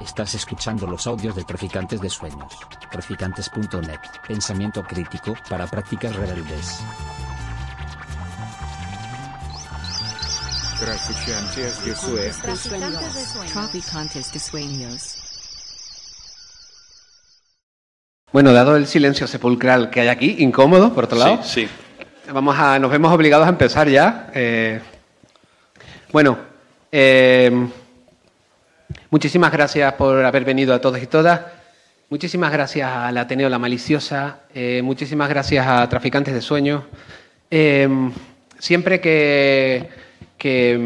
Estás 0.00 0.34
escuchando 0.34 0.86
los 0.86 1.06
audios 1.06 1.36
de 1.36 1.44
Traficantes 1.44 2.00
de 2.00 2.10
Sueños. 2.10 2.52
Traficantes.net. 2.90 4.00
Pensamiento 4.26 4.82
crítico 4.82 5.34
para 5.48 5.66
prácticas 5.66 6.14
rebeldes. 6.16 6.80
Traficantes 10.80 11.84
de 11.84 11.94
Sueños. 11.94 12.38
Traficantes 12.38 13.14
de 13.14 13.24
sueños. 13.24 13.52
Traficantes 13.52 14.32
de 14.32 14.38
sueños. 14.40 15.18
Bueno, 18.32 18.52
dado 18.52 18.76
el 18.76 18.86
silencio 18.86 19.26
sepulcral 19.28 19.90
que 19.90 20.00
hay 20.00 20.08
aquí, 20.08 20.36
incómodo, 20.38 20.92
por 20.94 21.04
otro 21.04 21.18
lado, 21.18 21.40
Sí, 21.44 21.66
sí. 21.66 22.32
vamos 22.32 22.58
a, 22.58 22.78
nos 22.78 22.90
vemos 22.90 23.12
obligados 23.12 23.46
a 23.46 23.50
empezar 23.50 23.88
ya. 23.88 24.30
Eh, 24.34 24.80
bueno, 26.10 26.38
eh, 26.90 27.68
muchísimas 29.10 29.52
gracias 29.52 29.92
por 29.94 30.24
haber 30.24 30.44
venido 30.44 30.74
a 30.74 30.80
todos 30.80 31.02
y 31.02 31.06
todas. 31.06 31.40
Muchísimas 32.12 32.52
gracias 32.52 32.90
al 32.90 33.16
Ateneo 33.16 33.48
La 33.48 33.58
Maliciosa. 33.58 34.40
eh, 34.54 34.82
muchísimas 34.84 35.30
gracias 35.30 35.66
a 35.66 35.88
Traficantes 35.88 36.34
de 36.34 36.42
Sueños. 36.42 36.84
Eh, 37.50 37.88
siempre 38.58 39.00
que, 39.00 39.88
que, 40.36 40.76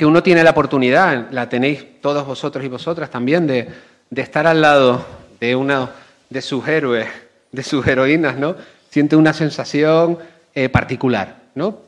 uno 0.00 0.22
tiene 0.24 0.42
la 0.42 0.50
oportunidad, 0.50 1.30
la 1.30 1.48
tenéis 1.48 2.00
todos 2.00 2.26
vosotros 2.26 2.64
y 2.64 2.68
vosotras 2.68 3.08
también, 3.08 3.46
de, 3.46 3.68
de 4.10 4.22
estar 4.22 4.48
al 4.48 4.60
lado 4.60 5.06
de 5.38 5.54
una 5.54 5.90
de 6.28 6.42
sus 6.42 6.66
héroes, 6.66 7.06
de 7.52 7.62
sus 7.62 7.86
heroínas, 7.86 8.36
¿no? 8.36 8.56
Siente 8.90 9.14
una 9.14 9.32
sensación 9.32 10.18
eh, 10.56 10.68
particular, 10.68 11.36
¿no? 11.54 11.78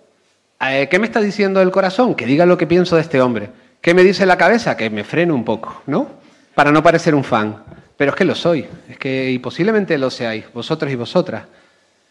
¿Qué 0.60 0.98
me 1.00 1.06
está 1.06 1.20
diciendo 1.20 1.60
el 1.60 1.72
corazón? 1.72 2.14
Que 2.14 2.24
diga 2.24 2.46
lo 2.46 2.56
que 2.56 2.68
pienso 2.68 2.94
de 2.94 3.02
este 3.02 3.20
hombre. 3.20 3.50
¿Qué 3.86 3.94
me 3.94 4.02
dice 4.02 4.26
la 4.26 4.36
cabeza? 4.36 4.76
Que 4.76 4.90
me 4.90 5.04
frene 5.04 5.32
un 5.32 5.44
poco, 5.44 5.80
¿no? 5.86 6.08
Para 6.56 6.72
no 6.72 6.82
parecer 6.82 7.14
un 7.14 7.22
fan. 7.22 7.62
Pero 7.96 8.10
es 8.10 8.16
que 8.16 8.24
lo 8.24 8.34
soy, 8.34 8.66
es 8.90 8.98
que 8.98 9.30
y 9.30 9.38
posiblemente 9.38 9.96
lo 9.96 10.10
seáis, 10.10 10.44
vosotros 10.52 10.90
y 10.90 10.96
vosotras. 10.96 11.44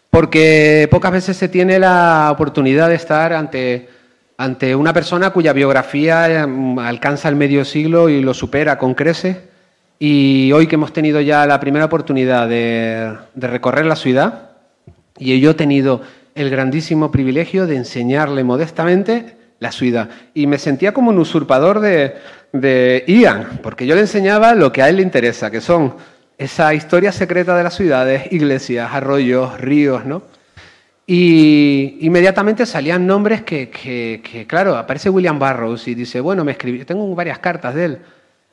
Porque 0.09 0.87
pocas 0.89 1.11
veces 1.11 1.35
se 1.35 1.49
tiene 1.49 1.77
la 1.77 2.29
oportunidad 2.31 2.87
de 2.87 2.95
estar 2.95 3.33
ante, 3.33 3.89
ante 4.37 4.73
una 4.73 4.93
persona 4.93 5.31
cuya 5.31 5.51
biografía 5.51 6.47
mm, 6.47 6.79
alcanza 6.79 7.27
el 7.27 7.35
medio 7.35 7.65
siglo 7.65 8.07
y 8.07 8.21
lo 8.21 8.33
supera 8.33 8.77
con 8.77 8.93
creces. 8.93 9.35
Y 9.99 10.53
hoy 10.53 10.67
que 10.67 10.75
hemos 10.75 10.93
tenido 10.93 11.19
ya 11.19 11.45
la 11.45 11.59
primera 11.59 11.83
oportunidad 11.83 12.47
de, 12.47 13.17
de 13.33 13.47
recorrer 13.47 13.85
la 13.85 13.97
ciudad, 13.97 14.51
y 15.17 15.41
yo 15.41 15.51
he 15.51 15.55
tenido 15.55 16.03
el 16.35 16.49
grandísimo 16.49 17.11
privilegio 17.11 17.67
de 17.67 17.75
enseñarle 17.75 18.45
modestamente 18.45 19.35
la 19.59 19.71
ciudad. 19.71 20.09
Y 20.33 20.47
me 20.47 20.57
sentía 20.57 20.93
como 20.93 21.09
un 21.11 21.17
usurpador 21.19 21.79
de, 21.79 23.03
Ian, 23.07 23.59
porque 23.63 23.85
yo 23.85 23.95
le 23.95 24.01
enseñaba 24.01 24.53
lo 24.55 24.71
que 24.71 24.81
a 24.81 24.89
él 24.89 24.97
le 24.97 25.01
interesa, 25.01 25.51
que 25.51 25.61
son 25.61 25.95
esa 26.37 26.73
historia 26.73 27.11
secreta 27.11 27.55
de 27.57 27.63
las 27.63 27.75
ciudades, 27.75 28.31
iglesias, 28.31 28.89
arroyos, 28.93 29.59
ríos, 29.59 30.05
¿no? 30.05 30.23
Y 31.07 31.97
inmediatamente 32.01 32.65
salían 32.65 33.05
nombres 33.05 33.43
que, 33.43 33.69
que- 33.69 34.45
claro, 34.47 34.75
aparece 34.75 35.09
William 35.09 35.37
Burroughs 35.37 35.87
y 35.87 35.93
dice, 35.95 36.19
bueno, 36.19 36.43
me 36.43 36.53
escribí, 36.53 36.83
tengo 36.83 37.13
varias 37.13 37.39
cartas 37.39 37.75
de 37.75 37.85
él. 37.85 37.97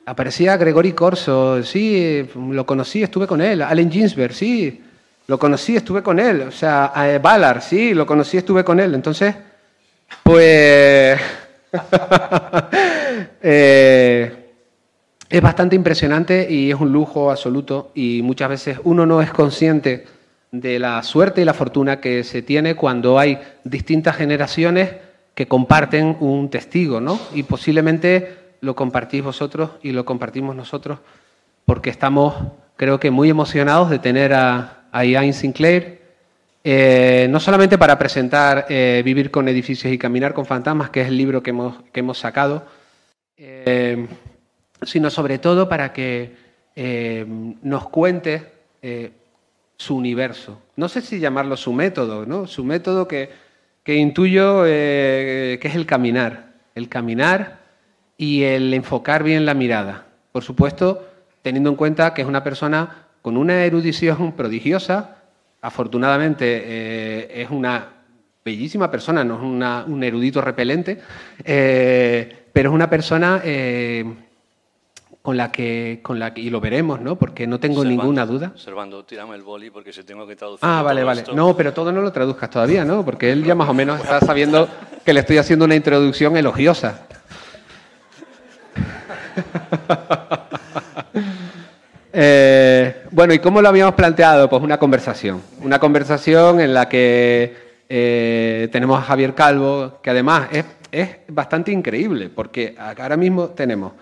Aparecía 0.05 0.57
Gregory 0.57 0.91
Corso, 0.91 1.63
sí, 1.63 2.27
lo 2.51 2.65
conocí, 2.65 3.01
estuve 3.01 3.25
con 3.25 3.41
él. 3.41 3.61
Allen 3.61 3.89
Ginsberg, 3.91 4.33
sí, 4.33 4.81
lo 5.27 5.39
conocí, 5.39 5.75
estuve 5.77 6.03
con 6.03 6.19
él. 6.19 6.41
O 6.41 6.51
sea, 6.51 6.91
eh, 6.97 7.19
Ballard, 7.19 7.61
sí, 7.61 7.93
lo 7.93 8.05
conocí, 8.05 8.37
estuve 8.37 8.63
con 8.63 8.79
él. 8.79 8.93
Entonces, 8.93 9.33
pues... 10.21 11.19
eh, 13.41 14.43
es 15.33 15.41
bastante 15.41 15.75
impresionante 15.75 16.47
y 16.47 16.69
es 16.69 16.79
un 16.79 16.93
lujo 16.93 17.31
absoluto 17.31 17.89
y 17.95 18.21
muchas 18.21 18.49
veces 18.49 18.79
uno 18.83 19.07
no 19.07 19.19
es 19.19 19.31
consciente 19.31 20.05
de 20.51 20.77
la 20.77 21.01
suerte 21.01 21.41
y 21.41 21.45
la 21.45 21.55
fortuna 21.55 21.99
que 21.99 22.23
se 22.23 22.43
tiene 22.43 22.75
cuando 22.75 23.17
hay 23.17 23.39
distintas 23.63 24.15
generaciones 24.15 24.91
que 25.33 25.47
comparten 25.47 26.17
un 26.19 26.51
testigo, 26.51 27.01
¿no? 27.01 27.19
Y 27.33 27.41
posiblemente 27.41 28.37
lo 28.61 28.75
compartís 28.75 29.23
vosotros 29.23 29.71
y 29.81 29.91
lo 29.91 30.05
compartimos 30.05 30.55
nosotros 30.55 30.99
porque 31.65 31.89
estamos, 31.89 32.35
creo 32.75 32.99
que, 32.99 33.09
muy 33.09 33.31
emocionados 33.31 33.89
de 33.89 33.97
tener 33.97 34.35
a, 34.35 34.83
a 34.91 35.03
Ian 35.03 35.33
Sinclair, 35.33 36.02
eh, 36.63 37.27
no 37.29 37.39
solamente 37.39 37.77
para 37.77 37.99
presentar 37.99 38.65
eh, 38.69 39.01
Vivir 39.03 39.31
con 39.31 39.47
edificios 39.49 39.91
y 39.91 39.97
caminar 39.97 40.33
con 40.33 40.45
fantasmas, 40.45 40.89
que 40.89 41.01
es 41.01 41.07
el 41.09 41.17
libro 41.17 41.43
que 41.43 41.49
hemos, 41.49 41.81
que 41.91 41.99
hemos 41.99 42.17
sacado, 42.17 42.65
eh, 43.35 44.07
sino 44.83 45.09
sobre 45.09 45.39
todo 45.39 45.67
para 45.67 45.91
que 45.91 46.41
nos 47.61 47.87
cuente 47.89 48.51
su 49.77 49.95
universo. 49.95 50.59
No 50.75 50.89
sé 50.89 51.01
si 51.01 51.19
llamarlo 51.19 51.55
su 51.55 51.71
método, 51.71 52.25
¿no? 52.25 52.47
Su 52.47 52.63
método 52.63 53.07
que, 53.07 53.29
que 53.83 53.95
intuyo 53.95 54.63
que 54.63 55.59
es 55.61 55.75
el 55.75 55.85
caminar. 55.85 56.53
El 56.73 56.89
caminar 56.89 57.59
y 58.17 58.43
el 58.43 58.73
enfocar 58.73 59.23
bien 59.23 59.45
la 59.45 59.53
mirada. 59.53 60.07
Por 60.31 60.43
supuesto, 60.43 61.07
teniendo 61.43 61.69
en 61.69 61.75
cuenta 61.75 62.15
que 62.15 62.23
es 62.23 62.27
una 62.27 62.43
persona 62.43 63.05
con 63.21 63.37
una 63.37 63.63
erudición 63.65 64.31
prodigiosa, 64.31 65.22
afortunadamente 65.63 66.45
eh, 66.45 67.41
es 67.41 67.49
una 67.49 67.87
bellísima 68.45 68.91
persona, 68.91 69.23
no 69.23 69.37
es 69.37 69.41
una- 69.41 69.83
un 69.87 70.03
erudito 70.03 70.41
repelente, 70.41 70.99
eh, 71.43 72.43
pero 72.53 72.69
es 72.69 72.75
una 72.75 72.89
persona 72.89 73.41
eh, 73.43 74.05
con 75.21 75.37
la 75.37 75.49
que, 75.53 76.01
con 76.03 76.19
la 76.19 76.33
que, 76.33 76.41
y 76.41 76.49
lo 76.49 76.59
veremos, 76.59 76.99
¿no? 76.99 77.15
Porque 77.15 77.47
no 77.47 77.57
tengo 77.61 77.81
Servando, 77.81 78.01
ninguna 78.03 78.25
duda. 78.25 78.51
Servando, 78.55 79.05
tírame 79.05 79.35
el 79.35 79.41
boli 79.41 79.69
porque 79.69 79.93
se 79.93 80.03
tengo 80.03 80.27
que 80.27 80.35
traducir. 80.35 80.59
Ah, 80.63 80.75
todo 80.79 80.83
vale, 80.85 81.03
vale. 81.05 81.21
esto. 81.21 81.33
No, 81.33 81.55
pero 81.55 81.73
todo 81.73 81.93
no 81.93 82.01
lo 82.01 82.11
traduzcas 82.11 82.49
todavía, 82.49 82.83
¿no? 82.83 83.05
Porque 83.05 83.31
él 83.31 83.45
ya 83.45 83.55
más 83.55 83.69
o 83.69 83.73
menos 83.73 84.01
está 84.01 84.19
sabiendo 84.19 84.67
que 85.05 85.13
le 85.13 85.21
estoy 85.21 85.37
haciendo 85.37 85.63
una 85.63 85.75
introducción 85.75 86.35
elogiosa. 86.35 87.07
Eh, 92.15 93.05
bueno, 93.09 93.33
¿y 93.33 93.39
cómo 93.39 93.59
lo 93.59 93.69
habíamos 93.69 93.95
planteado? 93.95 94.47
Pues 94.47 94.61
una 94.61 94.77
conversación. 94.77 95.41
Una 95.61 95.79
conversación 95.79 96.61
en 96.61 96.71
la 96.73 96.87
que 96.87 97.55
eh, 97.89 98.69
tenemos 98.71 98.99
a 98.99 99.01
Javier 99.01 99.33
Calvo, 99.33 99.99
que 100.03 100.11
además 100.11 100.47
es, 100.51 100.63
es 100.91 101.09
bastante 101.27 101.71
increíble, 101.71 102.29
porque 102.29 102.75
ahora 102.77 103.17
mismo 103.17 103.47
tenemos 103.49 103.93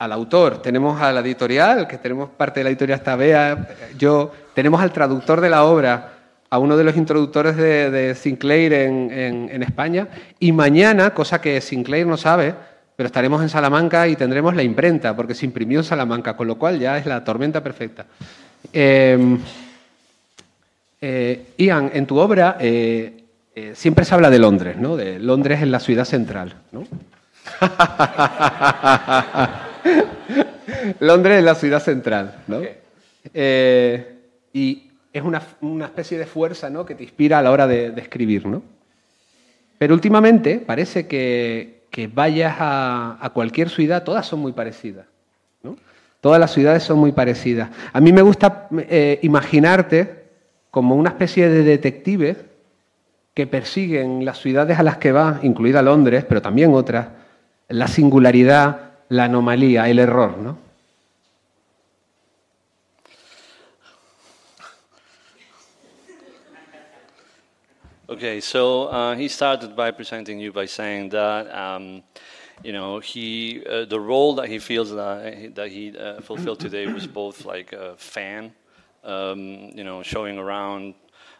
al 0.00 0.10
autor, 0.12 0.60
tenemos 0.60 1.00
a 1.00 1.12
la 1.12 1.20
editorial, 1.20 1.86
que 1.86 1.98
tenemos 1.98 2.30
parte 2.30 2.58
de 2.60 2.64
la 2.64 2.70
editorial 2.70 2.98
está 2.98 3.14
Bea, 3.14 3.68
yo, 3.96 4.32
tenemos 4.54 4.80
al 4.82 4.92
traductor 4.92 5.40
de 5.40 5.48
la 5.48 5.62
obra, 5.62 6.14
a 6.50 6.58
uno 6.58 6.76
de 6.76 6.82
los 6.82 6.96
introductores 6.96 7.56
de, 7.56 8.14
Sinclair 8.16 8.72
en- 8.72 9.48
en 9.52 9.62
España, 9.62 10.08
y 10.40 10.50
mañana, 10.50 11.14
cosa 11.14 11.40
que 11.40 11.60
Sinclair 11.60 12.04
no 12.08 12.16
sabe, 12.16 12.54
pero 12.96 13.06
estaremos 13.06 13.42
en 13.42 13.48
Salamanca 13.48 14.08
y 14.08 14.16
tendremos 14.16 14.54
la 14.54 14.62
imprenta, 14.62 15.16
porque 15.16 15.34
se 15.34 15.46
imprimió 15.46 15.80
en 15.80 15.84
Salamanca, 15.84 16.36
con 16.36 16.46
lo 16.46 16.56
cual 16.56 16.78
ya 16.78 16.98
es 16.98 17.06
la 17.06 17.24
tormenta 17.24 17.62
perfecta. 17.62 18.06
Eh, 18.72 19.38
eh, 21.04 21.46
Ian, 21.58 21.90
en 21.92 22.06
tu 22.06 22.16
obra 22.16 22.56
eh, 22.60 23.24
eh, 23.56 23.72
siempre 23.74 24.04
se 24.04 24.14
habla 24.14 24.30
de 24.30 24.38
Londres, 24.38 24.76
¿no? 24.76 24.96
De 24.96 25.18
Londres 25.18 25.60
en 25.60 25.72
la 25.72 25.80
ciudad 25.80 26.04
central, 26.04 26.54
¿no? 26.70 26.84
Londres 31.00 31.38
es 31.38 31.44
la 31.44 31.56
ciudad 31.56 31.82
central, 31.82 32.36
¿no? 32.46 32.60
Y 34.52 34.90
es 35.12 35.22
una, 35.24 35.42
una 35.60 35.86
especie 35.86 36.18
de 36.18 36.26
fuerza, 36.26 36.70
¿no? 36.70 36.86
Que 36.86 36.94
te 36.94 37.02
inspira 37.02 37.40
a 37.40 37.42
la 37.42 37.50
hora 37.50 37.66
de, 37.66 37.90
de 37.90 38.00
escribir, 38.00 38.46
¿no? 38.46 38.62
Pero 39.78 39.94
últimamente 39.94 40.62
parece 40.64 41.08
que, 41.08 41.81
que 41.92 42.08
vayas 42.08 42.56
a, 42.58 43.18
a 43.20 43.30
cualquier 43.30 43.68
ciudad, 43.68 44.02
todas 44.02 44.26
son 44.26 44.40
muy 44.40 44.52
parecidas, 44.52 45.06
¿no? 45.62 45.76
Todas 46.20 46.40
las 46.40 46.52
ciudades 46.52 46.82
son 46.82 46.98
muy 46.98 47.12
parecidas. 47.12 47.70
A 47.92 48.00
mí 48.00 48.12
me 48.12 48.22
gusta 48.22 48.68
eh, 48.88 49.20
imaginarte 49.22 50.24
como 50.70 50.96
una 50.96 51.10
especie 51.10 51.48
de 51.48 51.62
detective 51.62 52.36
que 53.34 53.46
persiguen 53.46 54.24
las 54.24 54.38
ciudades 54.38 54.78
a 54.78 54.82
las 54.82 54.96
que 54.96 55.12
va, 55.12 55.38
incluida 55.42 55.82
Londres, 55.82 56.24
pero 56.26 56.40
también 56.40 56.74
otras, 56.74 57.08
la 57.68 57.88
singularidad, 57.88 58.92
la 59.08 59.24
anomalía, 59.24 59.88
el 59.88 59.98
error, 59.98 60.38
¿no? 60.38 60.58
Okay, 68.12 68.42
so 68.42 68.88
uh, 68.88 69.14
he 69.14 69.26
started 69.26 69.74
by 69.74 69.90
presenting 69.90 70.38
you 70.38 70.52
by 70.52 70.66
saying 70.66 71.08
that 71.08 71.50
um, 71.50 72.02
you 72.62 72.70
know 72.70 72.98
he 72.98 73.64
uh, 73.64 73.86
the 73.86 73.98
role 73.98 74.34
that 74.34 74.50
he 74.50 74.58
feels 74.58 74.90
that 74.90 75.34
he, 75.34 75.46
that 75.46 75.68
he 75.70 75.96
uh, 75.96 76.20
fulfilled 76.20 76.60
today 76.60 76.86
was 76.92 77.06
both 77.06 77.46
like 77.46 77.72
a 77.72 77.96
fan, 77.96 78.52
um, 79.02 79.70
you 79.74 79.82
know, 79.82 80.02
showing 80.02 80.36
around 80.36 80.92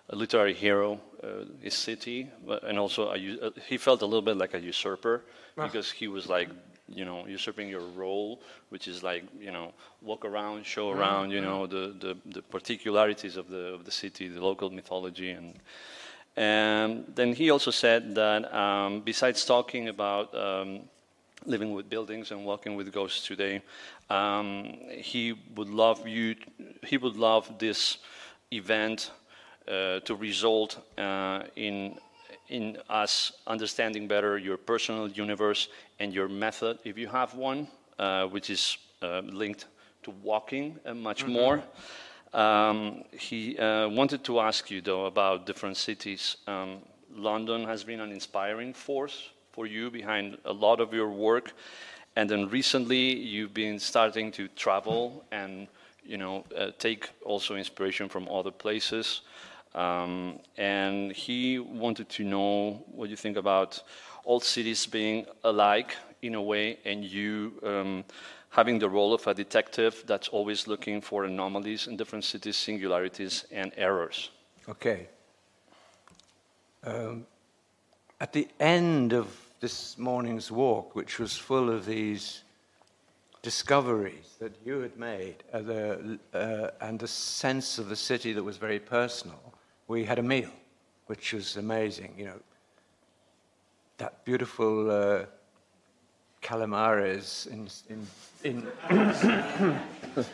a 0.08 0.16
literary 0.16 0.54
hero, 0.54 0.98
uh, 1.22 1.44
his 1.60 1.74
city, 1.74 2.30
but, 2.46 2.64
and 2.64 2.78
also 2.78 3.12
a, 3.12 3.16
uh, 3.16 3.50
he 3.68 3.76
felt 3.76 4.00
a 4.00 4.06
little 4.06 4.22
bit 4.22 4.38
like 4.38 4.54
a 4.54 4.60
usurper 4.60 5.24
because 5.56 5.90
he 5.90 6.08
was 6.08 6.26
like 6.26 6.48
you 6.88 7.04
know, 7.04 7.26
usurping 7.26 7.68
your 7.68 7.86
role, 7.96 8.40
which 8.70 8.86
is 8.88 9.02
like, 9.02 9.24
you 9.40 9.50
know, 9.50 9.72
walk 10.02 10.24
around, 10.24 10.66
show 10.66 10.90
around, 10.90 11.30
you 11.30 11.40
know, 11.40 11.66
the, 11.66 11.94
the, 12.00 12.16
the 12.26 12.42
particularities 12.42 13.36
of 13.36 13.48
the, 13.48 13.72
of 13.72 13.84
the 13.84 13.90
city, 13.90 14.28
the 14.28 14.44
local 14.44 14.68
mythology. 14.68 15.30
And, 15.30 15.54
and 16.36 17.04
then 17.14 17.32
he 17.34 17.50
also 17.50 17.70
said 17.70 18.14
that 18.14 18.52
um, 18.54 19.00
besides 19.00 19.44
talking 19.44 19.88
about 19.88 20.34
um, 20.34 20.82
living 21.46 21.72
with 21.72 21.88
buildings 21.88 22.30
and 22.30 22.44
walking 22.44 22.76
with 22.76 22.92
ghosts 22.92 23.26
today, 23.26 23.62
um, 24.10 24.64
he 24.90 25.34
would 25.54 25.68
love 25.68 26.06
you, 26.06 26.34
he 26.84 26.96
would 26.96 27.16
love 27.16 27.58
this 27.58 27.98
event 28.52 29.10
uh, 29.68 30.00
to 30.00 30.14
result 30.14 30.78
uh, 30.98 31.42
in 31.56 31.96
in 32.48 32.76
us 32.88 33.32
understanding 33.46 34.06
better 34.06 34.36
your 34.36 34.56
personal 34.58 35.08
universe 35.08 35.68
and 36.00 36.12
your 36.12 36.28
method, 36.28 36.78
if 36.84 36.98
you 36.98 37.08
have 37.08 37.34
one, 37.34 37.66
uh, 37.98 38.26
which 38.26 38.50
is 38.50 38.76
uh, 39.02 39.20
linked 39.20 39.66
to 40.02 40.10
walking 40.22 40.78
and 40.84 41.00
much 41.02 41.26
Mm-hmm. 41.26 41.32
more. 41.32 41.62
Um, 42.32 43.04
he 43.12 43.58
uh, 43.58 43.88
wanted 43.88 44.24
to 44.24 44.40
ask 44.40 44.70
you, 44.70 44.80
though, 44.80 45.06
about 45.06 45.46
different 45.46 45.76
cities. 45.76 46.36
Um, 46.46 46.78
London 47.14 47.64
has 47.64 47.84
been 47.84 48.00
an 48.00 48.10
inspiring 48.10 48.72
force 48.72 49.30
for 49.52 49.66
you 49.66 49.90
behind 49.90 50.38
a 50.44 50.52
lot 50.52 50.80
of 50.80 50.94
your 50.94 51.10
work. 51.10 51.52
And 52.16 52.28
then 52.28 52.48
recently, 52.48 53.14
you've 53.14 53.52
been 53.54 53.78
starting 53.78 54.32
to 54.32 54.48
travel 54.48 55.24
and 55.30 55.68
you 56.04 56.16
know, 56.16 56.44
uh, 56.56 56.70
take 56.78 57.10
also 57.24 57.54
inspiration 57.56 58.08
from 58.08 58.28
other 58.28 58.50
places. 58.50 59.22
Um, 59.74 60.38
and 60.56 61.12
he 61.12 61.58
wanted 61.58 62.08
to 62.10 62.24
know 62.24 62.84
what 62.92 63.08
you 63.08 63.16
think 63.16 63.36
about 63.36 63.82
all 64.24 64.40
cities 64.40 64.86
being 64.86 65.26
alike 65.44 65.96
in 66.20 66.34
a 66.34 66.42
way, 66.42 66.78
and 66.84 67.04
you 67.04 67.52
um, 67.64 68.04
having 68.52 68.78
the 68.78 68.88
role 68.88 69.14
of 69.14 69.26
a 69.26 69.32
detective 69.32 70.04
that's 70.06 70.28
always 70.28 70.68
looking 70.68 71.00
for 71.00 71.24
anomalies 71.24 71.86
in 71.86 71.96
different 71.96 72.22
cities, 72.22 72.54
singularities, 72.54 73.46
and 73.50 73.72
errors. 73.78 74.30
Okay. 74.68 75.08
Um, 76.84 77.26
at 78.20 78.34
the 78.34 78.46
end 78.60 79.14
of 79.14 79.26
this 79.60 79.96
morning's 79.96 80.50
walk, 80.50 80.94
which 80.94 81.18
was 81.18 81.34
full 81.34 81.70
of 81.70 81.86
these 81.86 82.42
discoveries 83.40 84.36
that 84.38 84.52
you 84.66 84.80
had 84.80 84.98
made 84.98 85.36
uh, 85.52 85.62
the, 85.62 86.18
uh, 86.34 86.68
and 86.82 87.00
the 87.00 87.08
sense 87.08 87.78
of 87.78 87.88
the 87.88 87.96
city 87.96 88.34
that 88.34 88.42
was 88.44 88.58
very 88.58 88.78
personal, 88.78 89.54
we 89.88 90.04
had 90.04 90.18
a 90.18 90.22
meal, 90.22 90.50
which 91.06 91.32
was 91.32 91.56
amazing. 91.56 92.12
You 92.18 92.26
know, 92.26 92.40
that 93.96 94.26
beautiful 94.26 94.90
uh, 94.90 95.24
calamares 96.42 97.46
in, 97.46 97.68
in, 97.88 98.06
in 98.44 99.76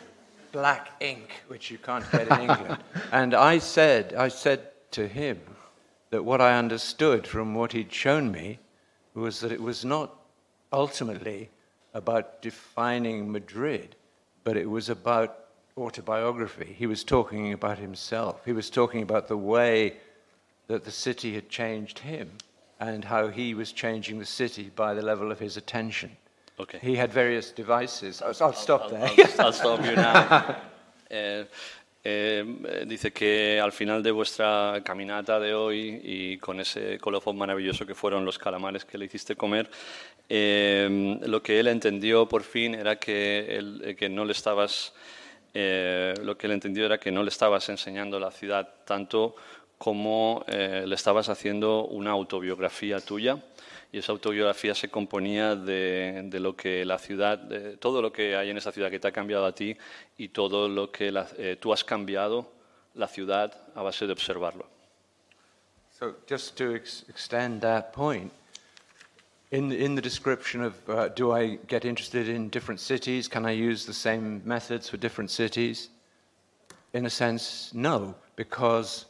black 0.51 0.91
ink, 0.99 1.29
which 1.47 1.71
you 1.71 1.77
can't 1.77 2.09
get 2.11 2.27
in 2.27 2.41
England. 2.41 2.77
and 3.11 3.33
I 3.33 3.59
said, 3.59 4.13
I 4.13 4.27
said 4.27 4.67
to 4.91 5.07
him 5.07 5.39
that 6.09 6.25
what 6.25 6.41
I 6.41 6.57
understood 6.57 7.27
from 7.27 7.53
what 7.53 7.71
he'd 7.71 7.93
shown 7.93 8.31
me 8.31 8.59
was 9.13 9.39
that 9.41 9.51
it 9.51 9.61
was 9.61 9.85
not 9.85 10.15
ultimately 10.73 11.49
about 11.93 12.41
defining 12.41 13.31
Madrid, 13.31 13.95
but 14.43 14.57
it 14.57 14.69
was 14.69 14.89
about 14.89 15.45
autobiography. 15.77 16.75
He 16.77 16.87
was 16.87 17.03
talking 17.03 17.53
about 17.53 17.77
himself. 17.77 18.43
He 18.45 18.53
was 18.53 18.69
talking 18.69 19.01
about 19.01 19.27
the 19.27 19.37
way 19.37 19.97
that 20.67 20.83
the 20.83 20.91
city 20.91 21.33
had 21.33 21.49
changed 21.49 21.99
him 21.99 22.31
and 22.79 23.03
how 23.05 23.27
he 23.29 23.53
was 23.53 23.73
changing 23.73 24.19
the 24.19 24.25
city 24.25 24.71
by 24.75 24.93
the 24.93 25.01
level 25.01 25.31
of 25.31 25.39
his 25.39 25.57
attention. 25.57 26.09
Okay. 26.59 26.79
He 26.81 26.95
had 26.95 27.11
various 27.11 27.51
devices. 27.53 28.21
I'll, 28.21 28.35
I'll 28.41 28.53
stop 28.53 28.83
I'll- 28.83 28.89
there. 28.89 29.03
I'll- 29.07 29.45
I'll 29.45 29.53
stop 29.53 29.83
you 29.85 29.95
now. 29.95 30.55
Eh, 31.11 31.43
eh, 32.03 32.83
dice 32.85 33.11
que 33.11 33.59
al 33.59 33.71
final 33.71 34.03
de 34.03 34.11
vuestra 34.11 34.79
caminata 34.85 35.39
de 35.39 35.55
hoy 35.55 35.99
y 36.03 36.37
con 36.37 36.59
ese 36.59 36.99
colofón 36.99 37.35
maravilloso 37.35 37.83
que 37.83 37.95
fueron 37.95 38.23
los 38.23 38.37
calamares 38.37 38.85
que 38.85 38.95
le 38.99 39.05
hiciste 39.05 39.35
comer, 39.35 39.71
eh, 40.29 41.17
lo 41.23 41.41
que 41.41 41.59
él 41.59 41.67
entendió 41.67 42.27
por 42.27 42.43
fin 42.43 42.75
era 42.75 42.97
que, 42.97 43.57
él- 43.57 43.81
eh, 43.83 43.95
que 43.95 44.07
no 44.07 44.23
le 44.23 44.33
estabas, 44.33 44.93
eh, 45.55 46.13
lo 46.21 46.37
que 46.37 46.45
él 46.45 46.53
entendió 46.53 46.85
era 46.85 46.99
que 46.99 47.11
no 47.11 47.23
le 47.23 47.29
estabas 47.29 47.67
enseñando 47.69 48.19
la 48.19 48.29
ciudad 48.29 48.69
tanto 48.85 49.35
como 49.79 50.43
eh, 50.47 50.83
le 50.85 50.93
estabas 50.93 51.29
haciendo 51.29 51.85
una 51.85 52.11
autobiografía 52.11 52.99
tuya 52.99 53.41
y 53.91 53.97
esa 53.97 54.11
autobiografía 54.11 54.75
se 54.75 54.89
componía 54.89 55.55
de, 55.55 56.21
de 56.25 56.39
lo 56.39 56.55
que 56.55 56.85
la 56.85 56.99
ciudad, 56.99 57.39
de 57.39 57.77
todo 57.77 58.01
lo 58.01 58.11
que 58.11 58.35
hay 58.35 58.49
en 58.49 58.57
esa 58.57 58.71
ciudad 58.71 58.91
que 58.91 58.99
te 58.99 59.07
ha 59.07 59.11
cambiado 59.11 59.45
a 59.45 59.55
ti 59.55 59.75
y 60.17 60.27
todo 60.27 60.67
lo 60.67 60.91
que 60.91 61.11
eh, 61.37 61.57
tú 61.59 61.73
has 61.73 61.83
cambiado 61.83 62.51
la 62.93 63.07
ciudad 63.07 63.53
a 63.73 63.81
base 63.81 64.05
de 64.05 64.11
observarlo. 64.11 64.67
So 65.97 66.15
just 66.29 66.57
to 66.57 66.75
ex- 66.75 67.05
extend 67.09 67.61
that 67.61 67.93
point, 67.93 68.31
in 69.51 69.71
in 69.71 69.95
the 69.95 70.01
description 70.01 70.63
of 70.63 70.73
uh, 70.87 71.09
do 71.09 71.35
I 71.35 71.59
get 71.67 71.83
interested 71.83 72.27
in 72.27 72.49
different 72.49 72.79
cities? 72.79 73.27
Can 73.27 73.45
I 73.45 73.51
use 73.51 73.85
the 73.85 73.93
same 73.93 74.41
methods 74.45 74.89
for 74.89 74.97
different 74.97 75.31
cities? 75.31 75.89
In 76.93 77.05
a 77.05 77.09
sense, 77.09 77.71
no, 77.73 78.15
because 78.35 79.05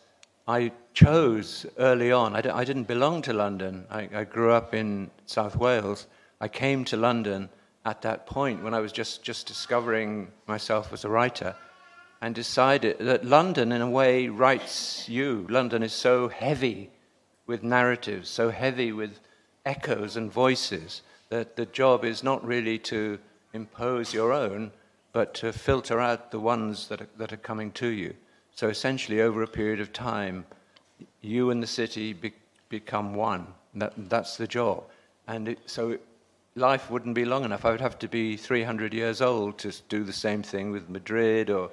I 0.50 0.72
chose 0.96 1.68
early 1.78 2.12
on. 2.12 2.36
I, 2.36 2.42
d- 2.42 2.50
I 2.50 2.64
didn't 2.64 2.88
belong 2.88 3.22
to 3.22 3.34
London. 3.34 3.86
I, 3.92 4.10
I 4.12 4.24
grew 4.24 4.52
up 4.52 4.74
in 4.74 5.12
South 5.28 5.56
Wales. 5.56 6.08
I 6.42 6.48
came 6.48 6.84
to 6.86 6.98
London 6.98 7.50
at 7.86 8.02
that 8.02 8.26
point 8.26 8.64
when 8.64 8.74
I 8.74 8.80
was 8.80 8.92
just, 8.92 9.22
just 9.22 9.46
discovering 9.46 10.32
myself 10.48 10.92
as 10.92 11.06
a 11.06 11.10
writer 11.10 11.56
and 12.20 12.34
decided 12.34 12.98
that 12.98 13.24
London, 13.24 13.72
in 13.72 13.84
a 13.84 13.90
way, 13.92 14.28
writes 14.28 15.08
you. 15.08 15.46
London 15.52 15.84
is 15.84 15.94
so 15.94 16.30
heavy 16.30 16.90
with 17.46 17.62
narratives, 17.62 18.28
so 18.28 18.50
heavy 18.50 18.92
with 18.92 19.20
echoes 19.68 20.18
and 20.18 20.34
voices, 20.34 21.04
that 21.30 21.58
the 21.58 21.68
job 21.68 22.04
is 22.04 22.24
not 22.24 22.44
really 22.44 22.80
to 22.80 23.20
impose 23.54 24.16
your 24.16 24.34
own, 24.34 24.72
but 25.14 25.36
to 25.36 25.54
filter 25.54 26.00
out 26.00 26.32
the 26.32 26.40
ones 26.40 26.88
that 26.88 27.02
are, 27.02 27.10
that 27.20 27.32
are 27.32 27.38
coming 27.38 27.72
to 27.74 27.88
you. 27.90 28.16
So 28.60 28.68
essentially, 28.68 29.22
over 29.22 29.42
a 29.42 29.48
period 29.48 29.80
of 29.80 29.94
time, 29.94 30.46
you 31.22 31.50
and 31.50 31.64
the 31.64 31.74
city 31.82 32.12
be, 32.12 32.34
become 32.68 33.14
one. 33.14 33.48
That, 33.76 33.94
that's 34.10 34.36
the 34.36 34.48
job. 34.48 34.84
And 35.30 35.48
it, 35.48 35.60
so 35.66 35.98
life 36.56 36.92
wouldn't 36.92 37.16
be 37.16 37.24
long 37.24 37.46
enough. 37.46 37.64
I 37.64 37.72
would 37.72 37.80
have 37.80 37.98
to 38.00 38.10
be 38.10 38.36
300 38.36 38.94
years 38.94 39.22
old 39.22 39.60
to 39.60 39.72
do 39.88 40.04
the 40.04 40.12
same 40.12 40.44
thing 40.44 40.72
with 40.72 40.90
Madrid 40.90 41.50
or 41.50 41.72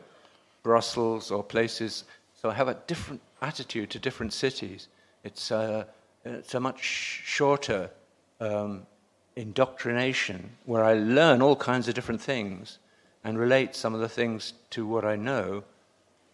Brussels 0.62 1.32
or 1.32 1.42
places. 1.42 2.04
So 2.40 2.50
I 2.50 2.54
have 2.54 2.68
a 2.68 2.78
different 2.86 3.20
attitude 3.42 3.90
to 3.90 3.98
different 3.98 4.32
cities. 4.32 4.86
It's 5.24 5.50
a, 5.50 5.88
it's 6.24 6.54
a 6.54 6.60
much 6.60 6.84
shorter 7.24 7.90
um, 8.38 8.86
indoctrination 9.34 10.50
where 10.66 10.84
I 10.84 10.94
learn 10.94 11.42
all 11.42 11.56
kinds 11.56 11.88
of 11.88 11.96
different 11.96 12.20
things 12.20 12.78
and 13.24 13.40
relate 13.40 13.74
some 13.74 13.92
of 13.92 13.98
the 13.98 14.08
things 14.08 14.52
to 14.70 14.86
what 14.86 15.04
I 15.04 15.16
know 15.16 15.64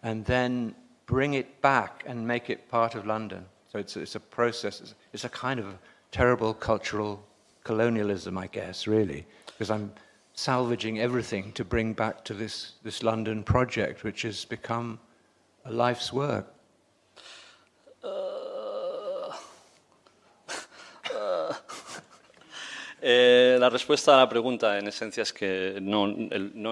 and 0.03 0.25
then 0.25 0.75
bring 1.07 1.35
it 1.35 1.61
back 1.61 2.05
and 2.07 2.27
make 2.27 2.51
it 2.51 2.69
part 2.69 2.95
of 2.95 3.07
London. 3.07 3.45
So 3.71 3.79
it's, 3.79 3.97
it's 3.97 4.15
a 4.15 4.21
process. 4.21 4.81
It's, 4.81 4.95
it's 5.13 5.25
a 5.25 5.29
kind 5.29 5.61
of 5.61 5.67
terrible 6.11 6.55
cultural 6.55 7.23
colonialism, 7.65 8.37
I 8.37 8.47
guess, 8.49 8.87
really, 8.87 9.25
because 9.47 9.71
I'm 9.71 9.93
salvaging 10.35 11.01
everything 11.01 11.53
to 11.53 11.65
bring 11.65 11.93
back 11.93 12.25
to 12.25 12.35
this, 12.35 12.73
this 12.83 13.03
London 13.03 13.43
project, 13.43 14.05
which 14.05 14.23
has 14.23 14.45
become 14.45 14.99
a 15.65 15.73
life's 15.73 16.13
work. 16.13 16.53
Eh, 23.05 23.57
la 23.59 23.69
respuesta 23.69 24.15
a 24.15 24.19
la 24.19 24.29
pregunta, 24.29 24.79
en 24.79 24.87
esencia, 24.87 25.25
es 25.25 25.33
que 25.33 25.81
no, 25.83 26.07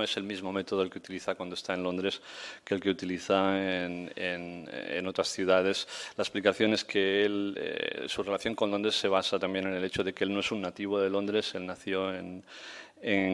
es 0.05 0.17
el 0.17 0.23
mismo 0.23 0.53
método 0.53 0.83
el 0.83 0.89
que 0.89 0.99
utiliza 0.99 1.35
cuando 1.35 1.57
está 1.57 1.75
en 1.75 1.83
Londres 1.83 2.23
que 2.65 2.75
el 2.75 2.81
que 2.81 2.89
utiliza 2.89 3.59
en, 3.59 5.07
otras 5.09 5.27
ciudades. 5.29 5.89
La 6.17 6.23
explicación 6.23 6.73
es 6.73 6.85
que 6.85 7.27
eh, 7.57 8.05
su 8.07 8.23
relación 8.23 8.55
con 8.55 8.71
Londres 8.71 8.95
se 8.95 9.09
basa 9.09 9.41
también 9.41 9.67
en 9.67 9.75
el 9.75 9.83
hecho 9.83 10.05
de 10.05 10.13
que 10.13 10.23
él 10.23 10.33
no 10.33 10.39
es 10.39 10.53
un 10.53 10.61
nativo 10.61 11.01
de 11.01 11.11
Londres, 11.11 11.53
él 11.57 11.67
nació 11.67 12.15
en, 12.15 12.45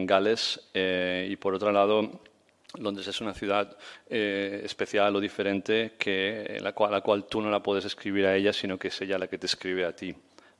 Gales 0.07 0.59
eh, 0.73 1.27
y, 1.29 1.35
por 1.35 1.53
otro 1.53 1.71
lado, 1.71 2.21
Londres 2.79 3.07
es 3.07 3.21
una 3.21 3.33
ciudad 3.35 3.77
especial 4.09 5.15
o 5.15 5.19
diferente 5.19 5.93
que 5.99 6.57
la 6.61 6.71
cual, 6.73 6.91
la 6.93 7.01
cual 7.01 7.25
tú 7.25 7.41
no 7.41 7.51
la 7.51 7.61
puedes 7.61 7.85
escribir 7.85 8.25
a 8.25 8.35
ella, 8.35 8.53
sino 8.53 8.79
que 8.79 8.87
es 8.87 9.01
ella 9.01 9.19
la 9.19 9.27
que 9.27 9.37
te 9.37 9.45
escribe 9.45 9.85
a 9.85 9.95
ti. 9.95 10.15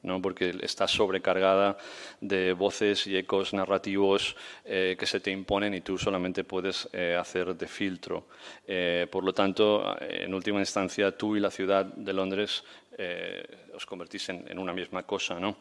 ¿No? 0.08 0.22
porque 0.22 0.56
está 0.62 0.88
sobrecargada 0.88 1.78
de 2.22 2.54
voces 2.54 3.06
y 3.08 3.18
ecos 3.18 3.54
narrativos 3.54 4.36
eh, 4.66 4.96
que 4.98 5.06
se 5.06 5.20
te 5.20 5.32
imponen 5.32 5.74
y 5.74 5.82
tú 5.82 5.98
solamente 5.98 6.44
puedes 6.44 6.90
eh, 6.94 7.16
hacer 7.20 7.56
de 7.56 7.68
filtro. 7.68 8.28
Eh, 8.66 9.08
por 9.12 9.24
lo 9.24 9.34
tanto, 9.34 9.96
en 10.02 10.34
última 10.34 10.60
instancia, 10.60 11.16
tú 11.16 11.36
y 11.36 11.40
la 11.40 11.52
ciudad 11.52 11.86
de 11.86 12.14
Londres 12.14 12.64
eh, 12.98 13.44
os 13.76 13.86
convertís 13.86 14.30
en, 14.30 14.46
en 14.50 14.58
una 14.58 14.74
misma 14.74 15.04
cosa. 15.04 15.40
¿no? 15.40 15.58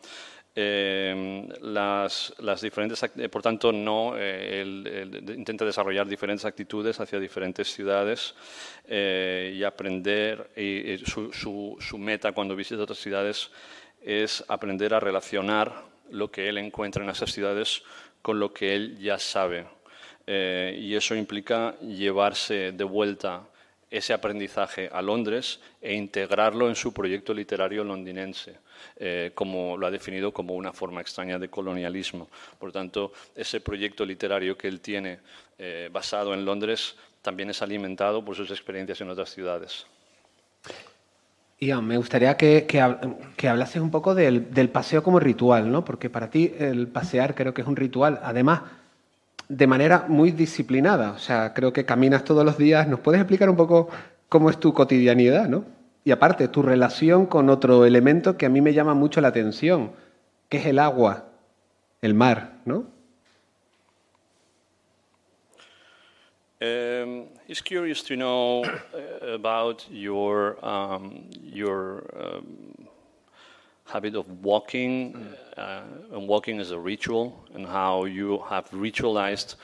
Eh, 0.58 1.46
las, 1.60 2.32
las, 2.38 2.62
diferentes, 2.62 3.02
eh, 3.02 3.28
por 3.28 3.42
tanto, 3.42 3.72
no 3.72 4.14
eh, 4.16 4.64
intenta 5.36 5.66
desarrollar 5.66 6.08
diferentes 6.08 6.46
actitudes 6.46 6.98
hacia 6.98 7.20
diferentes 7.20 7.70
ciudades 7.70 8.34
eh, 8.86 9.54
y 9.54 9.62
aprender. 9.62 10.50
Y, 10.56 10.92
y 10.92 10.98
su, 10.98 11.30
su, 11.30 11.76
su, 11.78 11.98
meta 11.98 12.32
cuando 12.32 12.56
visita 12.56 12.82
otras 12.82 12.98
ciudades 12.98 13.50
es 14.06 14.44
aprender 14.46 14.94
a 14.94 15.00
relacionar 15.00 15.82
lo 16.10 16.30
que 16.30 16.48
él 16.48 16.58
encuentra 16.58 17.02
en 17.02 17.10
esas 17.10 17.32
ciudades 17.32 17.82
con 18.22 18.38
lo 18.38 18.54
que 18.54 18.74
él 18.74 18.98
ya 18.98 19.18
sabe. 19.18 19.66
Eh, 20.28 20.78
y 20.80 20.94
eso 20.94 21.14
implica 21.14 21.76
llevarse 21.80 22.72
de 22.72 22.84
vuelta 22.84 23.42
ese 23.90 24.12
aprendizaje 24.12 24.88
a 24.92 25.02
Londres 25.02 25.60
e 25.80 25.94
integrarlo 25.94 26.68
en 26.68 26.76
su 26.76 26.92
proyecto 26.92 27.34
literario 27.34 27.82
londinense, 27.82 28.58
eh, 28.96 29.32
como 29.34 29.76
lo 29.76 29.86
ha 29.86 29.90
definido 29.90 30.32
como 30.32 30.54
una 30.54 30.72
forma 30.72 31.00
extraña 31.00 31.38
de 31.38 31.48
colonialismo. 31.48 32.28
Por 32.58 32.72
tanto, 32.72 33.12
ese 33.34 33.60
proyecto 33.60 34.04
literario 34.04 34.56
que 34.56 34.68
él 34.68 34.80
tiene 34.80 35.18
eh, 35.58 35.88
basado 35.92 36.32
en 36.32 36.44
Londres 36.44 36.96
también 37.22 37.50
es 37.50 37.60
alimentado 37.62 38.24
por 38.24 38.36
sus 38.36 38.50
experiencias 38.50 39.00
en 39.00 39.10
otras 39.10 39.30
ciudades. 39.30 39.86
Ian, 41.58 41.86
me 41.86 41.96
gustaría 41.96 42.36
que, 42.36 42.66
que, 42.66 42.84
que 43.36 43.48
hablases 43.48 43.80
un 43.80 43.90
poco 43.90 44.14
del, 44.14 44.52
del, 44.52 44.68
paseo 44.68 45.02
como 45.02 45.18
ritual, 45.18 45.70
¿no? 45.70 45.84
Porque 45.84 46.10
para 46.10 46.28
ti 46.28 46.52
el 46.58 46.86
pasear 46.88 47.34
creo 47.34 47.54
que 47.54 47.62
es 47.62 47.68
un 47.68 47.76
ritual, 47.76 48.20
además 48.22 48.60
de 49.48 49.66
manera 49.66 50.04
muy 50.08 50.32
disciplinada. 50.32 51.12
O 51.12 51.18
sea, 51.18 51.54
creo 51.54 51.72
que 51.72 51.84
caminas 51.84 52.24
todos 52.24 52.44
los 52.44 52.58
días. 52.58 52.88
¿Nos 52.88 53.00
puedes 53.00 53.20
explicar 53.20 53.48
un 53.48 53.56
poco 53.56 53.88
cómo 54.28 54.50
es 54.50 54.58
tu 54.58 54.72
cotidianidad, 54.74 55.48
¿no? 55.48 55.64
Y 56.04 56.12
aparte, 56.12 56.48
tu 56.48 56.62
relación 56.62 57.26
con 57.26 57.48
otro 57.50 57.84
elemento 57.84 58.36
que 58.36 58.46
a 58.46 58.48
mí 58.48 58.60
me 58.60 58.72
llama 58.72 58.94
mucho 58.94 59.20
la 59.20 59.28
atención, 59.28 59.92
que 60.48 60.58
es 60.58 60.66
el 60.66 60.78
agua, 60.78 61.24
el 62.00 62.14
mar, 62.14 62.58
¿no? 62.64 62.84
Um, 66.60 67.26
he's 67.46 67.60
curious 67.60 68.02
to 68.02 68.16
know 68.16 68.64
uh, 68.64 69.26
about 69.26 69.86
your 69.90 70.64
um, 70.64 71.30
your 71.42 72.04
um, 72.18 72.88
habit 73.84 74.16
of 74.16 74.28
walking 74.42 75.34
uh, 75.56 75.82
and 76.12 76.26
walking 76.26 76.58
as 76.60 76.72
a 76.72 76.78
ritual, 76.78 77.44
and 77.54 77.66
how 77.66 78.04
you 78.04 78.42
have 78.48 78.68
ritualized 78.70 79.54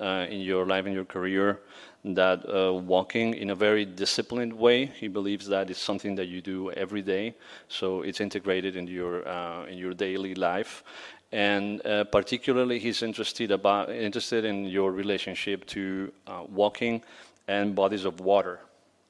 uh, 0.00 0.26
in 0.30 0.40
your 0.40 0.66
life 0.66 0.86
and 0.86 0.94
your 0.94 1.04
career 1.04 1.60
that 2.04 2.44
uh, 2.48 2.72
walking 2.72 3.34
in 3.34 3.50
a 3.50 3.54
very 3.54 3.84
disciplined 3.84 4.52
way. 4.52 4.86
He 4.86 5.08
believes 5.08 5.46
that 5.48 5.70
it's 5.70 5.80
something 5.80 6.16
that 6.16 6.26
you 6.26 6.40
do 6.40 6.70
every 6.72 7.02
day, 7.02 7.34
so 7.68 8.02
it's 8.02 8.20
integrated 8.20 8.76
in 8.76 8.86
your 8.86 9.26
uh, 9.28 9.66
in 9.66 9.78
your 9.78 9.94
daily 9.94 10.34
life, 10.34 10.84
and 11.32 11.84
uh, 11.86 12.04
particularly 12.04 12.78
he's 12.78 13.02
interested 13.02 13.50
about 13.50 13.90
interested 13.90 14.44
in 14.44 14.64
your 14.66 14.92
relationship 14.92 15.66
to 15.66 16.12
uh, 16.26 16.44
walking 16.48 17.02
and 17.48 17.74
bodies 17.74 18.04
of 18.04 18.20
water, 18.20 18.60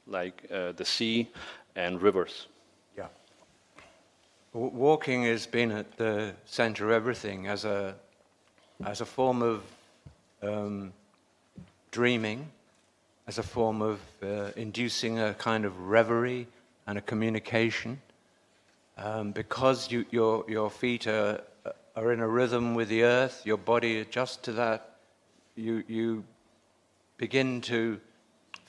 like 0.07 0.45
uh, 0.53 0.73
the 0.73 0.85
sea 0.85 1.29
and 1.77 2.01
rivers. 2.03 2.47
Yeah, 2.97 3.09
walking 4.53 5.25
has 5.25 5.47
been 5.47 5.71
at 5.73 5.97
the 5.97 6.33
center 6.45 6.87
of 6.87 6.93
everything 6.93 7.47
as 7.47 7.65
a 7.65 7.95
as 8.85 9.01
a 9.01 9.07
form 9.07 9.43
of 9.43 9.63
um, 10.43 10.93
dreaming, 11.91 12.49
as 13.27 13.39
a 13.39 13.43
form 13.43 13.83
of 13.83 14.01
uh, 14.23 14.51
inducing 14.57 15.21
a 15.21 15.35
kind 15.35 15.65
of 15.65 15.89
reverie 15.89 16.47
and 16.87 16.99
a 16.99 17.01
communication, 17.03 18.01
um, 18.99 19.33
because 19.33 19.91
you, 19.91 20.05
your 20.11 20.45
your 20.49 20.71
feet 20.71 21.07
are 21.07 21.41
are 21.95 22.13
in 22.13 22.21
a 22.21 22.29
rhythm 22.29 22.75
with 22.75 22.89
the 22.89 23.03
earth, 23.03 23.43
your 23.45 23.59
body 23.59 24.01
adjusts 24.01 24.37
to 24.37 24.53
that, 24.53 24.97
you, 25.57 25.85
you 25.87 26.25
begin 27.19 27.61
to 27.61 28.01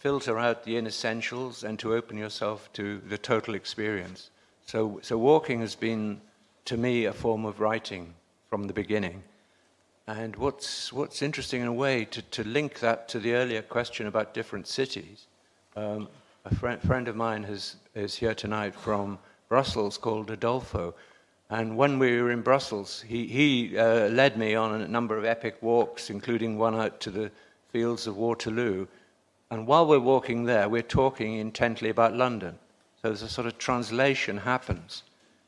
filter 0.04 0.38
out 0.38 0.66
the 0.66 0.76
inessentials 0.76 1.64
and 1.64 1.80
to 1.80 1.94
open 1.94 2.18
yourself 2.18 2.70
to 2.74 3.02
the 3.08 3.18
total 3.18 3.56
experience. 3.56 4.32
So, 4.66 5.00
so 5.02 5.18
walking 5.18 5.62
has 5.62 5.76
been, 5.76 6.20
to 6.66 6.76
me, 6.76 7.06
a 7.06 7.14
form 7.14 7.46
of 7.46 7.62
writing 7.62 8.14
from 8.50 8.68
the 8.68 8.74
beginning. 8.74 9.24
And 10.06 10.36
what's, 10.36 10.92
what's 10.92 11.22
interesting 11.22 11.62
in 11.62 11.68
a 11.68 11.74
way, 11.74 12.04
to, 12.04 12.22
to 12.22 12.44
link 12.44 12.82
that 12.82 13.08
to 13.08 13.20
the 13.20 13.34
earlier 13.34 13.62
question 13.62 14.08
about 14.08 14.34
different 14.34 14.68
cities, 14.68 15.28
um, 15.78 16.10
a 16.44 16.54
friend, 16.54 16.82
friend 16.82 17.08
of 17.08 17.16
mine 17.16 17.44
has, 17.44 17.78
is 17.96 18.14
here 18.14 18.36
tonight 18.36 18.76
from 18.76 19.18
Brussels 19.48 19.98
called 19.98 20.30
Adolfo, 20.30 20.94
and 21.50 21.78
when 21.78 21.98
we 21.98 22.22
were 22.22 22.32
in 22.32 22.42
Brussels, 22.42 23.06
he, 23.08 23.26
he 23.28 23.78
uh, 23.78 24.10
led 24.10 24.38
me 24.38 24.54
on 24.54 24.82
a 24.82 24.88
number 24.88 25.18
of 25.18 25.24
epic 25.24 25.56
walks, 25.62 26.10
including 26.10 26.58
one 26.58 26.76
out 26.76 27.00
to 27.02 27.10
the 27.10 27.32
fields 27.72 28.06
of 28.06 28.18
Waterloo. 28.18 28.86
And 29.54 29.68
while 29.68 29.86
we're 29.86 30.00
walking 30.00 30.46
there, 30.46 30.68
we're 30.68 30.82
talking 30.82 31.36
intently 31.36 31.90
about 31.90 32.16
London. 32.16 32.58
So 32.96 33.10
there's 33.10 33.22
a 33.22 33.30
sort 33.30 33.46
of 33.46 33.60
translation 33.60 34.40
happens. 34.40 35.04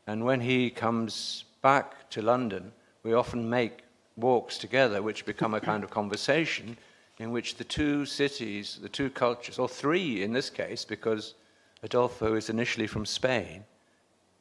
And 0.06 0.24
when 0.24 0.42
he 0.42 0.70
comes 0.70 1.46
back 1.64 2.08
to 2.12 2.22
London, 2.22 2.72
we 3.02 3.14
often 3.16 3.50
make 3.50 3.80
walks 4.16 4.60
together, 4.60 5.02
which 5.02 5.26
become 5.26 5.56
a 5.56 5.60
kind 5.60 5.84
of 5.84 5.90
conversation 5.90 6.78
in 7.18 7.32
which 7.32 7.56
the 7.56 7.64
two 7.64 8.06
cities, 8.06 8.78
the 8.80 8.90
two 8.90 9.10
cultures, 9.10 9.58
or 9.58 9.68
three 9.68 10.22
in 10.22 10.34
this 10.34 10.52
case, 10.52 10.86
because 10.86 11.34
Adolfo 11.82 12.36
is 12.36 12.52
initially 12.52 12.86
from 12.86 13.08
Spain, 13.08 13.64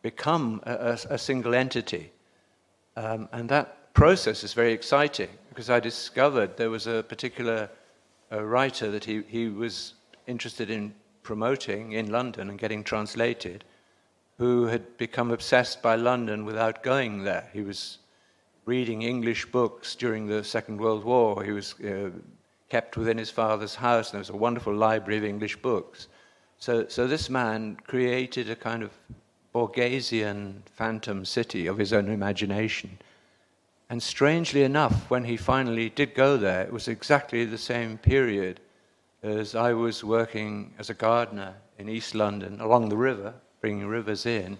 become 0.02 0.60
a, 0.64 0.72
a, 0.74 1.14
a 1.14 1.18
single 1.18 1.54
entity. 1.54 2.12
Um, 2.96 3.30
and 3.32 3.48
that 3.48 3.94
process 3.94 4.44
is 4.44 4.52
very 4.52 4.74
exciting 4.74 5.30
because 5.48 5.70
I 5.70 5.80
discovered 5.80 6.58
there 6.58 6.68
was 6.68 6.86
a 6.86 7.02
particular 7.04 7.70
a 8.34 8.44
writer 8.44 8.90
that 8.90 9.04
he, 9.04 9.22
he 9.28 9.48
was 9.48 9.94
interested 10.26 10.68
in 10.68 10.92
promoting 11.22 11.92
in 11.92 12.10
London 12.10 12.50
and 12.50 12.58
getting 12.58 12.82
translated 12.82 13.64
who 14.38 14.66
had 14.66 14.96
become 14.98 15.30
obsessed 15.30 15.80
by 15.80 15.94
London 15.94 16.44
without 16.44 16.82
going 16.82 17.22
there. 17.22 17.48
He 17.52 17.62
was 17.62 17.98
reading 18.66 19.02
English 19.02 19.46
books 19.46 19.94
during 19.94 20.26
the 20.26 20.42
Second 20.42 20.80
World 20.80 21.04
War. 21.04 21.44
He 21.44 21.52
was 21.52 21.74
uh, 21.80 22.10
kept 22.68 22.96
within 22.96 23.18
his 23.18 23.30
father's 23.30 23.76
house, 23.76 24.08
and 24.08 24.14
there 24.14 24.20
was 24.26 24.30
a 24.30 24.36
wonderful 24.36 24.74
library 24.74 25.18
of 25.18 25.24
English 25.24 25.56
books. 25.62 26.08
So, 26.58 26.88
so 26.88 27.06
this 27.06 27.30
man 27.30 27.76
created 27.86 28.50
a 28.50 28.56
kind 28.56 28.82
of 28.82 28.90
Borgesian 29.54 30.62
phantom 30.74 31.24
city 31.24 31.68
of 31.68 31.78
his 31.78 31.92
own 31.92 32.08
imagination. 32.08 32.98
And 33.94 34.02
strangely 34.02 34.64
enough, 34.64 35.08
when 35.08 35.22
he 35.22 35.36
finally 35.36 35.88
did 35.88 36.16
go 36.16 36.36
there, 36.36 36.62
it 36.62 36.72
was 36.72 36.88
exactly 36.88 37.44
the 37.44 37.56
same 37.56 37.96
period 37.96 38.58
as 39.22 39.54
I 39.54 39.72
was 39.72 40.02
working 40.02 40.74
as 40.80 40.90
a 40.90 40.94
gardener 40.94 41.54
in 41.78 41.88
East 41.88 42.12
London 42.12 42.60
along 42.60 42.88
the 42.88 42.96
river, 42.96 43.34
bringing 43.60 43.86
rivers 43.86 44.26
in. 44.26 44.58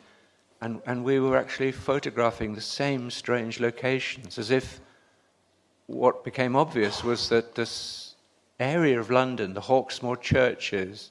And, 0.61 0.81
and 0.87 1.03
we 1.03 1.19
were 1.19 1.37
actually 1.37 1.73
photographing 1.73 2.55
the 2.55 2.61
same 2.61 3.11
strange 3.11 3.59
locations, 3.59 4.39
as 4.39 4.53
if 4.53 4.79
what 5.87 6.23
became 6.23 6.55
obvious 6.55 7.03
was 7.03 7.29
that 7.31 7.57
this 7.57 8.15
area 8.61 9.01
of 9.01 9.11
London, 9.11 9.53
the 9.53 9.63
Hawksmoor 9.63 10.21
churches, 10.21 11.11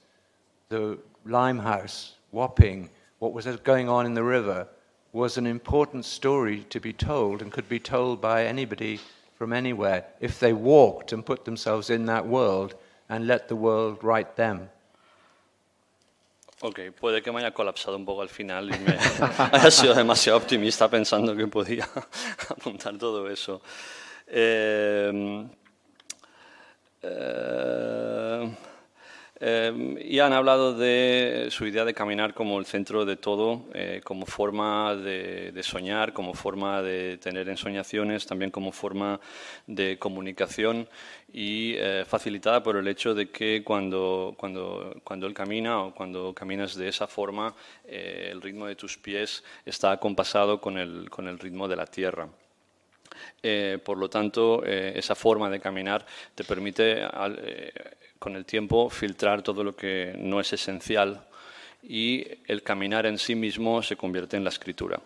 the 0.70 0.98
Limehouse, 1.26 2.16
Wapping, 2.32 2.90
what 3.20 3.34
was 3.34 3.48
going 3.66 3.90
on 3.90 4.06
in 4.06 4.14
the 4.14 4.24
river 4.24 4.70
was 5.14 5.38
an 5.38 5.46
important 5.46 6.04
story 6.04 6.66
to 6.70 6.80
be 6.80 6.92
told 6.92 7.42
and 7.42 7.52
could 7.52 7.70
be 7.70 7.80
told 7.80 8.20
by 8.20 8.46
anybody 8.46 9.00
from 9.38 9.54
anywhere 9.54 10.04
if 10.20 10.40
they 10.40 10.54
walked 10.54 11.14
and 11.14 11.24
put 11.24 11.46
themselves 11.46 11.90
in 11.90 12.08
that 12.08 12.26
world 12.26 12.74
and 13.10 13.28
let 13.28 13.48
the 13.48 13.56
world 13.56 14.04
write 14.04 14.36
them. 14.36 14.70
Ok, 16.62 16.80
puede 17.00 17.22
que 17.22 17.32
me 17.32 17.42
haya 17.42 17.52
colapsado 17.54 17.96
un 17.98 18.06
poco 18.06 18.22
al 18.22 18.30
final 18.30 18.70
y 18.70 18.80
me 18.80 18.98
haya 19.52 19.70
sido 19.70 19.94
demasiado 19.94 20.38
optimista 20.38 20.90
pensando 20.90 21.36
que 21.36 21.46
podía 21.48 21.88
apuntar 22.50 22.98
todo 22.98 23.30
eso. 23.30 23.62
Eh, 24.28 25.46
eh, 27.02 28.56
eh, 29.46 30.06
y 30.06 30.20
han 30.20 30.32
hablado 30.32 30.74
de 30.74 31.48
su 31.52 31.68
idea 31.68 31.84
de 31.84 31.94
caminar 31.94 32.34
como 32.34 32.60
el 32.60 32.66
centro 32.66 33.04
de 33.04 33.18
todo, 33.18 33.66
eh, 33.74 34.00
como 34.02 34.26
forma 34.26 34.96
de, 34.96 35.52
de, 35.52 35.64
soñar, 35.64 36.14
como 36.14 36.34
forma 36.34 36.82
de 36.82 37.18
tener 37.18 37.50
ensoñaciones, 37.50 38.26
también 38.26 38.52
como 38.52 38.72
forma 38.72 39.20
de 39.68 40.00
comunicación 40.00 40.88
y 41.34 41.74
eh, 41.78 42.06
facilitada 42.08 42.62
por 42.62 42.78
el 42.78 42.88
hecho 42.88 43.16
de 43.16 43.30
que 43.30 43.64
cuando, 43.64 44.36
cuando, 44.38 44.96
cuando 45.04 45.26
él 45.26 45.34
camina 45.34 45.82
o 45.82 45.94
cuando 45.94 46.34
caminas 46.34 46.76
de 46.76 46.88
esa 46.88 47.08
forma, 47.08 47.56
eh, 47.86 48.30
el 48.32 48.42
ritmo 48.42 48.68
de 48.68 48.76
tus 48.76 48.98
pies 48.98 49.44
está 49.66 49.92
acompasado 49.92 50.62
con 50.62 50.78
el, 50.78 51.10
con 51.10 51.28
el 51.28 51.40
ritmo 51.40 51.68
de 51.68 51.76
la 51.76 51.88
tierra. 51.88 52.30
Eh, 53.42 53.78
por 53.84 53.98
lo 53.98 54.10
tanto, 54.10 54.64
eh, 54.66 54.94
esa 54.96 55.16
forma 55.16 55.50
de 55.50 55.60
caminar 55.60 56.06
te 56.34 56.44
permite 56.44 57.02
eh, 57.02 57.74
con 58.18 58.36
el 58.36 58.46
tiempo 58.46 58.90
filtrar 58.90 59.42
todo 59.42 59.64
lo 59.64 59.76
que 59.76 60.16
no 60.18 60.40
es 60.40 60.54
esencial 60.54 61.26
y 61.84 62.26
el 62.48 62.64
caminar 62.64 63.06
en 63.06 63.18
sí 63.18 63.36
mismo 63.36 63.84
se 63.84 63.98
convierte 63.98 64.38
en 64.38 64.44
la 64.44 64.50
escritura. 64.50 65.00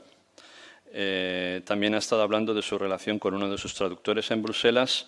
También 1.66 1.94
ha 1.94 2.00
estado 2.00 2.24
hablando 2.24 2.56
de 2.56 2.62
su 2.64 2.76
relación 2.78 3.20
con 3.20 3.36
uno 3.36 3.50
de 3.52 3.58
sus 3.58 3.76
traductores 3.76 4.32
en 4.32 4.42
Bruselas, 4.42 5.08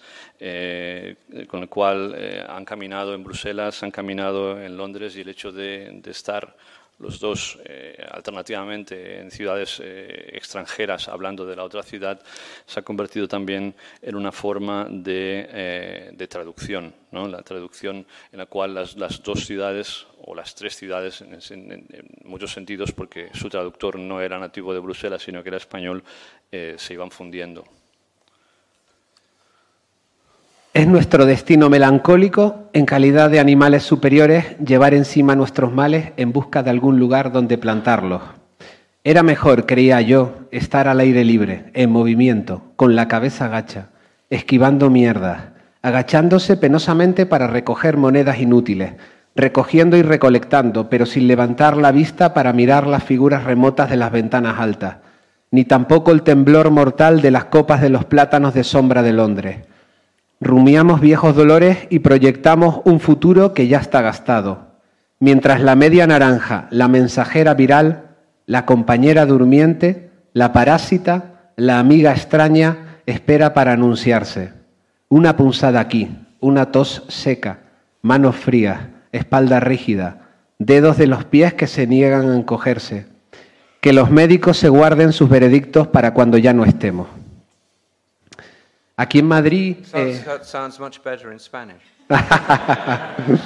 con 1.48 1.62
el 1.62 1.70
cual 1.70 2.46
han 2.48 2.64
caminado 2.66 3.16
en 3.16 3.24
Bruselas, 3.24 3.82
han 3.82 3.90
caminado 3.90 4.62
en 4.62 4.78
Londres 4.78 5.16
y 5.16 5.22
el 5.22 5.30
hecho 5.30 5.52
de 5.52 6.02
estar 6.06 6.56
los 7.00 7.20
dos 7.20 7.58
eh, 7.66 7.96
alternativamente 8.12 9.20
en 9.20 9.32
ciudades 9.32 9.82
eh, 9.84 10.32
extranjeras 10.34 11.08
hablando 11.08 11.46
de 11.46 11.56
la 11.56 11.64
otra 11.64 11.82
ciudad 11.82 12.22
se 12.66 12.80
ha 12.80 12.84
convertido 12.84 13.28
también 13.28 13.74
en 14.02 14.16
una 14.16 14.32
forma 14.32 14.88
de, 14.90 15.48
eh, 15.50 16.28
traducción, 16.30 16.94
¿no? 17.12 17.28
la 17.28 17.42
traducción 17.42 18.06
en 18.32 18.38
la 18.38 18.46
cual 18.46 18.74
las, 18.74 18.96
dos 19.24 19.46
ciudades 19.46 20.06
o 20.22 20.36
las 20.36 20.54
tres 20.54 20.76
ciudades 20.76 21.22
en, 21.22 21.86
muchos 22.26 22.52
sentidos 22.52 22.92
porque 22.92 23.30
su 23.34 23.50
traductor 23.50 23.98
no 23.98 24.22
era 24.22 24.38
nativo 24.38 24.74
de 24.74 24.80
Bruselas 24.80 25.24
sino 25.24 25.42
que 25.42 25.50
era 25.50 25.58
español 25.58 26.04
se 26.52 26.94
iban 26.94 27.12
fundiendo. 27.12 27.79
Es 30.72 30.88
nuestro 30.88 31.26
destino 31.26 31.68
melancólico, 31.68 32.70
en 32.74 32.86
calidad 32.86 33.32
de 33.32 33.40
animales 33.40 33.82
superiores, 33.82 34.56
llevar 34.60 34.94
encima 34.94 35.36
nuestros 35.36 35.74
males 35.74 36.12
en 36.16 36.32
busca 36.32 36.62
de 36.62 36.70
algún 36.70 37.00
lugar 37.00 37.32
donde 37.32 37.58
plantarlos. 37.58 38.22
Era 39.04 39.24
mejor, 39.24 39.66
creía 39.66 40.00
yo, 40.02 40.36
estar 40.52 40.88
al 40.88 41.00
aire 41.00 41.26
libre, 41.26 41.72
en 41.74 41.90
movimiento, 41.90 42.62
con 42.76 42.96
la 42.96 43.08
cabeza 43.08 43.48
gacha, 43.48 43.88
esquivando 44.30 44.92
mierdas, 44.92 45.42
agachándose 45.82 46.56
penosamente 46.56 47.26
para 47.26 47.48
recoger 47.48 47.98
monedas 47.98 48.40
inútiles, 48.40 48.94
recogiendo 49.36 49.98
y 49.98 50.04
recolectando, 50.04 50.88
pero 50.88 51.08
sin 51.08 51.28
levantar 51.28 51.78
la 51.78 51.92
vista 51.92 52.36
para 52.36 52.54
mirar 52.54 52.86
las 52.86 53.04
figuras 53.04 53.44
remotas 53.44 53.90
de 53.90 53.98
las 53.98 54.12
ventanas 54.12 54.60
altas, 54.60 54.98
ni 55.50 55.66
tampoco 55.66 56.12
el 56.12 56.22
temblor 56.22 56.70
mortal 56.70 57.22
de 57.22 57.32
las 57.32 57.46
copas 57.46 57.82
de 57.82 57.90
los 57.90 58.06
plátanos 58.06 58.54
de 58.54 58.64
sombra 58.64 59.02
de 59.02 59.14
Londres. 59.14 59.58
Rumiamos 60.42 61.02
viejos 61.02 61.36
dolores 61.36 61.80
y 61.90 62.00
proyectamos 62.00 62.80
un 62.86 63.02
futuro 63.02 63.54
que 63.54 63.68
ya 63.68 63.80
está 63.80 64.02
gastado, 64.02 64.68
mientras 65.20 65.60
la 65.60 65.76
media 65.76 66.08
naranja, 66.08 66.68
la 66.72 66.88
mensajera 66.88 67.54
viral, 67.56 68.16
la 68.46 68.66
compañera 68.66 69.26
durmiente, 69.26 70.12
la 70.32 70.54
parásita, 70.54 71.52
la 71.58 71.80
amiga 71.80 72.14
extraña, 72.14 73.02
espera 73.06 73.54
para 73.54 73.74
anunciarse. 73.74 74.54
Una 75.10 75.36
punzada 75.36 75.82
aquí, 75.82 76.10
una 76.40 76.72
tos 76.72 77.04
seca, 77.10 77.60
manos 78.02 78.38
frías, 78.38 78.80
espalda 79.12 79.60
rígida, 79.60 80.30
dedos 80.58 80.98
de 80.98 81.08
los 81.08 81.26
pies 81.26 81.54
que 81.54 81.68
se 81.68 81.86
niegan 81.86 82.30
a 82.30 82.36
encogerse. 82.38 83.08
Que 83.82 83.92
los 83.92 84.10
médicos 84.10 84.58
se 84.58 84.70
guarden 84.70 85.12
sus 85.12 85.30
veredictos 85.30 85.88
para 85.88 86.14
cuando 86.14 86.38
ya 86.38 86.54
no 86.54 86.64
estemos. 86.64 87.08
Aquí 89.00 89.20
en 89.20 89.28
Madrid. 89.28 89.78
Sounds, 89.86 90.28
eh... 90.28 90.40
sounds 90.44 90.78
much 90.78 91.02
better 91.02 91.32
in 91.32 91.40
Spanish. 91.40 91.80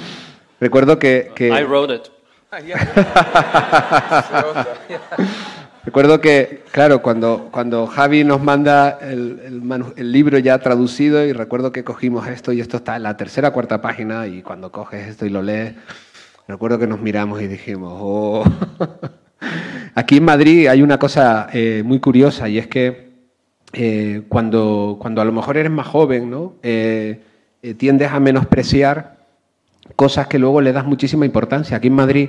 Recuerdo 0.60 0.98
que, 0.98 1.30
que. 1.32 1.48
I 1.48 1.62
wrote 1.62 1.94
it. 1.94 2.10
Recuerdo 5.84 6.20
que, 6.20 6.64
claro, 6.72 7.02
cuando, 7.02 7.50
cuando 7.52 7.86
Javi 7.86 8.24
nos 8.24 8.42
manda 8.42 8.98
el, 9.00 9.40
el, 9.44 9.62
el, 9.96 10.12
libro 10.12 10.38
ya 10.38 10.58
traducido, 10.58 11.24
y 11.24 11.32
recuerdo 11.32 11.70
que 11.70 11.84
cogimos 11.84 12.26
esto, 12.26 12.52
y 12.52 12.60
esto 12.60 12.78
está 12.78 12.96
en 12.96 13.04
la 13.04 13.16
tercera 13.16 13.50
o 13.50 13.52
cuarta 13.52 13.80
página, 13.80 14.26
y 14.26 14.42
cuando 14.42 14.72
coges 14.72 15.06
esto 15.06 15.24
y 15.24 15.30
lo 15.30 15.40
lees, 15.40 15.74
recuerdo 16.48 16.80
que 16.80 16.88
nos 16.88 17.00
miramos 17.00 17.40
y 17.40 17.46
dijimos, 17.46 17.96
oh. 18.02 18.42
Aquí 19.94 20.16
en 20.16 20.24
Madrid 20.24 20.66
hay 20.66 20.82
una 20.82 20.98
cosa 20.98 21.46
eh, 21.52 21.84
muy 21.84 22.00
curiosa, 22.00 22.48
y 22.48 22.58
es 22.58 22.66
que 22.66 23.13
eh, 23.74 24.22
cuando, 24.28 24.96
cuando 25.00 25.20
a 25.20 25.24
lo 25.24 25.32
mejor 25.32 25.56
eres 25.56 25.70
más 25.70 25.86
joven, 25.86 26.30
¿no? 26.30 26.54
Eh, 26.62 27.20
eh, 27.62 27.74
tiendes 27.74 28.12
a 28.12 28.20
menospreciar 28.20 29.16
cosas 29.96 30.26
que 30.26 30.38
luego 30.38 30.60
le 30.60 30.72
das 30.72 30.86
muchísima 30.86 31.26
importancia. 31.26 31.76
Aquí 31.76 31.88
en 31.88 31.94
Madrid, 31.94 32.28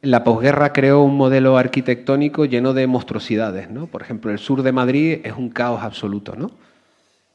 la 0.00 0.24
posguerra 0.24 0.72
creó 0.72 1.02
un 1.02 1.16
modelo 1.16 1.56
arquitectónico 1.56 2.44
lleno 2.44 2.72
de 2.72 2.86
monstruosidades. 2.86 3.70
¿no? 3.70 3.86
Por 3.86 4.02
ejemplo, 4.02 4.30
el 4.30 4.38
sur 4.38 4.62
de 4.62 4.72
Madrid 4.72 5.20
es 5.24 5.34
un 5.36 5.50
caos 5.50 5.82
absoluto. 5.82 6.34
¿no? 6.36 6.50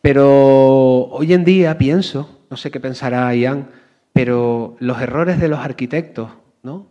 Pero 0.01 1.07
hoy 1.09 1.33
en 1.33 1.43
día 1.43 1.77
pienso, 1.77 2.39
no 2.49 2.57
sé 2.57 2.71
qué 2.71 2.79
pensará 2.79 3.33
Ian, 3.36 3.67
pero 4.13 4.75
los 4.79 5.01
errores 5.01 5.39
de 5.39 5.47
los 5.47 5.59
arquitectos 5.59 6.29
¿no? 6.63 6.88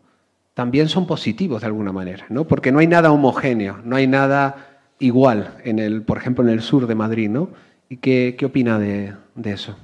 también 0.54 0.88
son 0.88 1.06
positivos 1.06 1.60
de 1.62 1.68
alguna 1.68 1.92
manera, 1.92 2.26
¿no? 2.28 2.44
porque 2.46 2.72
no 2.72 2.78
hay 2.80 2.86
nada 2.86 3.12
homogéneo, 3.12 3.78
no 3.84 3.96
hay 3.96 4.06
nada 4.06 4.69
igual, 5.00 5.60
en 5.64 5.78
el, 5.78 6.02
por 6.02 6.18
ejemplo, 6.18 6.44
en 6.44 6.50
el 6.50 6.62
sur 6.62 6.86
de 6.86 6.94
Madrid, 6.94 7.28
¿no? 7.28 7.50
¿Y 7.88 7.96
qué, 7.96 8.36
qué 8.38 8.46
opina 8.46 8.78
de, 8.78 9.14
de 9.34 9.52
eso? 9.52 9.76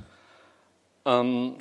Um, 1.05 1.59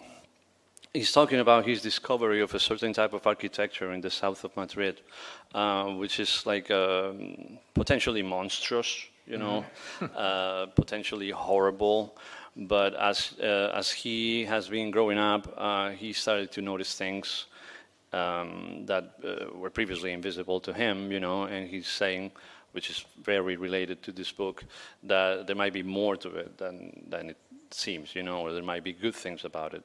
he's 0.94 1.12
talking 1.12 1.40
about 1.40 1.66
his 1.66 1.82
discovery 1.82 2.42
of 2.42 2.54
a 2.54 2.60
certain 2.60 2.94
type 2.94 3.14
of 3.14 3.26
architecture 3.28 3.92
in 3.94 4.02
the 4.02 4.10
south 4.10 4.44
of 4.44 4.56
Madrid, 4.56 5.02
uh, 5.54 5.86
which 5.86 6.20
is 6.20 6.46
like 6.46 6.72
uh, 6.72 7.12
potentially 7.74 8.24
monstrous, 8.24 9.08
you 9.28 9.38
know, 9.38 9.66
uh, 10.16 10.68
potentially 10.76 11.32
horrible. 11.32 12.16
But 12.56 12.96
as 12.96 13.34
uh, 13.42 13.72
as 13.76 13.92
he 13.92 14.46
has 14.46 14.70
been 14.70 14.90
growing 14.90 15.18
up, 15.18 15.54
uh, 15.58 15.90
he 15.90 16.14
started 16.14 16.52
to 16.54 16.62
notice 16.62 16.96
things 16.96 17.48
um, 18.14 18.86
that 18.86 19.16
uh, 19.24 19.58
were 19.58 19.70
previously 19.70 20.14
invisible 20.14 20.62
to 20.62 20.74
him, 20.74 21.12
you 21.12 21.20
know, 21.20 21.44
and 21.44 21.70
he's 21.70 21.88
saying 21.88 22.32
which 22.76 22.90
is 22.90 23.06
very 23.24 23.56
related 23.56 24.04
to 24.04 24.12
this 24.12 24.32
book, 24.34 24.66
that 25.04 25.48
there 25.48 25.56
might 25.56 25.74
be 25.74 25.82
more 25.82 26.18
to 26.18 26.30
it 26.36 26.58
than, 26.58 27.06
than 27.10 27.30
it 27.30 27.38
seems, 27.72 28.14
you 28.14 28.22
know, 28.22 28.42
or 28.42 28.52
there 28.52 28.62
might 28.64 28.84
be 28.84 28.92
good 28.92 29.16
things 29.16 29.46
about 29.46 29.74
it. 29.74 29.84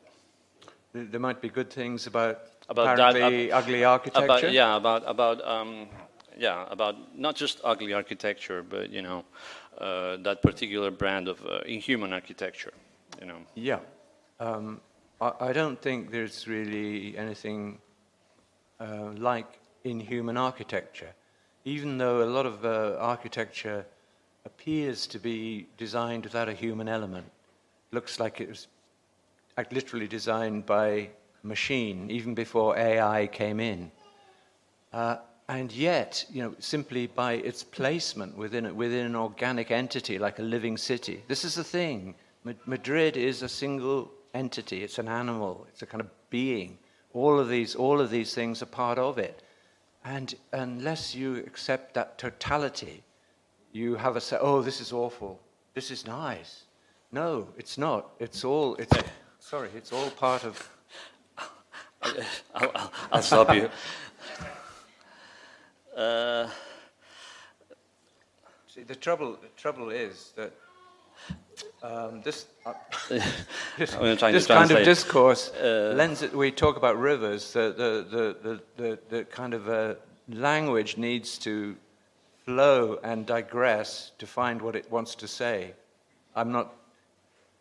There 0.93 1.21
might 1.21 1.41
be 1.41 1.49
good 1.49 1.71
things 1.71 2.09
about, 2.09 2.41
about 2.69 2.99
apparently 2.99 3.47
that, 3.47 3.57
ugly 3.57 3.85
architecture. 3.85 4.25
About, 4.25 4.53
yeah, 4.53 4.77
about 4.77 5.03
about 5.07 5.39
um, 5.47 5.87
yeah, 6.37 6.67
about 6.69 6.97
not 7.17 7.37
just 7.37 7.61
ugly 7.63 7.93
architecture, 7.93 8.65
but 8.65 8.91
you 8.91 9.03
know, 9.03 9.25
uh, 9.79 10.17
that 10.25 10.43
particular 10.43 10.91
brand 10.91 11.29
of 11.29 11.39
uh, 11.47 11.61
inhuman 11.61 12.13
architecture. 12.13 12.73
You 13.21 13.27
know. 13.29 13.39
Yeah, 13.55 13.79
um, 14.41 14.81
I, 15.21 15.31
I, 15.41 15.53
don't 15.53 15.81
think 15.81 16.11
there's 16.11 16.49
really 16.49 17.17
anything 17.17 17.79
uh, 18.81 19.13
like 19.17 19.61
inhuman 19.85 20.37
architecture 20.37 21.15
even 21.65 21.99
though 21.99 22.23
a 22.23 22.31
lot 22.31 22.47
of 22.47 22.65
uh, 22.65 22.97
architecture 22.99 23.85
appears 24.45 25.07
to 25.07 25.19
be 25.19 25.67
designed 25.77 26.25
without 26.25 26.49
a 26.49 26.53
human 26.53 26.89
element, 26.89 27.31
looks 27.93 28.19
like 28.19 28.41
it 28.41 28.49
was 28.49 28.67
literally 29.71 30.09
designed 30.09 30.65
by 30.65 31.11
machine 31.43 32.11
even 32.11 32.35
before 32.35 32.77
AI 32.77 33.27
came 33.27 33.61
in. 33.61 33.91
Uh, 34.93 35.17
and 35.49 35.73
yet, 35.73 36.25
you 36.31 36.43
know, 36.43 36.55
simply 36.61 37.09
by 37.09 37.33
its 37.33 37.63
placement 37.63 38.37
within, 38.37 38.75
within 38.77 39.07
an 39.07 39.17
organic 39.17 39.71
entity 39.71 40.19
like 40.19 40.39
a 40.39 40.43
living 40.43 40.77
city, 40.77 41.23
this 41.29 41.45
is 41.45 41.57
the 41.57 41.65
thing. 41.65 42.15
Madrid 42.67 43.17
is 43.17 43.43
a 43.43 43.49
single 43.49 44.11
entity. 44.33 44.83
It's 44.83 44.99
an 44.99 45.09
animal. 45.09 45.67
It's 45.69 45.83
a 45.83 45.87
kind 45.87 46.01
of 46.01 46.09
being. 46.31 46.79
All 47.13 47.39
of 47.39 47.49
these, 47.49 47.75
all 47.75 48.01
of 48.01 48.11
these 48.11 48.35
things 48.35 48.63
are 48.63 48.67
part 48.67 48.99
of 48.99 49.19
it. 49.19 49.43
And 50.05 50.35
unless 50.53 51.15
you 51.15 51.37
accept 51.37 51.95
that 51.95 52.19
totality, 52.19 53.03
you 53.73 53.97
have 53.97 54.17
a 54.17 54.21
say, 54.21 54.39
oh, 54.41 54.63
this 54.63 54.81
is 54.81 54.93
awful. 54.93 55.41
This 55.75 55.91
is 55.91 56.07
nice. 56.07 56.65
No, 57.13 57.49
it's 57.57 57.77
not. 57.77 58.11
It's 58.19 58.45
all, 58.45 58.77
it's, 58.77 58.93
sorry, 59.39 59.71
it's 59.77 59.93
all 59.93 60.11
part 60.11 60.45
of. 60.45 60.69
I'll, 62.03 62.15
I'll, 62.55 62.93
I'll 63.13 63.23
stop 63.23 63.55
you. 63.55 63.69
Uh, 65.97 66.49
See, 68.75 68.85
the 68.85 68.95
trouble, 68.95 69.33
the 69.33 69.49
trouble 69.57 69.91
is 69.91 70.33
that 70.37 70.53
um, 71.83 72.21
this, 72.23 72.47
uh, 72.67 72.75
this, 73.09 73.95
this 73.95 74.47
kind 74.47 74.71
of 74.71 74.85
discourse 74.85 75.51
uh, 75.55 75.95
lends 75.97 76.23
it. 76.23 76.35
We 76.35 76.51
talk 76.51 76.77
about 76.77 76.99
rivers. 76.99 77.53
The 77.53 77.73
the 77.77 78.37
the 78.47 78.61
the, 78.77 78.99
the 79.09 79.25
kind 79.25 79.55
of 79.55 79.69
uh, 79.69 79.95
language 80.29 80.99
needs 80.99 81.39
to 81.39 81.77
flow 82.45 82.99
and 83.03 83.25
digress 83.25 84.13
to 84.19 84.27
find 84.27 84.61
what 84.61 84.77
it 84.77 84.91
wants 84.91 85.15
to 85.17 85.29
say. 85.29 85.73
I'm 86.37 86.53
not. 86.53 86.75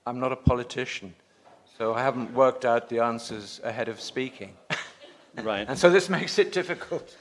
I'm 0.05 0.19
not 0.19 0.31
a 0.31 0.35
politician, 0.37 1.13
so 1.77 1.93
I 1.93 2.01
haven't 2.01 2.33
worked 2.33 2.65
out 2.65 2.89
the 2.89 2.99
answers 2.99 3.61
ahead 3.63 3.87
of 3.87 4.01
speaking. 4.01 4.53
right. 5.43 5.65
And 5.67 5.77
so 5.77 5.89
this 5.89 6.09
makes 6.09 6.39
it 6.39 6.51
difficult. 6.51 7.15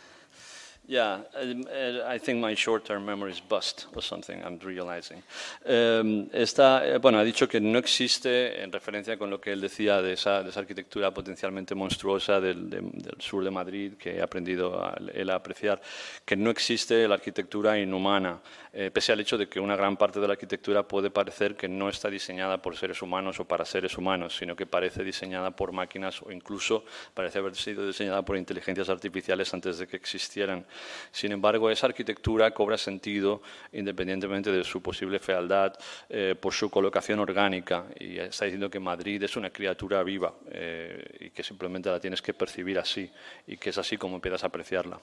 Yeah, 0.90 1.18
um, 1.38 1.66
uh, 1.68 2.06
I 2.08 2.18
think 2.18 2.40
my 2.40 2.54
short-term 2.54 3.04
memory 3.04 3.32
is 3.32 3.40
bust 3.46 3.88
or 3.94 4.00
something, 4.02 4.42
I'm 4.42 4.58
realizing. 4.64 5.22
Um, 5.66 6.30
está, 6.32 6.82
eh, 6.88 6.96
bueno, 6.96 7.18
ha 7.18 7.24
dicho 7.24 7.46
que 7.46 7.60
no 7.60 7.78
existe, 7.78 8.62
en 8.62 8.72
referencia 8.72 9.18
con 9.18 9.28
lo 9.28 9.38
que 9.38 9.52
él 9.52 9.60
decía 9.60 10.00
de 10.00 10.14
esa, 10.14 10.42
de 10.42 10.48
esa 10.48 10.60
arquitectura 10.60 11.12
potencialmente 11.12 11.74
monstruosa 11.74 12.40
del, 12.40 12.70
de- 12.70 12.80
del 12.80 13.20
sur 13.20 13.44
de 13.44 13.50
Madrid, 13.50 13.92
que 13.98 14.16
he 14.16 14.22
aprendido 14.22 14.82
a, 14.82 14.96
él 15.12 15.28
a 15.28 15.34
apreciar, 15.34 15.78
que 16.24 16.36
no 16.36 16.48
existe 16.48 17.06
la 17.06 17.16
arquitectura 17.16 17.78
inhumana, 17.78 18.40
eh, 18.72 18.90
pese 18.90 19.12
al 19.12 19.20
hecho 19.20 19.36
de 19.36 19.46
que 19.46 19.60
una 19.60 19.76
gran 19.76 19.98
parte 19.98 20.20
de 20.20 20.26
la 20.26 20.32
arquitectura 20.34 20.88
puede 20.88 21.10
parecer 21.10 21.54
que 21.54 21.68
no 21.68 21.90
está 21.90 22.08
diseñada 22.08 22.62
por 22.62 22.74
seres 22.78 23.02
humanos 23.02 23.38
o 23.40 23.44
para 23.44 23.66
seres 23.66 23.98
humanos, 23.98 24.34
sino 24.38 24.56
que 24.56 24.64
parece 24.64 25.04
diseñada 25.04 25.50
por 25.50 25.70
máquinas 25.72 26.22
o 26.22 26.32
incluso 26.32 26.82
parece 27.12 27.40
haber 27.40 27.56
sido 27.56 27.86
diseñada 27.86 28.22
por 28.22 28.38
inteligencias 28.38 28.88
artificiales 28.88 29.52
antes 29.52 29.76
de 29.76 29.86
que 29.86 29.96
existieran. 29.96 30.64
Sin 31.10 31.32
embargo, 31.32 31.70
esa 31.70 31.86
arquitectura 31.86 32.50
cobra 32.52 32.78
sentido 32.78 33.42
independientemente 33.72 34.50
de 34.50 34.64
su 34.64 34.80
posible 34.82 35.18
fealdad 35.18 35.74
eh, 36.08 36.34
por 36.40 36.52
su 36.52 36.70
colocación 36.70 37.18
orgánica 37.20 37.84
y 37.98 38.18
está 38.18 38.44
diciendo 38.44 38.70
que 38.70 38.80
Madrid 38.80 39.22
es 39.22 39.36
una 39.36 39.50
criatura 39.50 40.02
viva 40.02 40.32
eh, 40.50 41.18
y 41.20 41.30
que 41.30 41.42
simplemente 41.42 41.90
la 41.90 42.00
tienes 42.00 42.22
que 42.22 42.34
percibir 42.34 42.78
así 42.78 43.10
y 43.46 43.56
que 43.56 43.70
es 43.70 43.78
así 43.78 43.96
como 43.96 44.16
empiezas 44.16 44.44
a 44.44 44.46
apreciarla. 44.48 44.98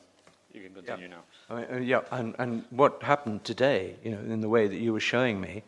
You 0.54 0.62
can 0.62 0.74
continue 0.74 1.10
now. 1.10 1.26
I 1.50 1.54
mean, 1.54 1.66
uh, 1.70 1.86
yeah, 1.86 2.02
and, 2.12 2.34
and 2.40 2.64
what 2.72 3.04
happened 3.04 3.44
today, 3.44 3.98
you 4.04 4.12
know, 4.12 4.34
in 4.34 4.40
the 4.40 4.48
way 4.48 4.70
that 4.70 4.78
you 4.78 4.94
were 4.94 5.02
showing 5.02 5.42
me, 5.42 5.64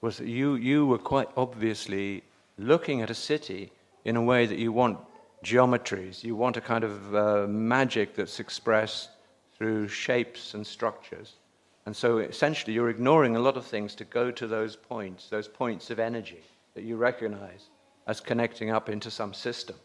was 0.00 0.16
that 0.16 0.26
you, 0.26 0.56
you 0.56 0.86
were 0.86 0.98
quite 0.98 1.28
obviously 1.36 2.24
looking 2.58 3.00
at 3.00 3.10
a 3.10 3.14
city 3.14 3.70
in 4.04 4.16
a 4.16 4.22
way 4.22 4.44
that 4.46 4.58
you 4.58 4.72
want 4.72 4.98
geometries, 5.44 6.24
you 6.24 6.34
want 6.34 6.56
a 6.56 6.60
kind 6.60 6.84
of 6.84 7.14
uh, 7.14 7.46
magic 7.46 8.16
that's 8.16 8.40
expressed 8.40 9.10
through 9.56 9.88
shapes 9.88 10.54
and 10.54 10.66
structures. 10.66 11.34
And 11.86 11.94
so 11.94 12.18
essentially 12.18 12.72
you're 12.72 12.90
ignoring 12.90 13.36
a 13.36 13.40
lot 13.40 13.56
of 13.56 13.66
things 13.66 13.94
to 13.96 14.04
go 14.04 14.30
to 14.30 14.46
those 14.46 14.76
points, 14.76 15.28
those 15.28 15.48
points 15.48 15.90
of 15.90 15.98
energy 15.98 16.42
that 16.74 16.84
you 16.84 16.96
recognize 16.96 17.68
as 18.06 18.20
connecting 18.20 18.70
up 18.70 18.88
into 18.88 19.10
some 19.10 19.34
system. 19.34 19.76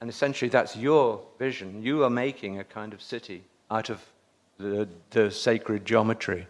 And 0.00 0.10
essentially, 0.10 0.48
that's 0.48 0.76
your 0.76 1.22
vision. 1.38 1.82
You 1.82 2.04
are 2.04 2.10
making 2.10 2.58
a 2.58 2.64
kind 2.64 2.92
of 2.92 3.00
city 3.00 3.44
out 3.70 3.90
of 3.90 4.04
the, 4.58 4.88
the 5.10 5.30
sacred 5.30 5.84
geometry. 5.84 6.46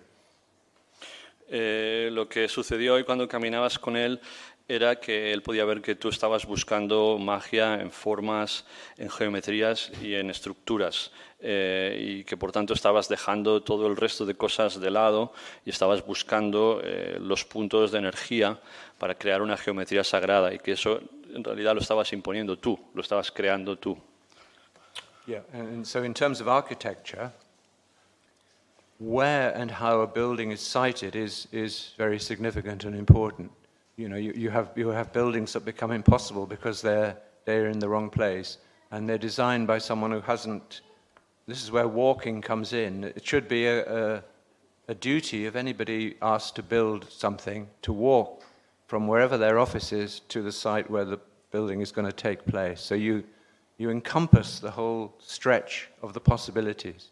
Eh, 1.49 2.09
lo 2.11 2.27
que 2.27 2.49
sucedió 2.49 2.95
hoy 2.95 3.05
cuando 3.05 3.29
caminabas 3.29 3.79
con 3.79 3.97
él 3.97 4.19
era 4.67 4.97
que 4.97 5.33
él 5.33 5.43
podía 5.43 5.65
ver 5.65 5.83
que 5.83 5.95
tú 5.95 6.09
estabas 6.09 6.47
buscando 6.47 7.19
magia 7.19 7.81
en 7.81 7.91
formas, 7.91 8.65
en 8.97 9.11
geometrías 9.11 9.93
y 10.01 10.15
en 10.15 10.31
estructuras, 10.31 11.13
eh, 11.41 11.99
y 12.01 12.25
que 12.25 12.37
por 12.37 12.51
tanto 12.51 12.73
estabas 12.73 13.09
dejando 13.09 13.63
todo 13.63 13.87
el 13.87 13.97
resto 13.97 14.25
de 14.25 14.35
cosas 14.35 14.81
de 14.81 14.91
lado 14.91 15.33
y 15.67 15.71
estabas 15.71 16.05
buscando 16.05 16.81
eh, 16.83 17.19
los 17.21 17.45
puntos 17.45 17.93
de 17.93 17.99
energía 17.99 18.59
para 18.99 19.15
crear 19.15 19.43
una 19.43 19.59
geometría 19.59 20.03
sagrada, 20.03 20.55
y 20.55 20.59
que 20.59 20.73
eso 20.73 21.01
en 21.35 21.45
realidad 21.45 21.75
lo 21.75 21.81
estabas 21.81 22.13
imponiendo 22.13 22.57
tú, 22.57 22.79
lo 22.95 23.03
estabas 23.03 23.31
creando 23.31 23.77
tú. 23.77 23.99
Yeah. 25.27 25.43
And, 25.53 25.87
so, 25.87 26.05
in 26.05 26.13
terms 26.13 26.41
of 26.41 26.49
architecture, 26.49 27.33
where 28.99 29.53
and 29.55 29.71
how 29.71 30.03
a 30.03 30.07
building 30.07 30.53
is 30.53 30.61
sited 30.61 31.17
is, 31.17 31.49
is 31.51 31.95
very 31.97 32.21
significant 32.21 32.85
and 32.85 32.95
important. 32.95 33.51
You 33.97 34.09
know, 34.09 34.17
you, 34.17 34.33
you, 34.35 34.51
have, 34.51 34.71
you 34.75 34.89
have 34.89 35.13
buildings 35.13 35.53
that 35.53 35.65
become 35.65 35.93
impossible 35.93 36.47
because 36.47 36.83
they're, 36.83 37.17
they're 37.45 37.69
in 37.69 37.79
the 37.79 37.89
wrong 37.89 38.11
place 38.11 38.59
and 38.91 39.09
they're 39.09 39.19
designed 39.19 39.67
by 39.67 39.79
someone 39.79 40.11
who 40.11 40.21
hasn't. 40.21 40.81
This 41.47 41.63
is 41.63 41.71
where 41.71 41.87
walking 41.87 42.41
comes 42.41 42.73
in. 42.73 43.05
It 43.05 43.25
should 43.25 43.49
be 43.49 43.67
a, 43.67 44.17
a, 44.17 44.25
a 44.89 44.95
duty 44.95 45.47
of 45.47 45.55
anybody 45.55 46.17
asked 46.23 46.57
to 46.57 46.63
build 46.63 47.07
something 47.11 47.69
to 47.83 47.93
walk 47.93 48.43
from 48.87 49.07
wherever 49.07 49.39
their 49.39 49.59
office 49.59 49.93
is 49.93 50.21
to 50.29 50.43
the 50.43 50.53
site 50.53 50.91
where 50.91 51.05
the 51.05 51.19
building 51.53 51.81
is 51.81 51.93
going 51.93 52.07
to 52.07 52.13
take 52.13 52.45
place. 52.47 52.81
So 52.81 52.95
you, 52.95 53.23
you 53.79 53.91
encompass 53.91 54.59
the 54.59 54.71
whole 54.71 55.15
stretch 55.21 55.89
of 56.03 56.15
the 56.15 56.21
possibilities. 56.21 57.11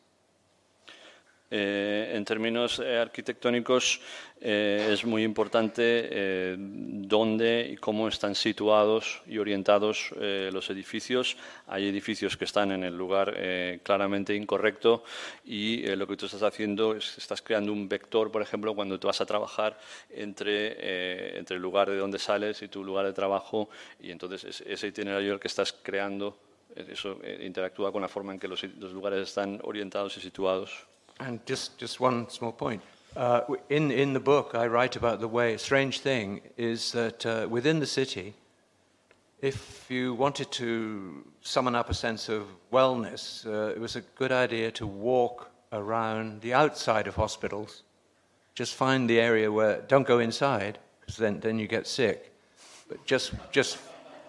Eh, 1.55 2.13
en 2.15 2.25
términos 2.25 2.79
eh, 2.79 2.97
arquitectónicos 2.97 4.01
eh, 4.41 4.89
es 4.91 5.05
muy 5.05 5.23
importante 5.23 6.57
dónde 6.57 7.69
y 7.71 7.77
cómo 7.77 8.09
están 8.09 8.35
situados 8.35 9.21
y 9.27 9.37
orientados 9.37 10.15
los 10.19 10.71
edificios. 10.71 11.37
Hay 11.67 11.87
edificios 11.89 12.39
que 12.39 12.47
están 12.47 12.73
en 12.73 12.83
el 12.85 12.97
lugar 12.97 13.37
claramente 13.83 14.35
incorrecto 14.35 15.05
y 15.45 15.85
lo 15.95 16.07
que 16.09 16.17
tú 16.17 16.27
estás 16.27 16.43
haciendo 16.43 16.97
es 16.97 17.19
estás 17.19 17.43
creando 17.43 17.71
un 17.73 17.87
vector, 17.89 18.33
por 18.33 18.41
ejemplo, 18.43 18.75
cuando 18.75 18.99
tú 18.99 19.07
vas 19.07 19.21
a 19.21 19.27
trabajar 19.27 19.79
entre, 20.11 21.39
entre 21.39 21.57
el 21.57 21.63
lugar 21.63 21.91
de 21.91 21.99
donde 21.99 22.19
sales 22.19 22.63
y 22.63 22.69
tu 22.69 22.83
lugar 22.83 23.05
de 23.07 23.13
trabajo 23.13 23.69
y 24.01 24.11
entonces 24.11 24.43
es- 24.45 24.61
ese 24.63 24.89
itinerario 24.89 25.39
que 25.39 25.49
estás 25.49 25.73
creando, 25.73 26.37
eso 26.75 27.21
interactúa 27.43 27.93
con 27.93 28.03
la 28.03 28.09
forma 28.09 28.33
en 28.33 28.41
que 28.41 28.49
los 28.49 28.65
lugares 28.93 29.29
están 29.29 29.61
orientados 29.63 30.17
y 30.17 30.21
situados. 30.21 30.92
And 31.21 31.45
just, 31.47 31.79
just 31.79 32.01
one 32.01 32.29
small 32.29 32.53
point. 32.53 32.83
Uh, 33.17 33.43
in, 33.69 33.91
in 33.91 34.13
the 34.13 34.21
book, 34.21 34.55
I 34.55 34.67
write 34.67 34.97
about 34.97 35.21
the 35.21 35.29
way, 35.29 35.55
a 35.55 35.59
strange 35.59 36.01
thing 36.01 36.41
is 36.57 36.93
that 36.93 37.27
uh, 37.27 37.47
within 37.49 37.79
the 37.79 37.87
city, 37.87 38.35
if 39.41 39.87
you 39.91 40.15
wanted 40.15 40.51
to 40.53 41.25
summon 41.43 41.75
up 41.75 41.91
a 41.91 41.95
sense 41.95 42.29
of 42.29 42.47
wellness, 42.73 43.47
uh, 43.47 43.75
it 43.75 43.81
was 43.81 43.97
a 43.97 44.01
good 44.17 44.33
idea 44.33 44.71
to 44.71 44.87
walk 44.87 45.51
around 45.73 46.41
the 46.41 46.55
outside 46.55 47.07
of 47.07 47.17
hospitals. 47.17 47.83
Just 48.55 48.75
find 48.75 49.09
the 49.09 49.21
area 49.21 49.51
where, 49.51 49.83
don't 49.89 50.07
go 50.07 50.19
inside, 50.19 50.79
because 51.01 51.17
then, 51.17 51.41
then 51.41 51.59
you 51.59 51.67
get 51.67 51.87
sick. 51.87 52.33
But 52.89 53.05
just, 53.05 53.33
just 53.51 53.79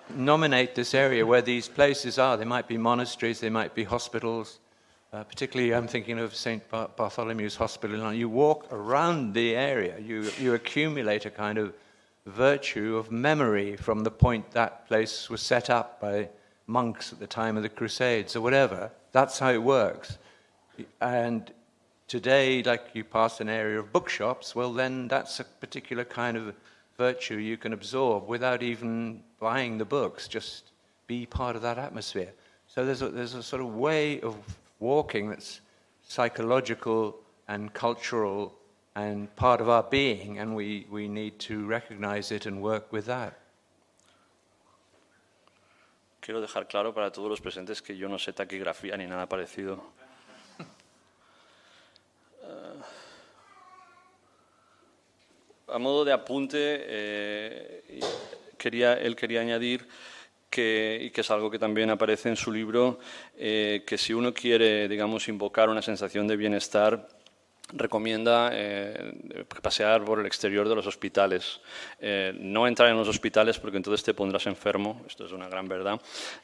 nominate 0.10 0.76
this 0.76 0.94
area 0.94 1.26
where 1.26 1.42
these 1.42 1.68
places 1.68 2.20
are. 2.20 2.38
They 2.38 2.46
might 2.46 2.68
be 2.68 2.78
monasteries, 2.78 3.40
they 3.40 3.50
might 3.50 3.76
be 3.76 3.84
hospitals. 3.84 4.60
Uh, 5.14 5.24
particularly, 5.24 5.76
I'm 5.76 5.88
thinking 5.88 6.18
of 6.18 6.34
St. 6.34 6.68
Bar- 6.72 6.90
Bartholomew's 6.98 7.56
Hospital. 7.56 7.96
in 7.96 8.02
London. 8.02 8.20
You 8.20 8.30
walk 8.30 8.66
around 8.72 9.36
the 9.36 9.56
area, 9.56 10.00
you, 10.00 10.32
you 10.40 10.56
accumulate 10.56 11.28
a 11.28 11.30
kind 11.30 11.60
of 11.60 11.76
virtue 12.26 12.98
of 12.98 13.12
memory 13.12 13.76
from 13.76 14.04
the 14.04 14.10
point 14.10 14.50
that 14.54 14.88
place 14.88 15.30
was 15.30 15.40
set 15.40 15.70
up 15.70 16.02
by 16.02 16.30
monks 16.66 17.14
at 17.14 17.20
the 17.20 17.28
time 17.28 17.58
of 17.58 17.62
the 17.62 17.70
Crusades 17.70 18.36
or 18.36 18.42
whatever. 18.42 18.90
That's 19.12 19.38
how 19.38 19.52
it 19.52 19.62
works. 19.62 20.18
And 21.00 21.52
today, 22.08 22.64
like 22.64 22.88
you 22.96 23.04
pass 23.04 23.40
an 23.40 23.50
area 23.50 23.78
of 23.78 23.94
bookshops, 23.94 24.56
well, 24.56 24.74
then 24.74 25.08
that's 25.10 25.40
a 25.40 25.44
particular 25.44 26.06
kind 26.06 26.38
of 26.38 26.56
virtue 26.98 27.36
you 27.36 27.58
can 27.58 27.74
absorb 27.74 28.28
without 28.28 28.64
even 28.64 29.22
buying 29.40 29.78
the 29.78 29.86
books. 29.86 30.28
Just 30.28 30.72
be 31.06 31.28
part 31.28 31.56
of 31.56 31.62
that 31.62 31.78
atmosphere. 31.78 32.32
So 32.66 32.84
there's 32.84 33.04
a, 33.04 33.10
there's 33.10 33.36
a 33.36 33.44
sort 33.44 33.62
of 33.62 33.76
way 33.76 34.20
of 34.22 34.36
walking 34.84 35.30
that's 35.30 35.62
psychological 36.04 37.16
and 37.48 37.74
cultural 37.74 38.54
and 38.96 39.34
part 39.36 39.62
of 39.62 39.70
our 39.70 39.84
being, 39.84 40.38
and 40.38 40.56
we, 40.56 40.86
we 40.92 41.08
need 41.08 41.40
to 41.40 41.66
recognize 41.66 42.32
it 42.32 42.46
and 42.46 42.62
work 42.62 42.92
with 42.92 43.06
that. 43.08 43.40
Quiero 46.22 46.40
dejar 46.40 46.70
claro 46.70 46.94
para 46.94 47.12
todos 47.12 47.30
los 47.30 47.42
presentes 47.42 47.82
que 47.82 47.98
yo 47.98 48.08
no 48.08 48.18
sé 48.18 48.34
taquigrafía 48.34 48.98
ni 48.98 49.08
nada 49.08 49.28
parecido. 49.28 49.82
Eh, 52.46 52.82
a 55.70 55.80
modo 55.80 56.06
de 56.06 56.12
apunte, 56.12 56.58
eh, 56.60 58.00
quería, 58.58 58.94
él 58.94 59.16
quería 59.16 59.42
añadir 59.42 59.88
que, 60.54 61.00
y 61.02 61.10
que 61.10 61.22
es 61.22 61.32
algo 61.32 61.50
que 61.50 61.58
también 61.58 61.90
aparece 61.90 62.30
en 62.30 62.36
su 62.36 62.52
libro, 62.52 63.00
eh, 63.36 63.84
que 63.88 63.98
si 63.98 64.14
uno 64.14 64.32
quiere, 64.32 64.88
digamos, 64.88 65.28
invocar 65.28 65.68
una 65.68 65.82
sensación 65.82 66.28
de 66.28 66.38
bienestar, 66.38 67.08
recomienda 67.72 68.52
eh, 68.54 69.46
pasear 69.62 70.04
por 70.04 70.20
el 70.20 70.26
exterior 70.26 70.68
de 70.70 70.76
los 70.76 70.86
hospitales. 70.86 71.60
Eh, 72.00 72.32
no 72.38 72.68
entrar 72.68 72.90
en 72.90 72.98
los 72.98 73.08
hospitales 73.08 73.58
porque 73.58 73.78
entonces 73.78 74.04
te 74.04 74.14
pondrás 74.14 74.46
enfermo, 74.46 75.02
esto 75.08 75.26
es 75.26 75.32
una 75.32 75.48
gran 75.48 75.68
verdad, 75.68 76.00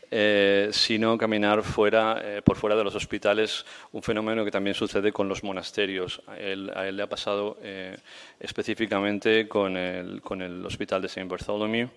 eh, 0.09 0.69
sino 0.71 1.17
caminar 1.17 1.61
fuera, 1.61 2.19
eh, 2.23 2.41
por 2.41 2.57
fuera 2.57 2.75
de 2.75 2.83
los 2.83 2.95
hospitales, 2.95 3.63
un 3.91 4.01
fenómeno 4.01 4.43
que 4.43 4.51
también 4.51 4.73
sucede 4.73 5.11
con 5.11 5.27
los 5.27 5.43
monasterios. 5.43 6.21
A 6.25 6.37
él, 6.37 6.71
a 6.75 6.87
él 6.87 6.97
le 6.97 7.03
ha 7.03 7.09
pasado 7.09 7.57
eh, 7.61 7.97
específicamente 8.39 9.47
con 9.47 9.77
el, 9.77 10.21
con 10.21 10.41
el 10.41 10.65
hospital 10.65 11.01
de 11.01 11.07
St. 11.07 11.27
Bartholomew, 11.27 11.89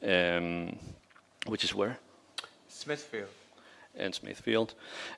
eh, 0.00 0.72
which 1.48 1.64
is 1.64 1.74
where? 1.74 1.98
Smithfield. 2.68 3.28
en 3.98 4.12
Smithfield, 4.14 4.70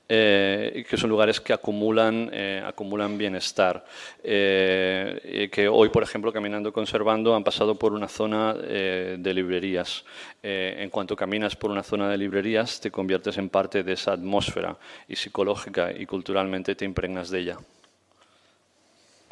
eh, 0.08 0.84
que 0.88 0.96
son 0.96 1.10
lugares 1.10 1.40
que 1.40 1.52
acumulan, 1.52 2.30
eh, 2.32 2.62
acumulan 2.64 3.16
bienestar. 3.18 3.84
Eh, 4.22 5.48
que 5.52 5.68
hoy, 5.68 5.90
por 5.90 6.02
ejemplo, 6.02 6.32
caminando 6.32 6.72
conservando, 6.72 7.34
han 7.34 7.44
pasado 7.44 7.74
por 7.74 7.92
una 7.92 8.08
zona 8.08 8.54
de 8.54 9.34
librerías. 9.34 10.04
en 10.42 10.88
cuanto 10.88 11.14
caminas 11.14 11.54
por 11.54 11.70
una 11.70 11.82
zona 11.82 12.08
de 12.08 12.16
librerías, 12.16 12.80
te 12.80 12.90
conviertes 12.90 13.36
en 13.36 13.50
parte 13.50 13.82
de 13.82 13.92
esa 13.92 14.12
atmósfera 14.12 14.78
y 15.06 15.16
psicológica 15.16 15.92
y 15.92 16.06
culturalmente 16.06 16.74
te 16.74 16.86
impregnas 16.86 17.28
de 17.28 17.40
ella. 17.40 17.58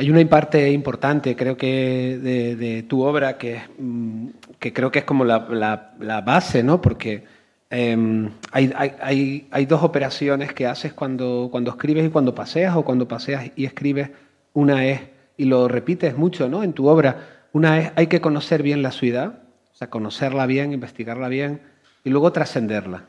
Hay 0.00 0.11
una 0.11 0.24
parte 0.28 0.70
importante, 0.70 1.34
creo 1.34 1.56
que, 1.56 2.20
de, 2.22 2.84
tu 2.84 3.02
obra 3.02 3.37
que, 3.37 3.62
mm, 3.78 4.28
que, 4.61 4.72
creo 4.72 4.92
que 4.92 5.00
es 5.00 5.04
como 5.04 5.24
la, 5.24 6.22
base, 6.24 6.62
¿no? 6.62 6.80
Porque 6.80 7.24
em, 7.68 8.30
hay, 8.52 8.72
hay, 8.76 9.48
hay, 9.50 9.66
dos 9.66 9.82
operaciones 9.82 10.52
que 10.52 10.68
haces 10.68 10.92
cuando, 10.92 11.48
cuando 11.50 11.72
escribes 11.72 12.06
y 12.06 12.11
cuando 12.11 12.32
paseas, 12.32 12.76
o 12.76 12.84
cuando 12.84 13.08
paseas 13.08 13.50
y 13.56 13.64
escribes. 13.64 14.11
Una 14.52 14.87
es, 14.87 15.00
y 15.37 15.46
lo 15.46 15.66
repites 15.66 16.16
mucho, 16.16 16.48
¿no? 16.48 16.62
En 16.62 16.74
tu 16.74 16.87
obra, 16.87 17.16
una 17.52 17.80
es, 17.80 17.92
hay 17.96 18.06
que 18.06 18.20
conocer 18.20 18.62
bien 18.62 18.82
la 18.82 18.92
ciudad, 18.92 19.40
o 19.72 19.74
sea, 19.74 19.90
conocerla 19.90 20.46
bien, 20.46 20.72
investigarla 20.72 21.26
bien, 21.26 21.61
y 22.04 22.11
luego 22.11 22.30
trascenderla. 22.30 23.06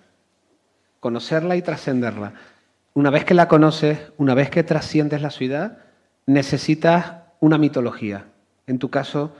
Conocerla 0.99 1.56
y 1.56 1.62
trascenderla. 1.62 2.34
Una 2.95 3.12
vez 3.12 3.25
que 3.25 3.36
la 3.36 3.47
conoces, 3.47 4.12
una 4.17 4.34
vez 4.34 4.49
que 4.49 4.63
trasciendes 4.63 5.21
la 5.21 5.30
ciudad, 5.30 5.78
necesitas 6.30 7.13
una 7.39 7.58
mitología. 7.58 8.26
En 8.68 8.78
tu 8.78 8.89
caso, 8.89 9.32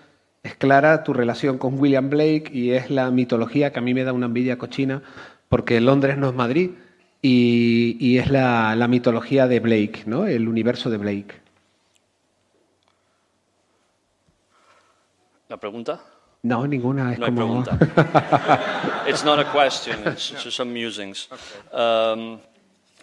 es 0.41 0.56
clara 0.56 1.04
tu 1.04 1.13
relación 1.13 1.60
con 1.60 1.80
William 1.80 2.10
Blake 2.10 2.49
y 2.52 2.71
es 2.71 2.89
la 2.89 3.12
mitología 3.12 3.71
que 3.71 3.78
a 3.78 3.82
mí 3.82 3.93
me 3.93 4.04
da 4.04 4.12
una 4.12 4.25
envidia 4.25 4.58
cochina 4.58 5.04
porque 5.49 5.80
Londres 5.82 6.17
no 6.17 6.30
es 6.30 6.36
Madrid 6.36 6.71
y, 7.21 8.17
es 8.17 8.32
la, 8.32 8.75
mitología 8.89 9.47
de 9.47 9.60
Blake, 9.60 10.04
¿no? 10.08 10.25
el 10.25 10.47
universo 10.47 10.89
de 10.89 10.97
Blake. 10.97 11.36
¿La 15.47 15.58
pregunta? 15.58 16.02
No, 16.41 16.65
ninguna. 16.65 17.13
Es 17.13 17.19
no 17.19 17.25
como... 17.25 17.41
hay 17.41 17.63
pregunta. 17.63 19.04
it's 19.08 19.23
not 19.23 19.39
a 19.39 19.52
question, 19.52 19.99
it's 20.08 20.32
just 20.32 20.56
some 20.56 20.71
musings. 20.71 21.28
Um, 21.71 22.39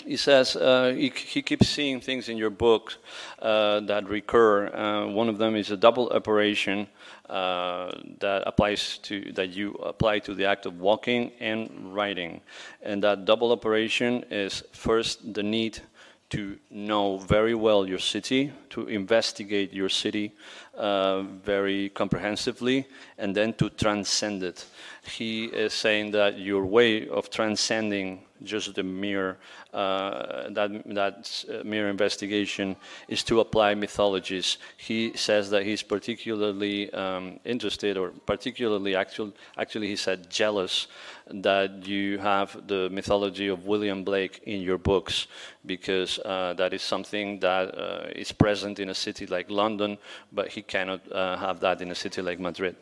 he 0.07 0.17
says 0.17 0.57
uh, 0.57 0.95
he, 0.97 1.11
he, 1.11 1.43
keeps 1.43 1.69
seeing 1.69 2.01
things 2.01 2.29
in 2.29 2.37
your 2.37 2.51
book 2.51 2.97
uh, 3.41 3.81
that 3.81 4.09
recur. 4.09 4.69
Uh, 4.69 5.07
one 5.09 5.29
of 5.29 5.39
them 5.39 5.57
is 5.57 5.71
a 5.71 5.77
double 5.77 6.09
operation 6.11 6.87
uh, 7.29 7.91
that 8.21 8.45
applies 8.47 8.99
to 8.99 9.33
that 9.33 9.51
you 9.51 9.73
apply 9.75 10.21
to 10.21 10.35
the 10.35 10.45
act 10.45 10.65
of 10.65 10.81
walking 10.81 11.33
and 11.41 11.93
writing, 11.93 12.41
and 12.83 13.03
that 13.03 13.25
double 13.25 13.51
operation 13.51 14.25
is 14.31 14.63
first 14.73 15.35
the 15.35 15.43
need 15.43 15.81
to 16.29 16.59
know 16.71 17.19
very 17.19 17.55
well 17.55 17.87
your 17.87 17.99
city, 17.99 18.53
to 18.71 18.87
investigate 18.89 19.73
your 19.73 19.89
city 19.89 20.33
uh, 20.77 21.23
very 21.23 21.89
comprehensively, 21.91 22.87
and 23.19 23.35
then 23.35 23.53
to 23.55 23.71
transcend 23.71 24.43
it. 24.43 24.65
He 25.07 25.45
is 25.47 25.73
saying 25.73 26.11
that 26.13 26.39
your 26.39 26.65
way 26.65 27.09
of 27.09 27.31
transcending 27.31 28.27
just 28.43 28.75
the 28.75 28.83
mere 28.83 29.39
uh, 29.73 30.49
that 30.51 30.71
that 30.87 31.45
uh, 31.49 31.65
mere 31.65 31.89
investigation 31.89 32.77
is 33.09 33.23
to 33.25 33.41
apply 33.41 33.75
mythologies. 33.75 34.59
He 34.77 35.17
says 35.17 35.51
that 35.51 35.65
he's 35.65 35.83
particularly 35.83 36.93
um, 36.93 37.41
interested, 37.45 37.97
or 37.97 38.11
particularly 38.27 38.95
actual, 38.95 39.33
actually, 39.57 39.89
he 39.89 39.97
said 39.97 40.31
jealous 40.31 40.87
that 41.31 41.87
you 41.87 42.19
have 42.19 42.67
the 42.67 42.89
mythology 42.91 43.49
of 43.49 43.67
William 43.67 44.05
Blake 44.05 44.41
in 44.45 44.61
your 44.61 44.79
books, 44.79 45.27
because 45.65 46.19
uh, 46.21 46.55
that 46.55 46.73
is 46.73 46.83
something 46.83 47.41
that 47.41 47.77
uh, 47.77 48.09
is 48.15 48.33
present 48.33 48.79
in 48.79 48.91
a 48.91 48.95
city 48.95 49.27
like 49.27 49.51
London, 49.51 49.99
but 50.33 50.49
he 50.49 50.63
cannot 50.63 51.01
uh, 51.13 51.37
have 51.37 51.61
that 51.61 51.81
in 51.81 51.91
a 51.91 51.95
city 51.95 52.23
like 52.23 52.41
Madrid. 52.41 52.77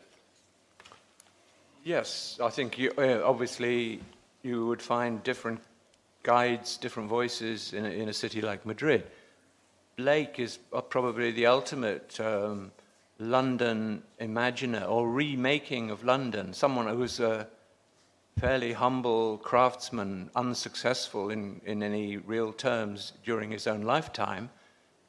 Yes, 1.85 2.39
I 2.41 2.49
think 2.49 2.79
you, 2.79 2.91
uh, 2.97 3.21
obviously 3.23 4.01
you 4.41 4.65
would 4.65 4.81
find 4.81 5.21
different 5.21 5.61
guides, 6.23 6.77
different 6.77 7.07
voices 7.07 7.73
in 7.73 7.85
a, 7.85 7.89
in 7.89 8.09
a 8.09 8.13
city 8.13 8.41
like 8.41 8.65
Madrid. 8.65 9.03
Blake 9.95 10.39
is 10.39 10.57
uh, 10.73 10.81
probably 10.81 11.29
the 11.29 11.45
ultimate 11.45 12.19
um, 12.19 12.71
London 13.19 14.01
imaginer 14.19 14.83
or 14.83 15.11
remaking 15.11 15.91
of 15.91 16.03
London, 16.03 16.53
someone 16.53 16.87
who's 16.87 17.19
a 17.19 17.47
fairly 18.39 18.73
humble 18.73 19.37
craftsman, 19.37 20.31
unsuccessful 20.35 21.29
in, 21.29 21.61
in 21.67 21.83
any 21.83 22.17
real 22.17 22.51
terms 22.51 23.13
during 23.23 23.51
his 23.51 23.67
own 23.67 23.83
lifetime, 23.83 24.49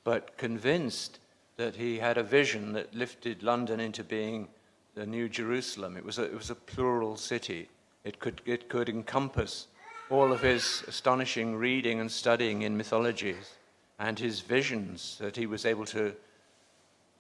but 0.05 0.37
convinced 0.37 1.21
that 1.57 1.77
he 1.77 2.01
had 2.01 2.19
a 2.19 2.23
vision 2.23 2.75
that 2.75 2.95
lifted 2.95 3.43
London 3.43 3.81
into 3.81 4.05
being 4.05 4.49
the 4.97 5.07
New 5.07 5.29
Jerusalem. 5.29 5.97
It 5.97 6.05
was 6.05 6.19
a, 6.19 6.25
it 6.25 6.35
was 6.35 6.51
a 6.51 6.55
plural 6.55 7.17
city. 7.17 7.69
It 8.03 8.19
could, 8.19 8.41
it 8.47 8.69
could 8.69 8.89
encompass 8.89 9.67
all 10.09 10.33
of 10.33 10.41
his 10.41 10.83
astonishing 10.89 11.55
reading 11.55 12.01
and 12.01 12.11
studying 12.11 12.63
in 12.63 12.77
mythologies 12.77 13.53
and 13.99 14.19
his 14.19 14.41
visions 14.41 15.19
that 15.21 15.37
he 15.37 15.47
was 15.47 15.67
able 15.67 15.85
to 15.87 16.15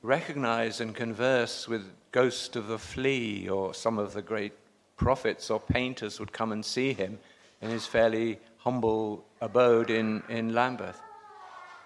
recognize 0.02 0.80
and 0.80 0.94
converse 0.94 1.68
with 1.68 1.90
ghost 2.12 2.56
of 2.56 2.68
the 2.68 2.78
flea 2.78 3.48
or 3.48 3.74
some 3.74 3.98
of 3.98 4.14
the 4.14 4.22
great 4.22 4.52
prophets 4.96 5.50
or 5.50 5.60
painters 5.60 6.18
would 6.18 6.32
come 6.32 6.52
and 6.52 6.64
see 6.64 6.94
him 6.94 7.18
in 7.60 7.68
his 7.68 7.86
fairly 7.86 8.38
humble 8.58 9.24
abode 9.40 9.90
in, 9.90 10.22
in 10.28 10.54
Lambeth. 10.54 11.00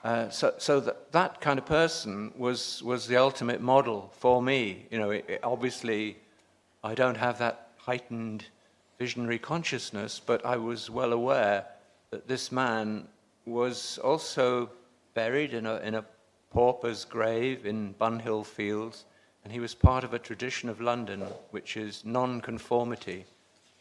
Uh, 0.02 0.30
so 0.30 0.54
so 0.56 0.80
that, 0.80 1.12
that 1.12 1.40
kind 1.40 1.58
of 1.58 1.66
person 1.66 2.32
was, 2.36 2.82
was 2.82 3.06
the 3.06 3.16
ultimate 3.16 3.60
model 3.60 4.10
for 4.18 4.42
me. 4.42 4.86
You 4.90 4.98
know, 4.98 5.10
it, 5.10 5.24
it, 5.28 5.40
obviously, 5.42 6.16
I 6.82 6.94
don't 6.94 7.16
have 7.16 7.38
that 7.38 7.68
heightened 7.76 8.44
visionary 8.98 9.38
consciousness, 9.38 10.20
but 10.24 10.44
I 10.44 10.56
was 10.56 10.90
well 10.90 11.12
aware 11.12 11.66
that 12.10 12.28
this 12.28 12.50
man 12.50 13.08
was 13.44 13.98
also 13.98 14.70
buried 15.14 15.54
in 15.54 15.66
a, 15.66 15.76
in 15.76 15.94
a 15.94 16.04
pauper's 16.50 17.04
grave 17.04 17.66
in 17.66 17.94
Bunhill 17.94 18.44
Fields, 18.44 19.04
and 19.44 19.52
he 19.52 19.60
was 19.60 19.74
part 19.74 20.04
of 20.04 20.12
a 20.12 20.18
tradition 20.18 20.68
of 20.68 20.80
London 20.80 21.20
which 21.50 21.76
is 21.76 22.04
non-conformity, 22.04 23.24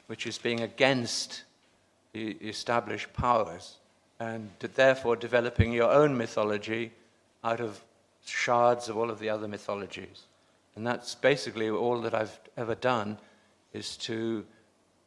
which 0.08 0.28
is 0.28 0.38
being 0.38 0.62
against 0.62 1.44
the 2.14 2.32
established 2.42 3.12
powers, 3.14 3.79
and 4.20 4.50
therefore 4.60 5.16
developing 5.16 5.72
your 5.72 5.92
own 5.92 6.18
mythology 6.18 6.92
out 7.44 7.62
of 7.62 7.82
shards 8.26 8.90
of 8.90 8.98
all 8.98 9.10
of 9.10 9.20
the 9.20 9.30
other 9.30 9.48
mythologies. 9.48 10.24
And 10.76 10.86
that's 10.86 11.16
basically 11.16 11.70
all 11.70 12.02
that 12.02 12.14
I've 12.14 12.40
ever 12.58 12.76
done 12.76 13.18
is 13.74 13.98
to 13.98 14.46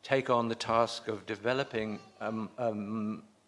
take 0.02 0.30
on 0.30 0.48
the 0.48 0.54
task 0.54 1.08
of 1.08 1.26
developing 1.26 1.98
a 2.20 2.74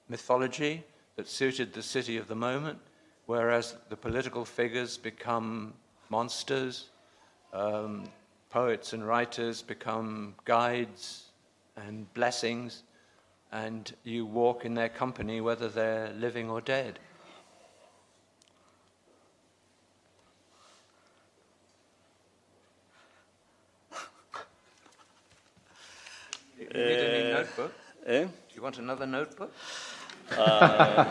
mythology 0.08 0.84
that 1.16 1.28
suited 1.28 1.72
the 1.72 1.82
city 1.82 2.16
of 2.16 2.28
the 2.28 2.34
moment, 2.34 2.78
whereas 3.26 3.76
the 3.88 3.96
political 3.96 4.44
figures 4.44 4.96
become 4.96 5.72
monsters, 6.10 6.90
um, 7.52 8.04
poets 8.50 8.92
and 8.92 9.06
writers 9.06 9.62
become 9.62 10.34
guides 10.44 11.30
and 11.76 12.12
blessings, 12.14 12.82
and 13.54 13.94
you 14.02 14.26
walk 14.26 14.64
in 14.64 14.74
their 14.74 14.88
company 14.88 15.40
whether 15.40 15.68
they're 15.68 16.12
living 16.18 16.50
or 16.50 16.60
dead. 16.60 16.98
You 26.58 26.66
need 26.66 26.98
a 26.98 27.22
new 27.22 27.32
notebook? 27.32 27.72
Eh? 28.06 28.24
Do 28.24 28.54
you 28.56 28.62
want 28.62 28.78
another 28.78 29.06
notebook? 29.06 29.52
Uh, 30.36 31.04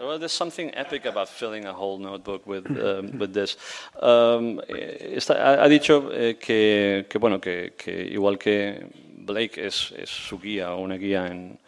well, 0.00 0.18
there's 0.18 0.32
something 0.32 0.74
epic 0.74 1.04
about 1.04 1.28
filling 1.28 1.66
a 1.66 1.72
whole 1.74 1.98
notebook 1.98 2.46
with, 2.46 2.66
um, 2.80 3.18
with 3.18 3.34
this. 3.34 3.58
Um, 4.00 4.60
está, 4.70 5.60
ha, 5.60 5.68
dicho 5.68 6.10
eh, 6.12 6.34
que, 6.40 7.04
que, 7.10 7.18
bueno, 7.18 7.40
que, 7.40 7.74
que, 7.76 8.10
igual 8.10 8.38
que 8.38 8.86
Blake 9.24 9.66
es, 9.66 9.94
su 10.04 10.38
guía 10.38 10.74
o 10.74 10.80
una 10.80 10.96
guía 10.96 11.26
en, 11.26 11.58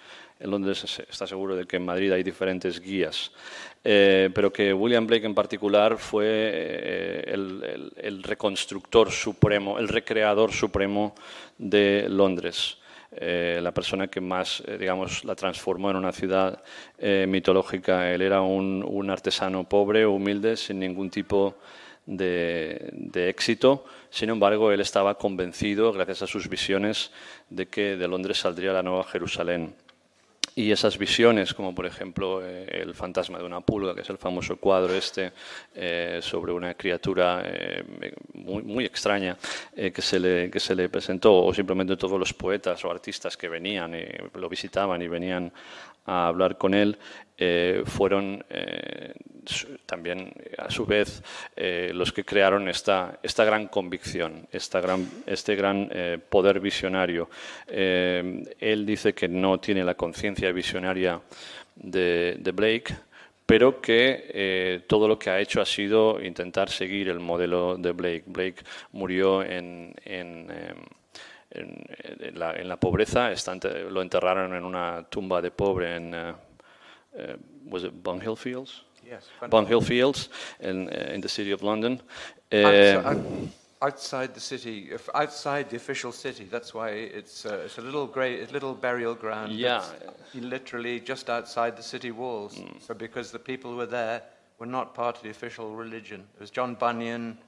Londres, 0.41 0.85
está 1.09 1.27
seguro 1.27 1.57
de 1.57 1.65
que 1.65 1.77
en 1.77 1.87
Madrid 1.87 2.13
hay 2.13 2.23
diferentes 2.23 2.79
guías. 2.79 3.33
Eh, 3.83 4.29
pero 4.35 4.53
que 4.53 4.75
William 4.75 5.07
Blake 5.07 5.25
en 5.25 5.35
particular 5.35 5.97
fue 5.97 6.27
eh, 6.27 7.25
el, 7.97 8.23
reconstructor 8.23 9.11
supremo, 9.11 9.79
el 9.79 9.89
recreador 9.89 10.53
supremo 10.53 11.15
de 11.57 12.07
Londres. 12.09 12.77
Eh, 13.13 13.61
la 13.63 13.73
persona 13.73 14.09
que 14.09 14.21
más, 14.21 14.63
digamos, 14.79 15.25
la 15.25 15.35
transformó 15.35 15.91
en 15.91 15.97
una 15.97 16.13
ciudad 16.13 16.63
mitológica. 17.01 18.13
Él 18.13 18.21
era 18.21 18.43
un, 18.43 18.85
un, 18.87 19.09
artesano 19.09 19.65
pobre, 19.65 20.05
humilde, 20.05 20.57
sin 20.57 20.81
ningún 20.81 21.09
tipo 21.09 21.55
de, 21.55 21.57
de, 22.07 23.29
éxito. 23.29 23.85
Sin 24.11 24.31
embargo, 24.31 24.73
él 24.73 24.81
estaba 24.81 25.19
convencido, 25.19 25.93
gracias 25.93 26.23
a 26.23 26.27
sus 26.27 26.49
visiones, 26.49 27.11
de 27.51 27.67
que 27.67 27.97
de 27.97 28.09
Londres 28.09 28.39
saldría 28.39 28.73
la 28.73 28.83
nueva 28.83 29.05
Jerusalén. 29.05 29.75
y 30.59 30.73
esas 30.73 30.97
visiones, 30.97 31.53
como 31.53 31.75
por 31.75 31.85
ejemplo 31.85 32.41
eh, 32.43 32.81
el 32.81 32.95
fantasma 32.95 33.39
de 33.39 33.45
una 33.45 33.61
pulga, 33.61 33.95
que 33.95 34.01
es 34.01 34.09
el 34.09 34.17
famoso 34.17 34.57
cuadro 34.57 34.95
este 34.95 35.33
eh, 35.75 36.21
sobre 36.23 36.51
una 36.51 36.73
criatura 36.73 37.43
eh, 37.45 37.85
muy, 38.33 38.63
muy, 38.63 38.85
extraña 38.87 39.37
que, 39.75 40.01
se 40.01 40.19
le, 40.19 40.51
que 40.51 40.59
se 40.59 40.75
le 40.75 40.89
presentó, 40.89 41.45
o 41.45 41.53
simplemente 41.53 41.99
todos 41.99 42.19
los 42.19 42.33
poetas 42.33 42.83
o 42.87 42.91
artistas 42.91 43.37
que 43.37 43.51
venían 43.51 43.95
y 43.97 44.07
lo 44.39 44.49
visitaban 44.49 45.03
y 45.03 45.09
venían 45.09 45.53
a 46.07 46.29
hablar 46.29 46.57
con 46.57 46.73
él, 46.73 46.97
fueron 47.85 48.45
también 49.85 50.33
a 50.59 50.71
su 50.71 50.87
vez 50.87 51.23
los 51.57 52.13
que 52.13 52.25
crearon 52.25 52.69
esta, 52.69 53.19
esta 53.23 53.45
gran 53.45 53.69
convicción, 53.69 54.49
esta 54.51 54.81
gran, 54.81 55.07
este 55.27 55.55
gran 55.55 55.91
poder 56.29 56.61
visionario. 56.61 57.29
él 57.69 58.87
dice 58.87 59.13
que 59.13 59.29
no 59.29 59.59
tiene 59.61 59.85
la 59.85 59.95
conciencia 59.95 60.51
visionaria 60.53 61.21
de, 61.77 62.53
Blake, 62.55 62.95
pero 63.45 63.81
que 63.81 64.27
eh, 64.29 64.81
todo 64.87 65.07
lo 65.07 65.19
que 65.19 65.31
ha 65.31 65.41
hecho 65.41 65.61
ha 65.61 65.67
sido 65.67 66.21
intentar 66.23 66.71
seguir 66.71 67.09
el 67.09 67.21
modelo 67.21 67.77
de 67.77 67.93
Blake. 67.93 68.25
Blake 68.27 68.65
murió 68.93 69.43
en, 69.43 69.95
en, 70.05 70.51
em, 71.51 71.77
la, 72.35 72.77
pobreza, 72.77 73.31
lo 73.91 74.03
enterraron 74.03 74.55
en 74.55 74.65
una 74.65 75.07
tumba 75.09 75.41
de 75.41 75.51
pobre 75.51 75.97
en 75.97 76.15
uh, 77.19 77.37
was 77.69 77.85
it 77.85 78.03
Bunhill 78.03 78.37
Fields? 78.37 78.83
Yes, 79.05 79.29
Bunhill 79.41 79.85
Fields 79.85 80.29
in, 80.61 80.89
in 80.89 81.21
the 81.21 81.29
city 81.29 81.53
of 81.53 81.63
London. 81.63 82.01
outside 83.83 84.35
the 84.35 84.41
city, 84.41 84.91
outside 85.15 85.71
the 85.71 85.77
official 85.77 86.13
city. 86.13 86.45
That's 86.51 86.75
why 86.75 86.91
it's, 86.91 87.47
uh, 87.47 87.63
it's 87.67 87.79
a 87.79 87.83
little 87.83 88.07
grey, 88.07 88.43
a 88.43 88.47
little 88.47 88.75
burial 88.75 89.15
ground. 89.15 89.53
Yeah. 89.53 89.85
literally 90.35 91.01
just 91.01 91.31
outside 91.31 91.77
the 91.77 91.83
city 91.83 92.11
walls. 92.11 92.57
Mm. 92.57 92.83
So 92.83 92.95
because 92.95 93.31
the 93.31 93.39
people 93.39 93.71
who 93.71 93.77
were 93.77 93.87
there 93.87 94.23
were 94.59 94.67
not 94.67 94.95
part 94.95 95.17
of 95.17 95.23
the 95.23 95.31
official 95.31 95.77
religion. 95.77 96.25
It 96.35 96.41
was 96.41 96.51
John 96.51 96.75
Bunyan, 96.75 97.39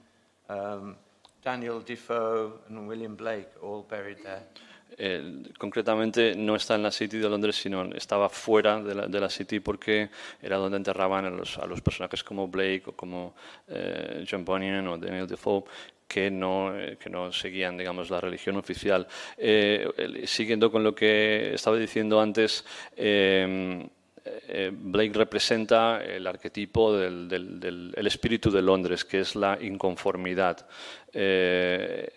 um, 0.47 0.95
Daniel 1.43 1.79
Defoe, 1.79 2.53
and 2.67 2.87
William 2.87 3.15
Blake 3.15 3.47
all 3.61 3.83
buried 3.83 4.17
there. 4.23 4.43
Eh, 5.01 5.43
concretamente 5.57 6.35
no 6.35 6.57
está 6.57 6.75
en 6.75 6.83
la 6.83 6.91
City 6.91 7.19
de 7.19 7.29
Londres, 7.29 7.55
sino 7.55 7.85
estaba 7.95 8.27
fuera 8.27 8.81
de 8.83 9.19
la, 9.19 9.29
City 9.29 9.61
porque 9.61 10.09
era 10.41 10.57
donde 10.57 10.75
enterraban 10.75 11.23
a 11.23 11.29
los, 11.29 11.81
personajes 11.81 12.21
como 12.21 12.49
Blake 12.49 12.83
o 12.87 12.91
como 12.91 13.33
eh, 13.69 14.25
John 14.29 14.43
Bunyan 14.43 14.85
o 14.87 14.97
Daniel 14.97 15.25
Defoe 15.25 15.63
que 16.05 16.29
no, 16.29 16.77
eh, 16.77 16.97
que 16.99 17.09
no 17.09 17.31
seguían 17.31 17.77
digamos, 17.77 18.09
la 18.09 18.19
religión 18.19 18.57
oficial. 18.57 19.07
Siguiendo 20.25 20.69
con 20.69 20.83
lo 20.83 20.93
que 20.93 21.53
estaba 21.53 21.77
diciendo 21.77 22.19
antes, 22.19 22.65
eh, 24.47 24.71
Blake 24.73 25.13
representa 25.13 26.03
el 26.03 26.27
arquetipo 26.27 26.95
del, 26.95 27.27
del, 27.27 27.59
del 27.59 27.93
el 27.95 28.07
espíritu 28.07 28.51
de 28.51 28.61
Londres, 28.61 29.05
que 29.05 29.19
es 29.21 29.35
la 29.35 29.57
inconformidad. 29.61 30.67
Eh, 31.11 32.07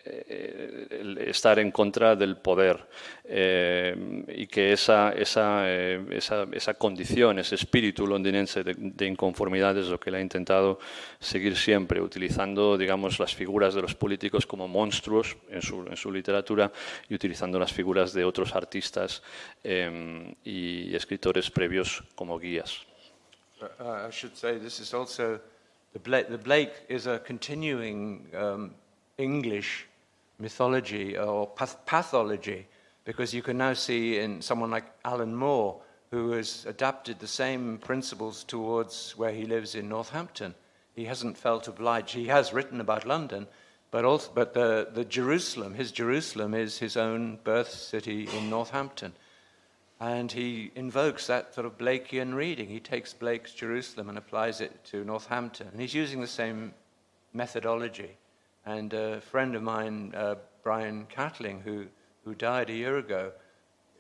estar 1.27 1.59
en 1.59 1.71
contra 1.71 2.15
del 2.15 2.37
poder 2.37 2.87
eh, 3.25 4.25
y 4.29 4.47
que 4.47 4.75
esa, 4.75 5.13
esa, 5.13 5.63
eh, 5.67 6.05
esa, 6.11 6.47
esa, 6.53 6.75
condición, 6.75 7.39
ese 7.39 7.55
espíritu 7.55 8.07
londinense 8.07 8.63
de, 8.63 9.07
inconformidad 9.07 9.79
es 9.79 9.89
lo 9.89 9.99
que 9.99 10.11
él 10.11 10.17
ha 10.17 10.21
intentado 10.21 10.79
seguir 11.19 11.57
siempre, 11.57 12.03
utilizando 12.03 12.77
digamos, 12.77 13.19
las 13.19 13.35
figuras 13.35 13.75
de 13.75 13.81
los 13.81 13.95
políticos 13.95 14.47
como 14.47 14.69
monstruos 14.69 15.39
en 15.49 15.63
su, 15.63 15.87
en 15.87 15.97
su 15.97 16.13
literatura 16.13 16.71
y 17.09 17.15
utilizando 17.15 17.59
las 17.59 17.73
figuras 17.73 18.13
de 18.13 18.25
otros 18.25 18.55
artistas 18.55 19.23
y 19.65 20.95
escritores 20.95 21.51
previos 21.51 22.05
como 22.15 22.39
guías. 22.39 22.81
Uh, 23.63 24.09
I 24.09 24.11
should 24.11 24.35
say 24.35 24.59
this 24.59 24.81
is 24.81 24.93
also 24.93 25.41
the 25.93 25.99
Blake, 25.99 26.29
the 26.29 26.39
Blake 26.39 26.73
is 26.89 27.07
a 27.07 27.21
continuing 27.21 28.27
um, 28.35 28.75
English 29.19 29.87
mythology 30.39 31.17
or 31.17 31.47
path 31.47 31.85
pathology, 31.87 32.67
because 33.05 33.35
you 33.35 33.43
can 33.43 33.59
now 33.59 33.73
see 33.75 34.19
in 34.19 34.43
someone 34.43 34.71
like 34.71 34.93
Alan 35.05 35.35
Moore, 35.35 35.81
who 36.11 36.33
has 36.33 36.67
adapted 36.67 37.19
the 37.19 37.27
same 37.27 37.79
principles 37.79 38.45
towards 38.45 39.13
where 39.17 39.33
he 39.33 39.45
lives 39.47 39.75
in 39.75 39.89
Northampton. 39.89 40.55
He 40.95 41.07
hasn't 41.07 41.39
felt 41.39 41.69
obliged. 41.69 42.15
He 42.15 42.27
has 42.27 42.53
written 42.53 42.81
about 42.81 43.07
London, 43.07 43.47
but 43.91 44.05
also, 44.05 44.31
but 44.35 44.53
the, 44.53 44.89
the 44.93 45.05
Jerusalem, 45.05 45.75
his 45.75 45.91
Jerusalem 45.91 46.55
is 46.55 46.79
his 46.79 46.97
own 46.97 47.39
birth 47.45 47.71
city 47.71 48.29
in 48.37 48.51
Northampton. 48.51 49.13
And 50.01 50.33
he 50.33 50.73
invokes 50.75 51.29
that 51.29 51.55
sort 51.55 51.67
of 51.67 51.79
Blakean 51.79 52.35
reading. 52.35 52.69
He 52.69 52.81
takes 52.81 53.15
Blake's 53.15 53.55
Jerusalem 53.55 54.09
and 54.09 54.19
applies 54.19 54.61
it 54.61 54.85
to 54.87 55.05
Northampton. 55.05 55.69
And 55.71 55.81
he's 55.81 55.95
using 55.95 56.21
the 56.21 56.27
same 56.27 56.75
methodology. 57.33 58.17
And 58.65 58.93
a 58.93 59.21
friend 59.21 59.55
of 59.55 59.63
mine, 59.63 60.13
uh, 60.15 60.37
Brian 60.63 61.07
Catling, 61.07 61.61
who, 61.63 61.87
who 62.25 62.35
died 62.35 62.71
a 62.71 62.75
year 62.75 62.99
ago, 62.99 63.33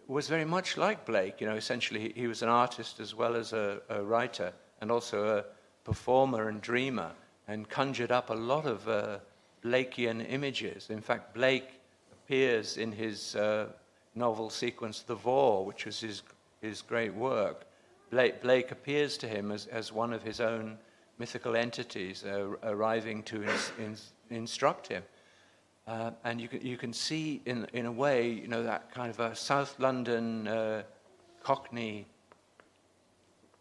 was 0.06 0.28
very 0.28 0.44
much 0.44 0.76
like 0.76 1.04
Blake. 1.04 1.40
You 1.40 1.48
know, 1.48 1.56
essentially, 1.56 2.12
he, 2.14 2.26
was 2.26 2.42
an 2.42 2.48
artist 2.48 3.00
as 3.00 3.14
well 3.14 3.34
as 3.34 3.52
a, 3.52 3.80
a, 3.88 4.02
writer 4.02 4.52
and 4.80 4.90
also 4.90 5.38
a 5.38 5.44
performer 5.84 6.48
and 6.48 6.60
dreamer 6.60 7.10
and 7.48 7.68
conjured 7.68 8.12
up 8.12 8.30
a 8.30 8.34
lot 8.34 8.66
of 8.66 8.88
uh, 8.88 9.18
images. 9.64 10.90
In 10.90 11.00
fact, 11.00 11.34
Blake 11.34 11.80
appears 12.12 12.76
in 12.76 12.92
his 12.92 13.34
uh, 13.36 13.66
novel 14.14 14.50
sequence, 14.50 15.02
The 15.02 15.16
Vorrh, 15.16 15.64
which 15.64 15.86
was 15.86 16.00
his, 16.00 16.22
his 16.60 16.82
great 16.82 17.14
work. 17.14 17.64
Blake, 18.10 18.42
Blake 18.42 18.70
appears 18.70 19.16
to 19.18 19.26
him 19.26 19.50
as, 19.50 19.66
as 19.66 19.92
one 19.92 20.12
of 20.12 20.22
his 20.22 20.40
own 20.40 20.78
mythical 21.18 21.56
entities 21.56 22.24
arriving 22.62 23.22
to 23.24 23.42
ins, 23.42 23.72
ins, 23.78 24.12
instruct 24.30 24.88
him. 24.88 25.02
Uh, 25.86 26.12
and 26.24 26.40
you 26.40 26.48
can, 26.48 26.64
you 26.64 26.76
can 26.76 26.92
see, 26.92 27.42
in, 27.44 27.66
in 27.72 27.86
a 27.86 27.92
way, 27.92 28.28
you 28.30 28.46
know, 28.46 28.62
that 28.62 28.92
kind 28.94 29.10
of 29.10 29.18
a 29.18 29.34
South 29.34 29.74
London 29.80 30.46
uh, 30.46 30.82
Cockney 31.42 32.06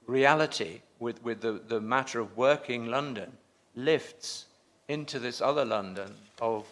reality 0.06 0.82
with, 1.00 1.24
with 1.24 1.42
the, 1.42 1.62
the 1.68 1.82
matter 1.82 2.20
of 2.20 2.38
working 2.38 2.86
London 2.86 3.32
lifts 3.76 4.46
into 4.88 5.18
this 5.18 5.42
other 5.42 5.66
London 5.66 6.14
of 6.40 6.68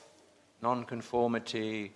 nonconformity, 0.62 1.92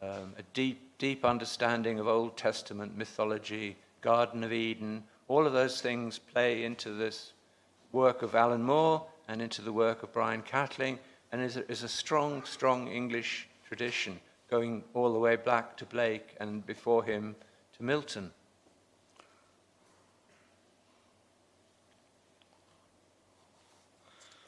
um, 0.00 0.32
a 0.38 0.42
deep, 0.54 0.80
deep 0.98 1.24
understanding 1.24 1.98
of 1.98 2.08
Old 2.08 2.36
Testament 2.38 2.96
mythology, 2.96 3.76
Garden 4.00 4.42
of 4.44 4.52
Eden. 4.52 5.02
All 5.28 5.46
of 5.46 5.52
those 5.52 5.82
things 5.82 6.18
play 6.18 6.64
into 6.64 6.94
this 6.94 7.33
work 7.94 8.22
of 8.22 8.34
Alan 8.34 8.62
Moore 8.62 9.06
and 9.28 9.40
into 9.40 9.62
the 9.62 9.72
work 9.72 10.02
of 10.02 10.12
Brian 10.12 10.42
Catling 10.42 10.98
and 11.32 11.40
is 11.40 11.56
a, 11.56 11.70
is 11.70 11.84
a 11.84 11.88
strong, 11.88 12.42
strong 12.44 12.88
English 12.88 13.48
tradition 13.66 14.20
going 14.50 14.82
all 14.92 15.12
the 15.12 15.18
way 15.18 15.36
back 15.36 15.76
to 15.78 15.86
Blake 15.86 16.34
and 16.40 16.66
before 16.66 17.04
him 17.04 17.36
to 17.76 17.82
Milton. 17.82 18.30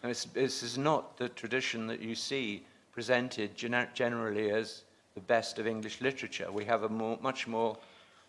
And 0.03 0.13
this 0.35 0.63
is 0.63 0.77
not 0.77 1.17
the 1.17 1.29
tradition 1.29 1.87
that 1.87 2.01
you 2.01 2.15
see 2.15 2.65
presented 2.93 3.57
gener- 3.57 3.93
generally 3.95 4.51
as 4.51 4.83
the 5.15 5.21
best 5.21 5.59
of 5.59 5.67
English 5.67 6.01
literature. 6.01 6.51
We 6.53 6.65
have 6.65 6.83
a 6.83 6.89
more, 6.89 7.19
much 7.23 7.47
more 7.47 7.77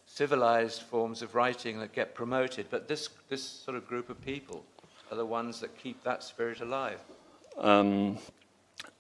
civilized 0.06 0.84
forms 0.84 1.22
of 1.22 1.36
writing 1.36 1.80
that 1.80 1.92
get 1.92 2.16
promoted, 2.16 2.68
but 2.70 2.88
this, 2.88 3.10
this 3.30 3.44
sort 3.44 3.76
of 3.76 3.88
group 3.88 4.10
of 4.10 4.20
people 4.22 4.64
are 5.12 5.18
the 5.18 5.26
ones 5.26 5.60
that 5.60 5.70
keep 5.82 6.04
that 6.04 6.22
spirit 6.22 6.62
alive. 6.62 7.00
Um, 7.58 8.18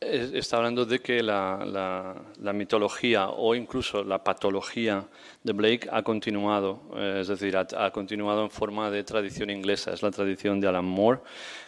está 0.01 0.57
hablando 0.57 0.85
de 0.85 0.99
que 0.99 1.21
la, 1.21 1.63
la, 1.65 2.15
la, 2.39 2.53
mitología 2.53 3.29
o 3.29 3.55
incluso 3.55 4.03
la 4.03 4.23
patología 4.23 5.05
de 5.43 5.53
Blake 5.53 5.87
ha 5.91 6.01
continuado, 6.03 6.81
eh, 6.95 7.19
es 7.21 7.27
decir, 7.27 7.55
ha, 7.55 7.67
ha, 7.77 7.91
continuado 7.91 8.43
en 8.43 8.49
forma 8.49 8.89
de 8.89 9.03
tradición 9.03 9.49
inglesa. 9.49 9.93
Es 9.93 10.01
la 10.01 10.11
tradición 10.11 10.59
de 10.59 10.67
Alan 10.67 10.85
Moore 10.85 11.19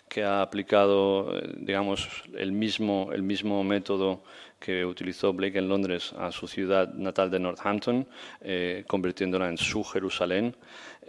que 0.10 0.24
ha 0.24 0.41
aplicado, 0.41 1.38
eh, 1.38 1.54
digamos, 1.58 2.10
el 2.36 2.52
mismo, 2.52 3.12
el 3.13 3.24
mismo 3.24 3.63
método 3.63 4.24
que 4.60 4.84
utilizó 4.84 5.32
Blake 5.32 5.58
en 5.58 5.69
Londres 5.69 6.13
a 6.17 6.32
su 6.32 6.48
ciudad 6.48 6.93
natal 6.93 7.32
de 7.32 7.39
Northampton, 7.39 8.06
eh, 8.41 8.84
convirtiéndola 8.88 9.48
en 9.48 9.58
su 9.58 9.84
Jerusalén. 9.84 10.56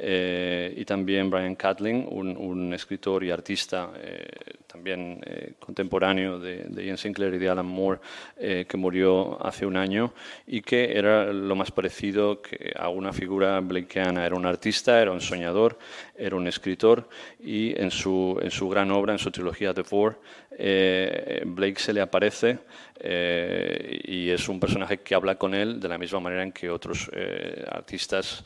Eh, 0.03 0.73
y 0.77 0.85
también 0.85 1.29
Brian 1.29 1.57
Catling, 1.57 2.07
un, 2.11 2.37
un 2.37 2.73
escritor 2.73 3.23
y 3.23 3.31
artista 3.31 3.91
eh, 3.97 4.29
también 4.67 5.21
eh, 5.27 5.55
contemporáneo 5.59 6.39
de, 6.39 6.65
de, 6.65 6.87
Ian 6.87 6.97
Sinclair 6.97 7.35
y 7.35 7.39
de 7.39 7.49
Alan 7.49 7.67
Moore, 7.67 8.01
eh, 8.39 8.67
que 8.69 8.77
murió 8.77 9.45
hace 9.45 9.67
un 9.67 9.77
año 9.77 10.15
y 10.47 10.63
que 10.63 10.97
era 10.97 11.33
lo 11.33 11.55
más 11.57 11.71
parecido 11.71 12.41
que 12.41 12.73
a 12.79 12.89
una 12.89 13.13
figura 13.13 13.61
blakeana. 13.61 14.25
Era 14.25 14.37
un 14.37 14.47
artista, 14.47 15.03
era 15.03 15.11
un 15.11 15.21
soñador, 15.21 15.77
era 16.17 16.37
un 16.37 16.47
escritor 16.47 17.09
y 17.39 17.79
en 17.79 17.91
su, 17.91 18.39
en 18.41 18.51
su 18.51 18.69
gran 18.69 18.90
obra 18.91 19.13
en 19.13 19.19
su 19.19 19.31
trilogía 19.31 19.75
The 19.75 19.85
Four. 19.85 20.21
Eh, 20.51 21.43
Blake 21.47 21.81
se 21.81 21.93
le 21.93 22.01
aparece 22.01 22.59
eh, 22.99 24.01
y 24.05 24.29
es 24.29 24.47
un 24.49 24.61
personaje 24.61 24.99
que 24.99 25.15
habla 25.15 25.37
con 25.37 25.55
él 25.55 25.81
de 25.81 25.89
la 25.89 25.97
misma 25.97 26.21
manera 26.21 26.43
en 26.43 26.53
que 26.53 26.69
otros 26.69 27.11
eh, 27.15 27.65
artistas 27.71 28.45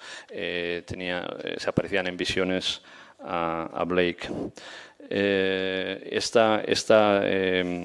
tenía, 0.87 1.27
se 1.57 1.69
aparecían 1.69 2.07
en 2.07 2.17
visiones 2.17 2.83
a, 3.21 3.85
Blake. 3.87 4.29
Esta 5.09 6.63
esta 6.67 7.21
eh, 7.25 7.85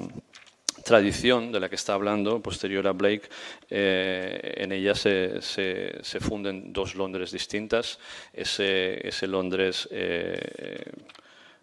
tradición 0.84 1.52
de 1.52 1.60
la 1.60 1.68
que 1.68 1.74
está 1.74 1.94
hablando, 1.94 2.40
posterior 2.40 2.86
a 2.86 2.92
Blake, 2.92 3.28
en 3.68 4.72
ella 4.72 4.94
se, 4.94 5.42
se, 5.42 6.20
funden 6.20 6.72
dos 6.72 6.94
Londres 6.94 7.32
distintas. 7.32 7.98
Ese, 8.32 9.06
ese 9.06 9.26
Londres 9.26 9.88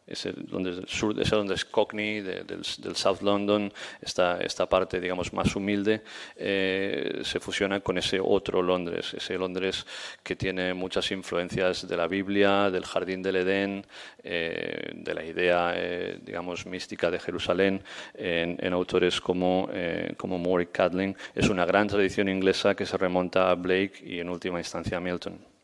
ese 0.07 0.31
del 0.33 0.87
sur, 0.87 1.19
ese 1.19 1.35
Londres 1.35 1.65
Cockney 1.65 2.21
de- 2.21 2.43
del, 2.43 2.95
South 2.95 3.21
London, 3.21 3.71
esta, 4.01 4.39
esta 4.39 4.65
parte, 4.67 4.99
digamos, 4.99 5.33
más 5.33 5.55
humilde, 5.55 6.01
eh, 6.35 7.21
se 7.23 7.39
fusiona 7.39 7.81
con 7.81 7.97
ese 7.97 8.19
otro 8.19 8.61
Londres, 8.61 9.13
ese 9.13 9.37
Londres 9.37 9.85
que 10.23 10.35
tiene 10.35 10.73
muchas 10.73 11.11
influencias 11.11 11.87
de 11.87 11.97
la 11.97 12.07
Biblia, 12.07 12.71
del 12.71 12.85
Jardín 12.85 13.21
del 13.21 13.35
Edén, 13.37 13.85
eh, 14.23 14.91
de 14.93 15.13
la 15.13 15.23
idea, 15.23 15.73
eh, 15.75 16.19
digamos, 16.23 16.65
mística 16.65 17.11
de 17.11 17.19
Jerusalén, 17.19 17.83
en, 18.13 18.73
autores 18.73 19.19
como, 19.21 19.69
como 20.17 20.37
Moore 20.37 20.67
Cadling. 20.67 21.15
Es 21.33 21.49
una 21.49 21.65
gran 21.65 21.87
tradición 21.87 22.29
inglesa 22.29 22.75
que 22.75 22.85
se 22.85 22.97
remonta 22.97 23.49
a 23.49 23.55
Blake 23.55 24.03
y, 24.05 24.19
en 24.19 24.29
última 24.29 24.59
instancia, 24.59 24.97
a 24.97 24.99
Milton. 24.99 25.56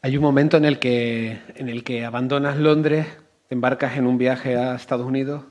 Hay 0.00 0.16
un 0.16 0.22
momento 0.22 0.56
en 0.56 0.64
el 0.64 0.78
que, 0.78 1.40
en 1.56 1.68
el 1.68 1.82
que 1.82 2.04
abandonas 2.04 2.56
Londres, 2.56 3.06
te 3.48 3.54
embarcas 3.56 3.96
en 3.96 4.06
un 4.06 4.16
viaje 4.16 4.56
a 4.56 4.76
Estados 4.76 5.06
Unidos, 5.06 5.42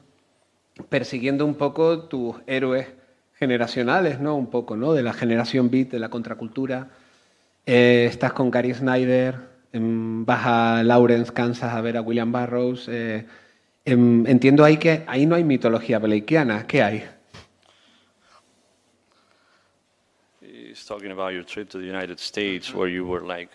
persiguiendo 0.87 1.45
un 1.45 1.55
poco 1.55 2.03
tus 2.07 2.37
héroes 2.47 2.87
generacionales, 3.33 4.21
¿no? 4.21 4.37
Un 4.37 4.47
poco, 4.47 4.77
¿no? 4.77 4.93
De 4.93 5.03
la 5.03 5.11
generación 5.11 5.69
beat, 5.69 5.89
de 5.89 5.99
la 5.99 6.09
contracultura. 6.09 6.89
Eh, 7.65 8.05
estás 8.09 8.31
con 8.31 8.49
Gary 8.49 8.73
Snyder, 8.73 9.35
em, 9.73 10.25
vas 10.25 10.45
a 10.45 10.83
Lawrence, 10.83 11.33
Kansas, 11.33 11.73
a 11.73 11.81
ver 11.81 11.97
a 11.97 12.01
William 12.01 12.31
Burroughs. 12.31 12.87
eh, 12.87 13.25
em, 13.85 14.25
entiendo 14.27 14.63
ahí 14.63 14.77
que 14.77 15.03
ahí 15.07 15.25
no 15.25 15.35
hay 15.35 15.43
mitología 15.43 15.99
blakeiana. 15.99 16.67
¿Qué 16.67 16.81
hay? 16.83 17.03
Talking 20.87 21.11
about 21.11 21.33
your 21.33 21.43
trip 21.43 21.69
to 21.71 21.79
the 21.79 21.85
United 21.85 22.17
States, 22.17 22.73
where 22.73 22.87
you 22.87 23.05
were 23.05 23.19
like, 23.19 23.49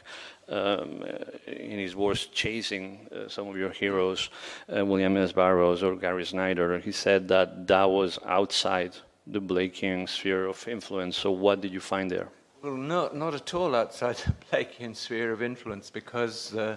um, 0.51 1.03
uh, 1.03 1.51
in 1.51 1.79
his 1.79 1.97
words, 1.97 2.27
chasing 2.27 3.09
uh, 3.11 3.27
some 3.27 3.49
of 3.49 3.57
your 3.57 3.71
heroes, 3.71 4.29
uh, 4.69 4.85
William 4.85 5.17
S. 5.17 5.33
Burroughs 5.33 5.83
or 5.83 5.97
Gary 5.97 6.27
Snyder. 6.27 6.79
He 6.79 6.93
said 6.93 7.29
that 7.29 7.67
that 7.67 7.89
was 7.89 8.19
outside 8.27 8.95
the 9.27 9.41
Blakean 9.41 10.07
sphere 10.07 10.45
of 10.45 10.69
influence. 10.69 11.17
So, 11.17 11.31
what 11.31 11.63
did 11.63 11.73
you 11.73 11.81
find 11.81 12.11
there? 12.11 12.29
Well, 12.61 12.77
no, 12.77 13.09
not 13.15 13.33
at 13.33 13.55
all 13.55 13.75
outside 13.75 14.17
the 14.17 14.35
Blakean 14.53 14.95
sphere 14.95 15.33
of 15.33 15.41
influence, 15.41 15.89
because 15.89 16.55
uh, 16.55 16.77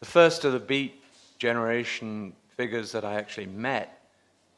the 0.00 0.06
first 0.06 0.44
of 0.44 0.52
the 0.52 0.58
Beat 0.58 1.00
generation 1.38 2.32
figures 2.56 2.90
that 2.90 3.04
I 3.04 3.14
actually 3.14 3.46
met 3.46 4.02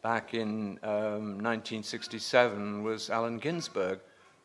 back 0.00 0.32
in 0.32 0.78
um, 0.82 1.36
1967 1.42 2.82
was 2.82 3.10
Allen 3.10 3.36
Ginsberg, 3.36 4.00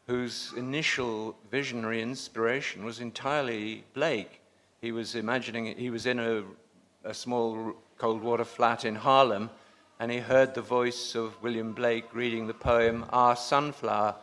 whose 0.09 0.53
initial 0.57 1.35
visionary 1.51 2.01
inspiration 2.01 2.83
was 2.83 2.99
entirely 2.99 3.83
Blake. 3.93 4.41
He 4.81 4.91
was 4.91 5.13
imagining, 5.13 5.77
he 5.77 5.91
was 5.91 6.07
in 6.07 6.17
a, 6.17 6.43
a 7.03 7.13
small 7.13 7.75
cold 7.99 8.23
water 8.23 8.43
flat 8.43 8.85
in 8.85 8.95
Harlem, 8.95 9.51
and 9.99 10.11
he 10.11 10.17
heard 10.17 10.55
the 10.55 10.63
voice 10.63 11.13
of 11.13 11.39
William 11.43 11.73
Blake 11.73 12.05
reading 12.11 12.47
the 12.47 12.55
poem 12.55 13.05
Our 13.09 13.35
Sunflower, 13.35 14.15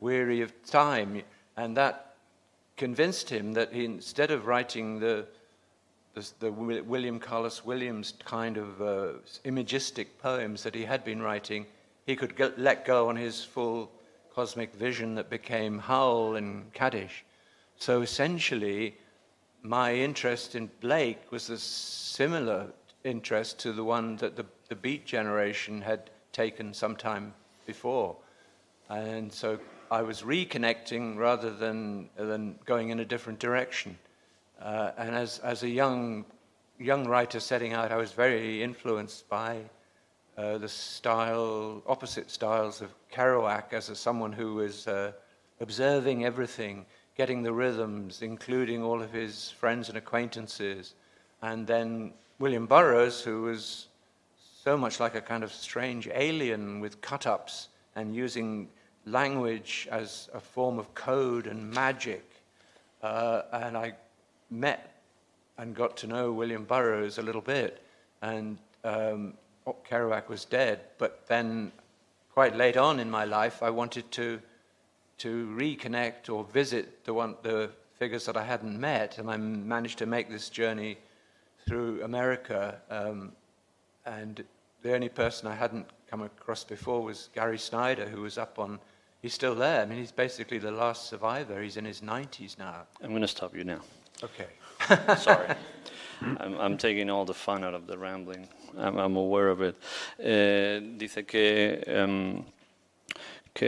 Weary 0.00 0.40
of 0.40 0.50
Time. 0.64 1.20
And 1.58 1.76
that 1.76 2.14
convinced 2.78 3.28
him 3.28 3.52
that 3.52 3.70
he, 3.70 3.84
instead 3.84 4.30
of 4.30 4.46
writing 4.46 4.98
the, 4.98 5.26
the, 6.14 6.26
the 6.40 6.52
William 6.52 7.20
Carlos 7.20 7.66
Williams 7.66 8.14
kind 8.24 8.56
of 8.56 8.80
uh, 8.80 9.08
imagistic 9.44 10.18
poems 10.22 10.62
that 10.62 10.74
he 10.74 10.84
had 10.84 11.04
been 11.04 11.20
writing, 11.20 11.66
he 12.06 12.16
could 12.16 12.34
get, 12.34 12.58
let 12.58 12.86
go 12.86 13.10
on 13.10 13.16
his 13.16 13.44
full 13.44 13.90
cosmic 14.34 14.74
vision 14.74 15.14
that 15.14 15.30
became 15.30 15.78
Howl 15.78 16.36
and 16.36 16.72
Kaddish. 16.72 17.24
So 17.76 18.02
essentially, 18.02 18.96
my 19.62 19.94
interest 19.94 20.54
in 20.54 20.70
Blake 20.80 21.30
was 21.30 21.50
a 21.50 21.58
similar 21.58 22.66
interest 23.04 23.58
to 23.60 23.72
the 23.72 23.84
one 23.84 24.16
that 24.16 24.36
the, 24.36 24.44
the 24.68 24.74
Beat 24.74 25.06
generation 25.06 25.80
had 25.80 26.10
taken 26.32 26.74
some 26.74 26.96
time 26.96 27.32
before. 27.66 28.16
And 28.88 29.32
so 29.32 29.58
I 29.90 30.02
was 30.02 30.22
reconnecting 30.22 31.16
rather 31.16 31.50
than, 31.50 32.08
than 32.16 32.58
going 32.64 32.90
in 32.90 33.00
a 33.00 33.04
different 33.04 33.38
direction. 33.38 33.96
Uh, 34.60 34.90
and 34.98 35.14
as, 35.14 35.38
as 35.40 35.62
a 35.62 35.68
young, 35.68 36.24
young 36.78 37.06
writer 37.06 37.40
setting 37.40 37.72
out, 37.72 37.92
I 37.92 37.96
was 37.96 38.12
very 38.12 38.62
influenced 38.62 39.28
by 39.28 39.60
uh, 40.36 40.58
the 40.58 40.68
style, 40.68 41.82
opposite 41.86 42.30
styles 42.30 42.80
of 42.80 42.90
Kerouac 43.12 43.72
as 43.72 43.88
a, 43.88 43.94
someone 43.94 44.32
who 44.32 44.54
was 44.54 44.88
uh, 44.88 45.12
observing 45.60 46.24
everything, 46.24 46.86
getting 47.16 47.42
the 47.42 47.52
rhythms, 47.52 48.22
including 48.22 48.82
all 48.82 49.00
of 49.00 49.12
his 49.12 49.50
friends 49.50 49.88
and 49.88 49.96
acquaintances. 49.96 50.94
And 51.42 51.66
then 51.66 52.12
William 52.38 52.66
Burroughs, 52.66 53.20
who 53.22 53.42
was 53.42 53.88
so 54.64 54.76
much 54.76 54.98
like 54.98 55.14
a 55.14 55.20
kind 55.20 55.44
of 55.44 55.52
strange 55.52 56.08
alien 56.12 56.80
with 56.80 57.00
cut 57.00 57.26
ups 57.26 57.68
and 57.94 58.14
using 58.14 58.68
language 59.06 59.86
as 59.90 60.28
a 60.34 60.40
form 60.40 60.78
of 60.78 60.92
code 60.94 61.46
and 61.46 61.70
magic. 61.70 62.24
Uh, 63.02 63.42
and 63.52 63.76
I 63.76 63.92
met 64.50 64.90
and 65.58 65.74
got 65.74 65.96
to 65.98 66.06
know 66.06 66.32
William 66.32 66.64
Burroughs 66.64 67.18
a 67.18 67.22
little 67.22 67.42
bit. 67.42 67.82
And 68.22 68.58
um, 68.82 69.34
Kerouac 69.66 70.28
was 70.28 70.44
dead, 70.44 70.80
but 70.98 71.26
then 71.26 71.72
quite 72.32 72.56
late 72.56 72.76
on 72.76 73.00
in 73.00 73.10
my 73.10 73.24
life, 73.24 73.62
I 73.62 73.70
wanted 73.70 74.10
to, 74.12 74.40
to 75.18 75.46
reconnect 75.56 76.28
or 76.28 76.44
visit 76.44 77.04
the, 77.04 77.14
one, 77.14 77.36
the 77.42 77.70
figures 77.98 78.26
that 78.26 78.36
I 78.36 78.44
hadn't 78.44 78.78
met, 78.78 79.18
and 79.18 79.30
I 79.30 79.36
managed 79.36 79.98
to 79.98 80.06
make 80.06 80.28
this 80.28 80.48
journey 80.50 80.98
through 81.66 82.02
America. 82.02 82.80
Um, 82.90 83.32
and 84.04 84.44
the 84.82 84.94
only 84.94 85.08
person 85.08 85.48
I 85.48 85.54
hadn't 85.54 85.86
come 86.10 86.22
across 86.22 86.64
before 86.64 87.02
was 87.02 87.30
Gary 87.34 87.58
Snyder, 87.58 88.06
who 88.06 88.22
was 88.22 88.36
up 88.36 88.58
on. 88.58 88.78
He's 89.22 89.32
still 89.32 89.54
there. 89.54 89.80
I 89.80 89.86
mean, 89.86 89.98
he's 89.98 90.12
basically 90.12 90.58
the 90.58 90.70
last 90.70 91.08
survivor. 91.08 91.62
He's 91.62 91.78
in 91.78 91.84
his 91.86 92.02
90s 92.02 92.58
now. 92.58 92.82
I'm 93.02 93.10
going 93.10 93.22
to 93.22 93.28
stop 93.28 93.56
you 93.56 93.64
now. 93.64 93.80
Okay. 94.22 94.48
Sorry. 95.18 95.54
I'm, 96.20 96.56
I'm 96.60 96.76
taking 96.76 97.10
all 97.10 97.24
the 97.24 97.34
fun 97.34 97.64
out 97.64 97.74
of 97.74 97.86
the 97.86 97.96
rambling. 97.96 98.48
I'm, 98.78 98.98
I'm 98.98 99.16
aware 99.16 99.48
of 99.48 99.60
it. 99.62 99.76
Eh, 100.18 100.80
dice 100.96 101.24
que, 101.24 101.82
em, 101.86 102.42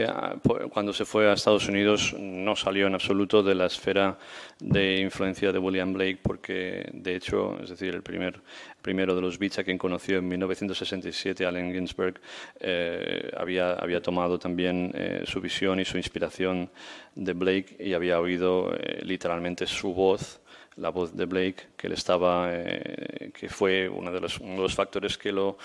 ah, 0.07 0.35
po- 0.43 0.69
cuando 0.69 0.91
se 0.93 1.05
fue 1.05 1.29
a 1.29 1.33
Estados 1.33 1.67
Unidos 1.67 2.13
no 2.19 2.55
salió 2.55 2.87
en 2.87 2.93
absoluto 2.95 3.41
de 3.41 3.55
la 3.55 3.67
esfera 3.67 4.17
de 4.59 4.99
influencia 4.99 5.51
de 5.51 5.59
William 5.59 5.93
Blake 5.93 6.19
porque, 6.21 6.89
de 6.93 7.15
hecho, 7.15 7.57
es 7.61 7.69
decir, 7.69 7.93
el 7.95 8.01
primer, 8.03 8.41
primero 8.81 9.15
de 9.15 9.21
los 9.21 9.37
beats 9.39 9.59
a 9.59 9.63
quien 9.63 9.77
conoció 9.77 10.17
en 10.17 10.27
1967, 10.27 11.45
Allen 11.45 11.71
Ginsberg, 11.73 12.19
eh, 12.59 13.31
había, 13.37 13.73
había 13.73 14.01
tomado 14.01 14.37
también 14.39 14.91
eh, 14.93 15.23
su 15.25 15.39
visión 15.39 15.79
y 15.79 15.85
su 15.85 15.97
inspiración 15.97 16.69
de 17.15 17.33
Blake 17.33 17.77
y 17.79 17.93
había 17.93 18.19
oído 18.19 18.73
eh, 18.75 18.99
literalmente 19.03 19.65
su 19.67 19.93
voz 19.93 20.41
la 20.77 20.89
voz 20.89 21.15
de 21.15 21.25
Blake, 21.25 21.67
que, 21.75 21.89
le 21.89 21.95
estaba, 21.95 22.49
eh, 22.51 23.31
que 23.33 23.49
fue 23.49 23.89
uno 23.89 24.11
de, 24.11 24.21
los, 24.21 24.75
factores 24.75 25.17
que 25.17 25.31
lo, 25.31 25.57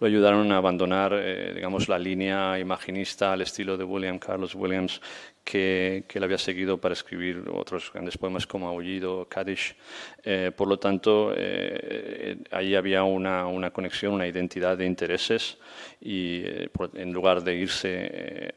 ayudaron 0.00 0.52
a 0.52 0.58
abandonar 0.58 1.12
eh, 1.14 1.52
digamos, 1.54 1.88
la 1.88 1.98
línea 1.98 2.58
imaginista 2.58 3.32
al 3.32 3.40
estilo 3.40 3.76
de 3.76 3.84
William 3.84 4.18
Carlos 4.18 4.54
Williams, 4.54 5.00
que, 5.42 6.04
que 6.06 6.18
él 6.18 6.24
había 6.24 6.36
seguido 6.36 6.78
para 6.78 6.92
escribir 6.92 7.44
otros 7.50 7.90
grandes 7.90 8.18
poemas 8.18 8.46
como 8.46 8.68
Aullido, 8.68 9.26
Kaddish. 9.28 9.74
Eh, 10.22 10.52
por 10.54 10.68
lo 10.68 10.78
tanto, 10.78 11.32
eh, 11.34 12.36
ahí 12.50 12.74
había 12.74 13.02
una, 13.04 13.70
conexión, 13.70 14.12
una 14.12 14.26
identidad 14.26 14.76
de 14.76 14.84
intereses 14.84 15.56
y 16.02 16.44
en 16.94 17.12
lugar 17.14 17.42
de 17.42 17.54
irse 17.54 18.54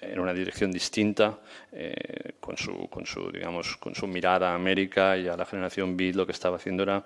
en 0.00 0.18
una 0.18 0.32
dirección 0.32 0.70
distinta, 0.70 1.38
eh, 1.72 2.32
con, 2.40 2.56
su, 2.56 2.88
con, 2.88 3.06
su, 3.06 3.30
digamos, 3.30 3.76
con 3.76 3.94
su 3.94 4.06
mirada 4.06 4.50
a 4.50 4.54
América 4.54 5.16
y 5.16 5.28
a 5.28 5.36
la 5.36 5.44
generación 5.44 5.96
beat, 5.96 6.14
lo 6.14 6.26
que 6.26 6.32
estaba 6.32 6.56
haciendo 6.56 6.82
era 6.82 7.04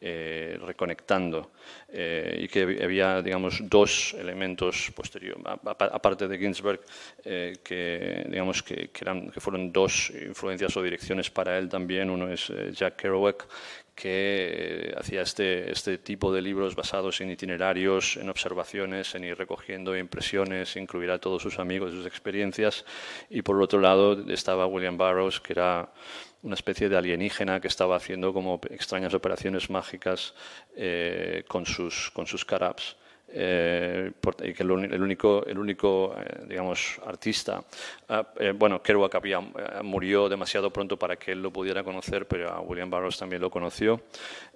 eh, 0.00 0.58
reconectando. 0.60 1.50
eh, 1.92 2.40
y 2.40 2.48
que 2.48 2.80
había, 2.82 3.20
digamos, 3.20 3.60
dos 3.68 4.14
elementos 4.14 4.90
posteriores, 4.94 5.42
aparte 5.44 6.26
de 6.26 6.38
Ginsberg, 6.38 6.80
eh, 7.24 7.58
que, 7.62 8.24
digamos, 8.28 8.62
que, 8.62 8.88
que, 8.88 9.04
eran, 9.04 9.30
que 9.30 9.40
fueron 9.40 9.70
dos 9.70 10.10
influencias 10.10 10.74
o 10.76 10.82
direcciones 10.82 11.30
para 11.30 11.58
él 11.58 11.68
también. 11.68 12.08
Uno 12.08 12.30
es 12.32 12.48
eh, 12.50 12.72
Jack 12.72 12.96
Kerouac, 12.96 13.46
que 13.94 14.90
eh, 14.90 14.94
hacía 14.98 15.22
este, 15.22 15.70
este 15.70 15.98
tipo 15.98 16.32
de 16.32 16.42
libros 16.42 16.74
basados 16.74 17.20
en 17.20 17.30
itinerarios, 17.30 18.16
en 18.16 18.30
observaciones, 18.30 19.14
en 19.14 19.24
ir 19.24 19.36
recogiendo 19.36 19.96
impresiones, 19.96 20.76
incluir 20.76 21.10
a 21.10 21.18
todos 21.18 21.42
sus 21.42 21.58
amigos, 21.58 21.92
sus 21.92 22.06
experiencias. 22.06 22.84
Y 23.28 23.42
por 23.42 23.60
otro 23.60 23.80
lado 23.80 24.24
estaba 24.30 24.66
William 24.66 24.96
Burroughs, 24.96 25.40
que 25.40 25.52
era 25.52 25.92
una 26.42 26.54
especie 26.54 26.88
de 26.88 26.96
alienígena 26.96 27.60
que 27.60 27.68
estaba 27.68 27.96
haciendo 27.96 28.32
como 28.32 28.60
extrañas 28.70 29.14
operaciones 29.14 29.70
mágicas 29.70 30.34
eh, 30.74 31.44
con 31.46 31.66
sus, 31.66 32.10
con 32.10 32.26
sus 32.26 32.44
carabs. 32.44 32.96
Eh, 33.34 34.12
que 34.54 34.62
el, 34.62 34.70
único, 34.70 35.42
el 35.46 35.58
único 35.58 36.14
eh, 36.18 36.44
digamos, 36.46 37.00
artista, 37.06 37.64
ah, 38.10 38.26
eh, 38.38 38.52
bueno, 38.54 38.82
Kerouac 38.82 39.14
había, 39.14 39.40
murió 39.82 40.28
demasiado 40.28 40.70
pronto 40.70 40.98
para 40.98 41.16
que 41.16 41.32
él 41.32 41.40
lo 41.40 41.50
pudiera 41.50 41.82
conocer, 41.82 42.26
pero 42.26 42.50
a 42.50 42.60
William 42.60 42.90
Burroughs 42.90 43.18
también 43.18 43.40
lo 43.40 43.50
conoció, 43.50 44.02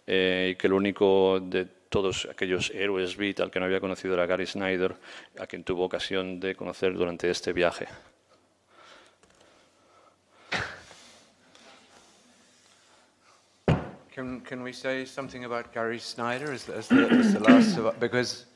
y 0.07 0.55
que 0.57 0.67
el 0.67 0.75
único 0.75 1.41
de 1.41 1.65
todos 1.89 2.29
aquellos 2.31 2.71
héroes 2.71 3.17
beat 3.17 3.41
al 3.41 3.51
que 3.51 3.61
no 3.61 3.65
había 3.65 3.81
conocido 3.81 4.13
era 4.13 4.27
Gary 4.27 4.47
Snyder, 4.47 4.95
a 5.39 5.47
quien 5.47 5.65
tuvo 5.65 5.85
ocasión 5.85 6.39
de 6.39 6.55
conocer 6.55 6.93
durante 6.93 7.31
este 7.31 7.55
viaje. 7.55 7.87
Can, 14.15 14.41
can 14.41 14.63
we 14.63 14.73
say 14.73 15.07
something 15.07 15.45
about 15.45 15.73
Gary 15.73 15.99
Snyder 15.99 16.53
as, 16.53 16.69
as, 16.69 16.89
the, 16.89 17.07
as 17.11 17.35
the 17.35 17.41
last, 17.41 17.79
because 18.01 18.47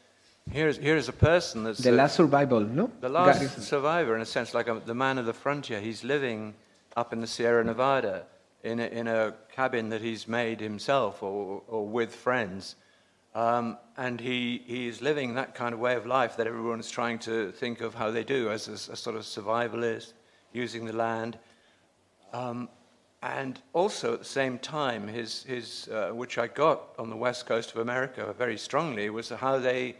Here's, 0.50 0.78
here's 0.78 1.08
a 1.08 1.12
person 1.12 1.64
that's 1.64 1.78
the 1.78 1.92
last 1.92 2.16
survival, 2.16 2.60
no? 2.60 2.90
The 3.00 3.08
last 3.08 3.62
survivor, 3.62 4.16
in 4.16 4.20
a 4.20 4.26
sense, 4.26 4.52
like 4.52 4.68
a, 4.68 4.80
the 4.84 4.94
man 4.94 5.18
of 5.18 5.26
the 5.26 5.32
frontier. 5.32 5.80
He's 5.80 6.02
living 6.02 6.54
up 6.96 7.12
in 7.12 7.20
the 7.20 7.26
Sierra 7.26 7.64
Nevada 7.64 8.24
in 8.64 8.80
a, 8.80 8.86
in 8.86 9.06
a 9.06 9.34
cabin 9.52 9.90
that 9.90 10.02
he's 10.02 10.26
made 10.26 10.60
himself 10.60 11.22
or, 11.22 11.62
or 11.68 11.86
with 11.86 12.14
friends. 12.14 12.76
Um, 13.34 13.78
and 13.96 14.20
he, 14.20 14.62
he's 14.66 15.00
living 15.00 15.34
that 15.34 15.54
kind 15.54 15.72
of 15.72 15.78
way 15.78 15.94
of 15.94 16.04
life 16.04 16.36
that 16.36 16.48
everyone 16.48 16.80
is 16.80 16.90
trying 16.90 17.20
to 17.20 17.52
think 17.52 17.80
of 17.80 17.94
how 17.94 18.10
they 18.10 18.24
do 18.24 18.50
as 18.50 18.66
a, 18.68 18.92
a 18.92 18.96
sort 18.96 19.14
of 19.14 19.22
survivalist, 19.22 20.14
using 20.52 20.84
the 20.84 20.92
land. 20.92 21.38
Um, 22.32 22.68
and 23.22 23.60
also 23.72 24.14
at 24.14 24.18
the 24.18 24.24
same 24.24 24.58
time, 24.58 25.06
his, 25.06 25.44
his, 25.44 25.88
uh, 25.88 26.10
which 26.10 26.38
I 26.38 26.48
got 26.48 26.82
on 26.98 27.08
the 27.08 27.16
west 27.16 27.46
coast 27.46 27.70
of 27.70 27.76
America 27.76 28.34
very 28.36 28.58
strongly, 28.58 29.10
was 29.10 29.28
how 29.28 29.58
they 29.58 29.94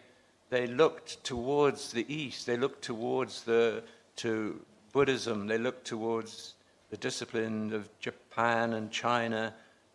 they 0.50 0.66
looked 0.66 1.22
towards 1.24 1.92
the 1.92 2.04
east, 2.12 2.46
they 2.46 2.56
looked 2.56 2.82
towards 2.82 3.44
the, 3.44 3.82
to 4.16 4.60
Buddhism, 4.92 5.46
they 5.46 5.58
looked 5.58 5.86
towards 5.86 6.54
the 6.90 6.96
discipline 6.96 7.72
of 7.72 7.88
Japan 8.00 8.72
and 8.72 8.90
China 8.90 9.54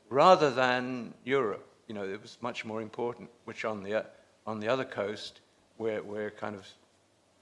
rather 0.10 0.50
than 0.50 1.14
Europe. 1.26 1.68
You 1.88 1.96
know, 1.96 2.04
it 2.06 2.22
was 2.22 2.38
much 2.42 2.64
more 2.64 2.82
important, 2.82 3.30
which 3.44 3.66
on 3.66 3.84
the, 3.84 4.06
on 4.48 4.62
the 4.62 4.70
other 4.70 4.86
coast, 4.86 5.42
where, 5.78 6.02
where 6.02 6.32
kind 6.32 6.56
of 6.56 6.66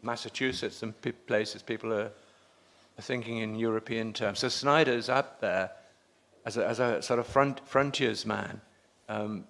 Massachusetts 0.02 0.82
and 0.82 0.94
places 1.28 1.62
people 1.62 1.94
are, 1.94 2.12
are 2.98 3.02
thinking 3.02 3.38
in 3.38 3.56
European 3.56 4.12
terms. 4.12 4.40
So 4.40 4.50
Snyder's 4.50 5.08
up 5.08 5.40
there 5.40 5.72
as 6.46 6.58
a, 6.58 6.68
as 6.68 6.80
a 6.80 7.02
sort 7.02 7.20
of 7.20 7.28
front, 7.28 7.62
frontiersman, 7.68 8.60
um, 9.08 9.46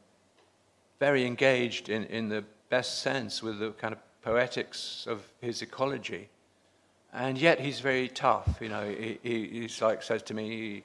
very 1.00 1.26
engaged 1.26 1.90
in, 1.90 2.04
in 2.06 2.30
the 2.30 2.44
best 2.70 3.02
sense 3.02 3.44
with 3.44 3.60
the 3.60 3.72
kind 3.72 3.94
of 3.94 4.00
poetics 4.22 5.06
of 5.08 5.24
his 5.42 5.62
ecology. 5.62 6.30
And 7.14 7.38
yet 7.38 7.60
he's 7.60 7.80
very 7.80 8.08
tough. 8.08 8.58
You 8.60 8.70
know, 8.70 8.90
he, 8.90 9.20
he, 9.22 9.48
he's 9.48 9.82
like 9.82 10.02
says 10.02 10.24
to 10.24 10.34
me, 10.34 10.84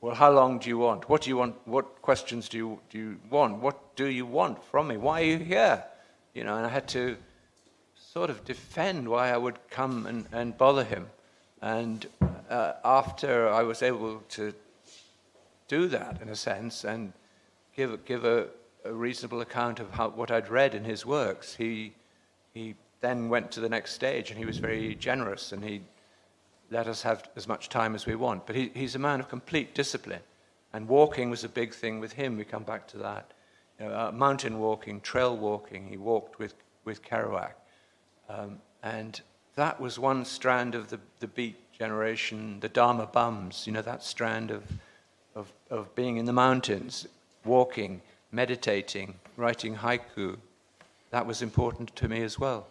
"Well, 0.00 0.14
how 0.14 0.30
long 0.30 0.58
do 0.58 0.68
you 0.68 0.78
want? 0.78 1.08
What 1.08 1.22
do 1.22 1.30
you 1.30 1.36
want? 1.36 1.56
What 1.64 2.00
questions 2.00 2.48
do 2.48 2.56
you 2.56 2.78
do 2.90 2.98
you 2.98 3.16
want? 3.28 3.58
What 3.58 3.96
do 3.96 4.06
you 4.06 4.24
want 4.24 4.62
from 4.64 4.88
me? 4.88 4.96
Why 4.96 5.22
are 5.22 5.24
you 5.24 5.38
here?" 5.38 5.84
You 6.34 6.44
know, 6.44 6.56
and 6.56 6.64
I 6.64 6.68
had 6.68 6.86
to 6.88 7.16
sort 7.96 8.30
of 8.30 8.44
defend 8.44 9.08
why 9.08 9.30
I 9.30 9.36
would 9.36 9.58
come 9.68 10.06
and, 10.06 10.26
and 10.32 10.56
bother 10.56 10.84
him. 10.84 11.06
And 11.60 12.06
uh, 12.48 12.72
after 12.84 13.48
I 13.48 13.62
was 13.62 13.82
able 13.82 14.22
to 14.30 14.54
do 15.68 15.88
that, 15.88 16.22
in 16.22 16.28
a 16.28 16.36
sense, 16.36 16.84
and 16.84 17.12
give 17.76 18.04
give 18.04 18.24
a, 18.24 18.46
a 18.84 18.92
reasonable 18.92 19.40
account 19.40 19.80
of 19.80 19.90
how, 19.90 20.08
what 20.10 20.30
I'd 20.30 20.48
read 20.48 20.74
in 20.74 20.84
his 20.84 21.04
works, 21.04 21.54
he, 21.54 21.94
he 22.52 22.74
then 23.00 23.28
went 23.28 23.50
to 23.52 23.60
the 23.60 23.68
next 23.68 23.92
stage 23.92 24.30
and 24.30 24.38
he 24.38 24.44
was 24.44 24.58
very 24.58 24.94
generous 24.94 25.52
and 25.52 25.64
he 25.64 25.82
let 26.70 26.86
us 26.86 27.02
have 27.02 27.28
as 27.36 27.48
much 27.48 27.68
time 27.68 27.94
as 27.94 28.06
we 28.06 28.14
want. 28.14 28.46
But 28.46 28.56
he, 28.56 28.70
he's 28.74 28.94
a 28.94 28.98
man 28.98 29.20
of 29.20 29.28
complete 29.28 29.74
discipline. 29.74 30.22
And 30.72 30.86
walking 30.86 31.30
was 31.30 31.42
a 31.42 31.48
big 31.48 31.74
thing 31.74 31.98
with 31.98 32.12
him. 32.12 32.36
We 32.36 32.44
come 32.44 32.62
back 32.62 32.86
to 32.88 32.98
that. 32.98 33.32
You 33.78 33.86
know, 33.86 33.92
uh, 33.92 34.12
mountain 34.12 34.60
walking, 34.60 35.00
trail 35.00 35.36
walking, 35.36 35.88
he 35.88 35.96
walked 35.96 36.38
with, 36.38 36.54
with 36.84 37.02
Kerouac. 37.02 37.54
Um, 38.28 38.58
and 38.82 39.20
that 39.56 39.80
was 39.80 39.98
one 39.98 40.24
strand 40.24 40.74
of 40.74 40.88
the, 40.88 41.00
the 41.18 41.26
beat 41.26 41.72
generation, 41.72 42.60
the 42.60 42.68
Dharma 42.68 43.06
bums, 43.06 43.66
you 43.66 43.72
know, 43.72 43.82
that 43.82 44.04
strand 44.04 44.50
of, 44.50 44.62
of, 45.34 45.52
of 45.70 45.92
being 45.94 46.18
in 46.18 46.26
the 46.26 46.32
mountains, 46.32 47.08
walking, 47.44 48.00
meditating, 48.32 49.14
writing 49.36 49.76
haiku, 49.76 50.36
that 51.10 51.26
was 51.26 51.42
important 51.42 51.94
to 51.96 52.08
me 52.08 52.22
as 52.22 52.38
well. 52.38 52.66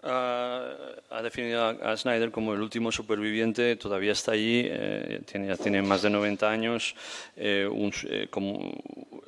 Uh, 0.00 0.98
ha 1.10 1.22
definido 1.22 1.64
a, 1.64 1.96
Snyder 1.96 2.30
como 2.30 2.54
el 2.54 2.60
último 2.60 2.92
superviviente, 2.92 3.76
todavía 3.76 4.12
está 4.12 4.32
allí, 4.32 4.62
eh, 4.64 5.20
tiene, 5.24 5.48
ya 5.48 5.56
tiene 5.56 5.82
más 5.82 6.02
de 6.02 6.10
90 6.10 6.50
años. 6.50 6.94
Eh, 7.36 7.68
eh, 8.08 8.26
como 8.30 8.72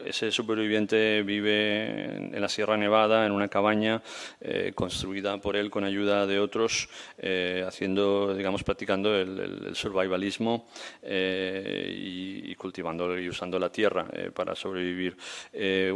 ese 0.04 0.30
superviviente 0.30 1.22
vive 1.22 2.34
en, 2.34 2.40
la 2.40 2.48
Sierra 2.48 2.76
Nevada, 2.76 3.26
en 3.26 3.32
una 3.32 3.48
cabaña 3.48 4.02
construida 4.74 5.36
por 5.38 5.56
él 5.56 5.70
con 5.70 5.84
ayuda 5.84 6.26
de 6.26 6.38
otros, 6.38 6.88
haciendo, 7.66 8.34
digamos, 8.34 8.62
practicando 8.64 9.14
el, 9.14 9.74
survivalismo 9.74 10.66
y, 11.02 12.54
cultivando 12.54 13.18
y 13.18 13.28
usando 13.28 13.58
la 13.58 13.70
tierra 13.70 14.06
para 14.34 14.54
sobrevivir. 14.54 15.18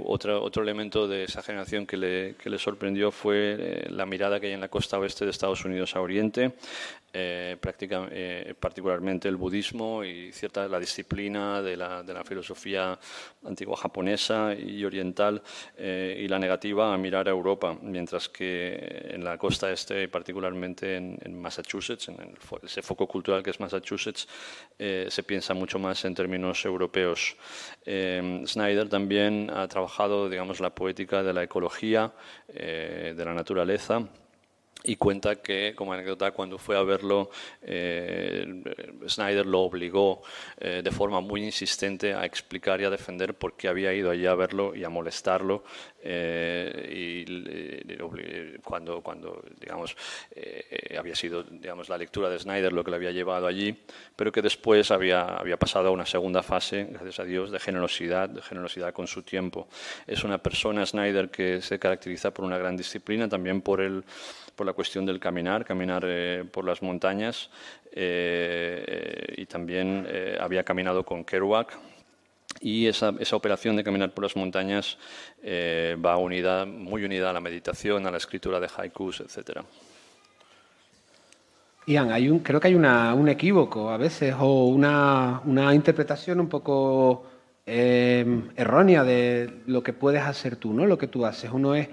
otro, 0.04 0.42
otro 0.42 0.62
elemento 0.62 1.08
de 1.08 1.24
esa 1.24 1.42
generación 1.42 1.86
que 1.86 1.96
le, 1.96 2.34
que 2.34 2.50
le 2.50 2.58
sorprendió 2.58 3.10
fue 3.10 3.86
la 3.88 4.04
mirada 4.04 4.38
que 4.38 4.48
hay 4.48 4.52
en 4.52 4.60
la 4.64 4.70
costa 4.70 4.98
oeste 4.98 5.26
de 5.26 5.30
Estados 5.30 5.62
Unidos 5.66 5.94
a 5.94 6.00
Oriente, 6.00 6.54
eh, 7.12 7.58
eh, 7.60 8.54
particularmente 8.58 9.28
el 9.28 9.36
budismo 9.36 10.02
y 10.02 10.32
cierta 10.32 10.66
la 10.66 10.80
disciplina 10.80 11.60
de 11.60 11.76
la, 11.76 12.24
filosofía 12.24 12.98
antigua 13.44 13.76
japonesa 13.76 14.54
y 14.54 14.82
oriental 14.84 15.42
eh, 15.76 16.18
y 16.24 16.28
la 16.28 16.38
negativa 16.38 16.94
a 16.94 16.96
mirar 16.96 17.28
a 17.28 17.30
Europa, 17.30 17.76
mientras 17.82 18.30
que 18.30 19.10
en 19.10 19.22
la 19.22 19.36
costa 19.36 19.70
este, 19.70 20.08
particularmente 20.08 20.96
en, 20.96 21.38
Massachusetts, 21.38 22.08
en 22.08 22.34
ese 22.62 22.80
foco 22.80 23.06
cultural 23.06 23.42
que 23.42 23.50
es 23.50 23.60
Massachusetts, 23.60 24.26
se 24.78 25.22
piensa 25.24 25.52
mucho 25.52 25.78
más 25.78 26.04
en 26.06 26.14
términos 26.14 26.64
europeos. 26.64 27.36
Snyder 27.84 28.88
también 28.88 29.50
ha 29.52 29.68
trabajado, 29.68 30.30
digamos, 30.30 30.60
la 30.60 30.74
poética 30.74 31.22
de 31.22 31.32
la 31.34 31.42
ecología, 31.42 32.12
de 32.48 33.24
la 33.24 33.34
naturaleza 33.34 34.08
y 34.86 34.96
cuenta 34.96 35.36
que, 35.36 35.72
como 35.74 35.94
anécdota, 35.94 36.32
cuando 36.32 36.58
fue 36.58 36.76
a 36.76 36.82
verlo, 36.82 37.30
eh, 37.62 38.62
Snyder 39.08 39.46
lo 39.46 39.60
obligó 39.60 40.22
eh, 40.58 40.82
de 40.84 40.90
forma 40.90 41.22
muy 41.22 41.42
insistente 41.42 42.12
a 42.12 42.26
explicar 42.26 42.82
y 42.82 42.84
a 42.84 42.90
defender 42.90 43.32
por 43.32 43.56
qué 43.56 43.68
había 43.68 43.94
ido 43.94 44.10
allí 44.10 44.26
a 44.26 44.34
verlo 44.34 44.74
y 44.74 44.84
a 44.84 44.90
molestarlo. 44.90 45.64
Eh, 46.06 47.24
y 47.26 48.60
cuando, 48.62 49.00
cuando 49.00 49.42
digamos, 49.58 49.96
había 50.98 51.14
sido 51.14 51.42
digamos, 51.44 51.88
la 51.88 51.96
lectura 51.96 52.28
de 52.28 52.38
Snyder 52.38 52.70
lo 52.70 52.84
que 52.84 52.90
le 52.90 52.96
había 52.96 53.10
llevado 53.10 53.46
allí, 53.46 53.74
pero 54.14 54.30
que 54.30 54.42
después 54.42 54.90
había, 54.90 55.22
había 55.22 55.56
pasado 55.56 55.88
a 55.88 55.92
una 55.92 56.04
segunda 56.04 56.42
fase, 56.42 56.88
gracias 56.90 57.20
a 57.20 57.24
Dios, 57.24 57.50
de 57.50 57.58
generosidad, 57.58 58.28
de 58.28 58.42
generosidad 58.42 58.92
con 58.92 59.06
su 59.06 59.22
tiempo. 59.22 59.66
Es 60.06 60.24
una 60.24 60.36
persona, 60.36 60.84
Snyder, 60.84 61.30
que 61.30 61.62
se 61.62 61.78
caracteriza 61.78 62.34
por 62.34 62.44
una 62.44 62.58
gran 62.58 62.76
disciplina, 62.76 63.26
también 63.26 63.62
por 63.62 63.80
el 63.80 64.04
por 64.54 64.66
la 64.66 64.72
cuestión 64.72 65.04
del 65.04 65.18
caminar, 65.18 65.64
caminar 65.64 66.04
eh, 66.06 66.44
por 66.50 66.64
las 66.64 66.82
montañas 66.82 67.50
eh, 67.92 69.34
y 69.36 69.46
también 69.46 70.06
eh, 70.08 70.38
había 70.40 70.64
caminado 70.64 71.04
con 71.04 71.24
Kerouac. 71.24 71.76
Y 72.60 72.86
esa, 72.86 73.12
esa, 73.18 73.34
operación 73.34 73.74
de 73.76 73.82
caminar 73.82 74.14
por 74.14 74.22
las 74.22 74.36
montañas 74.36 74.96
va 75.44 76.16
unida, 76.16 76.64
muy 76.64 77.04
unida 77.04 77.30
a 77.30 77.32
la 77.32 77.40
meditación, 77.40 78.06
a 78.06 78.12
la 78.12 78.16
escritura 78.16 78.60
de 78.60 78.68
haikus, 78.74 79.20
etc. 79.20 79.60
Ian, 81.86 82.12
hay 82.12 82.30
un, 82.30 82.38
creo 82.38 82.60
que 82.60 82.68
hay 82.68 82.74
una, 82.76 83.12
un 83.12 83.28
equívoco 83.28 83.90
a 83.90 83.96
veces 83.96 84.34
o 84.38 84.66
una, 84.66 85.42
una 85.44 85.74
interpretación 85.74 86.38
un 86.38 86.48
poco 86.48 87.26
errónea 87.66 89.02
de 89.02 89.62
lo 89.66 89.82
que 89.82 89.92
puedes 89.92 90.22
hacer 90.22 90.54
tú, 90.56 90.72
¿no? 90.72 90.86
Lo 90.86 90.96
que 90.96 91.08
tú 91.08 91.26
haces. 91.26 91.50
Uno 91.52 91.74
es 91.74 91.88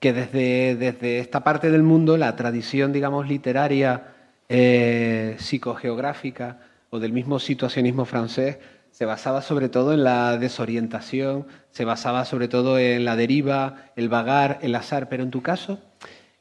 que 0.00 0.12
desde, 0.12 0.76
desde 0.76 1.18
esta 1.18 1.42
parte 1.44 1.70
del 1.70 1.82
mundo 1.82 2.16
la 2.16 2.36
tradición, 2.36 2.92
digamos, 2.92 3.28
literaria, 3.28 4.14
eh, 4.48 5.36
psicogeográfica 5.38 6.60
o 6.90 6.98
del 6.98 7.12
mismo 7.12 7.38
situacionismo 7.38 8.04
francés 8.04 8.58
se 8.90 9.04
basaba 9.04 9.42
sobre 9.42 9.68
todo 9.68 9.92
en 9.92 10.02
la 10.02 10.38
desorientación, 10.38 11.46
se 11.70 11.84
basaba 11.84 12.24
sobre 12.24 12.48
todo 12.48 12.78
en 12.78 13.04
la 13.04 13.14
deriva, 13.14 13.90
el 13.94 14.08
vagar, 14.08 14.58
el 14.62 14.74
azar, 14.74 15.08
pero 15.08 15.22
en 15.22 15.30
tu 15.30 15.42
caso 15.42 15.78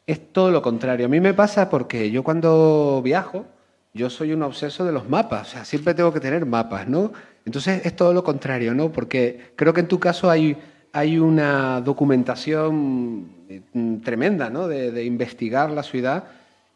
es 0.07 0.31
todo 0.31 0.51
lo 0.51 0.61
contrario. 0.61 1.05
A 1.05 1.09
mí 1.09 1.19
me 1.19 1.33
pasa 1.33 1.69
porque 1.69 2.09
yo 2.09 2.23
cuando 2.23 3.01
viajo, 3.03 3.45
yo 3.93 4.09
soy 4.09 4.33
un 4.33 4.41
obseso 4.41 4.85
de 4.85 4.91
los 4.91 5.09
mapas, 5.09 5.49
o 5.49 5.51
sea, 5.51 5.65
siempre 5.65 5.93
tengo 5.93 6.13
que 6.13 6.19
tener 6.19 6.45
mapas, 6.45 6.87
¿no? 6.87 7.11
Entonces 7.45 7.85
es 7.85 7.95
todo 7.95 8.13
lo 8.13 8.23
contrario, 8.23 8.73
¿no? 8.73 8.91
Porque 8.91 9.51
creo 9.55 9.73
que 9.73 9.81
en 9.81 9.87
tu 9.87 9.99
caso 9.99 10.29
hay, 10.29 10.57
hay 10.93 11.19
una 11.19 11.81
documentación 11.81 13.29
mm, 13.73 13.97
tremenda, 14.01 14.49
¿no? 14.49 14.67
De, 14.67 15.03
investigar 15.05 15.69
la 15.71 15.83
ciudad 15.83 16.25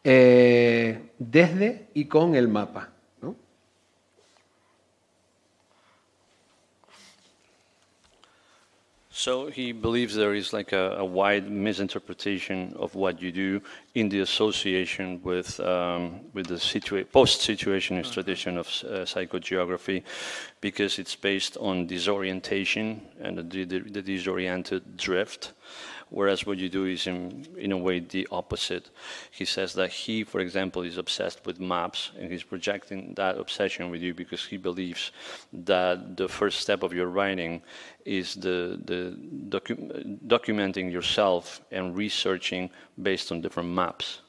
eh, 0.04 1.10
desde 1.18 1.88
y 1.94 2.06
con 2.06 2.34
el 2.34 2.48
mapa. 2.48 2.92
So 9.14 9.46
he 9.46 9.70
believes 9.70 10.16
there 10.16 10.34
is 10.34 10.52
like 10.52 10.72
a, 10.72 10.96
a, 10.96 11.04
wide 11.04 11.48
misinterpretation 11.48 12.74
of 12.76 12.96
what 12.96 13.22
you 13.22 13.30
do 13.30 13.60
in 13.94 14.08
the 14.08 14.20
association 14.20 15.20
with 15.22 15.60
um, 15.60 16.20
with 16.32 16.46
the 16.46 16.54
situa- 16.54 17.10
post-situationist 17.12 18.12
tradition 18.12 18.56
of 18.56 18.66
uh, 18.66 19.04
psychogeography, 19.04 20.02
because 20.60 20.98
it's 20.98 21.14
based 21.14 21.56
on 21.58 21.86
disorientation 21.86 23.02
and 23.20 23.50
the, 23.50 23.64
the, 23.64 23.78
the 23.80 24.02
disoriented 24.02 24.96
drift 24.96 25.52
whereas 26.12 26.44
what 26.46 26.58
you 26.58 26.68
do 26.68 26.84
is 26.84 27.06
in, 27.06 27.46
in 27.56 27.72
a 27.72 27.76
way 27.76 27.98
the 27.98 28.28
opposite. 28.30 28.90
He 29.30 29.46
says 29.46 29.72
that 29.74 29.90
he, 29.90 30.24
for 30.24 30.40
example, 30.40 30.82
is 30.82 30.98
obsessed 30.98 31.44
with 31.46 31.58
maps 31.58 32.12
and 32.18 32.30
he's 32.30 32.42
projecting 32.42 33.14
that 33.14 33.38
obsession 33.38 33.90
with 33.90 34.02
you 34.02 34.12
because 34.12 34.44
he 34.44 34.58
believes 34.58 35.10
that 35.52 36.16
the 36.16 36.28
first 36.28 36.60
step 36.60 36.82
of 36.82 36.92
your 36.92 37.06
writing 37.06 37.62
is 38.04 38.34
the, 38.34 38.78
the 38.84 39.16
docu- 39.48 40.18
documenting 40.26 40.92
yourself 40.92 41.62
and 41.70 41.96
researching 41.96 42.68
based 43.00 43.32
on 43.32 43.40
different 43.40 43.68
maps. 43.70 44.20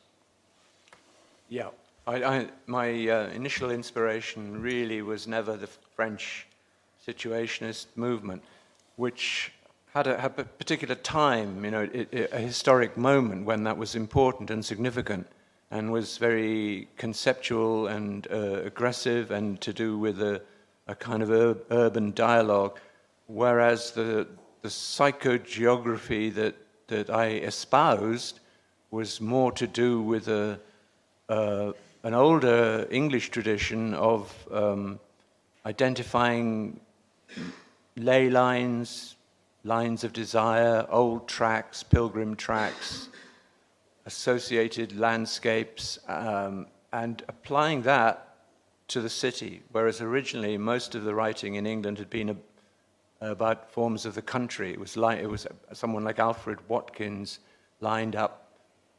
Yeah, 1.49 1.70
I, 2.07 2.24
I, 2.24 2.47
my 2.66 2.89
uh, 3.07 3.28
initial 3.30 3.72
inspiration 3.72 4.61
really 4.61 5.01
was 5.01 5.28
never 5.28 5.55
the 5.55 5.68
French 5.95 6.47
situationist 7.05 7.88
movement, 7.95 8.43
which 8.95 9.51
had 9.93 10.07
a, 10.07 10.20
had 10.20 10.34
a 10.38 10.43
particular 10.43 10.95
time, 10.95 11.64
you 11.64 11.72
know, 11.72 11.89
a 12.32 12.39
historic 12.39 12.97
moment 12.97 13.45
when 13.45 13.64
that 13.64 13.78
was 13.78 13.95
important 13.95 14.49
and 14.49 14.66
significant 14.66 15.28
and 15.70 15.91
was 15.91 16.18
very 16.18 16.88
conceptual 16.97 17.88
and 17.88 18.28
uh, 18.32 18.61
aggressive 18.64 19.32
and 19.32 19.61
to 19.61 19.74
do 19.74 19.97
with 19.97 20.22
a, 20.22 20.41
a 20.88 20.95
kind 20.95 21.24
of 21.24 21.30
ur- 21.30 21.57
urban 21.72 22.11
dialogue, 22.11 22.80
whereas 23.28 23.91
the, 23.91 24.28
the 24.61 24.70
psychogeography 24.70 26.34
that, 26.34 26.55
that 26.88 27.09
I 27.09 27.28
espoused 27.28 28.39
was 28.94 29.20
more 29.20 29.52
to 29.52 29.66
do 29.66 30.04
with 30.04 30.28
a, 30.28 30.60
uh, 31.28 31.72
an 32.04 32.14
older 32.14 32.88
English 32.91 33.32
tradition 33.32 33.91
of 33.96 34.32
um, 34.52 35.00
identifying 35.66 36.80
ley 37.98 38.30
lines, 38.30 39.16
lines 39.64 40.04
of 40.04 40.14
desire, 40.14 40.86
old 40.89 41.28
tracks, 41.28 41.82
pilgrim 41.82 42.36
tracks, 42.36 43.10
associated 44.06 44.96
landscapes, 44.96 45.98
um, 46.08 46.68
and 46.91 47.24
applying 47.28 47.82
that 47.82 48.36
to 48.89 49.02
the 49.02 49.10
city, 49.10 49.64
whereas 49.72 50.02
originally 50.02 50.56
most 50.56 50.94
of 50.94 51.04
the 51.04 51.16
writing 51.16 51.56
in 51.56 51.66
England 51.66 51.98
had 51.98 52.12
been 52.12 52.30
a, 52.30 52.36
about 53.32 53.72
forms 53.72 54.06
of 54.06 54.14
the 54.14 54.22
country. 54.22 54.72
It 54.72 54.80
was, 54.80 54.96
like, 54.96 55.18
it 55.18 55.28
was 55.28 55.48
someone 55.72 56.04
like 56.04 56.20
Alfred 56.20 56.60
Watkins 56.70 57.39
lined 57.82 58.16
up 58.16 58.43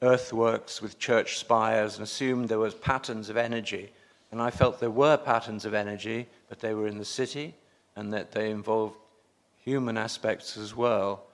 earthworks 0.05 0.81
with 0.83 0.99
church 0.99 1.39
spires 1.39 1.97
and 1.97 2.05
assumed 2.05 2.49
there 2.49 2.59
was 2.59 2.75
patterns 2.75 3.31
of 3.31 3.37
energy. 3.37 3.91
And 4.31 4.41
I 4.41 4.51
felt 4.51 4.79
there 4.79 4.91
were 4.91 5.17
patterns 5.17 5.65
of 5.65 5.75
energy, 5.75 6.27
but 6.49 6.61
they 6.61 6.75
were 6.75 6.87
in 6.87 6.99
the 6.99 7.05
city 7.05 7.55
and 7.97 8.13
that 8.13 8.33
they 8.33 8.51
involved 8.51 8.97
human 9.65 9.97
aspects 9.97 10.57
as 10.57 10.77
well. 10.77 11.25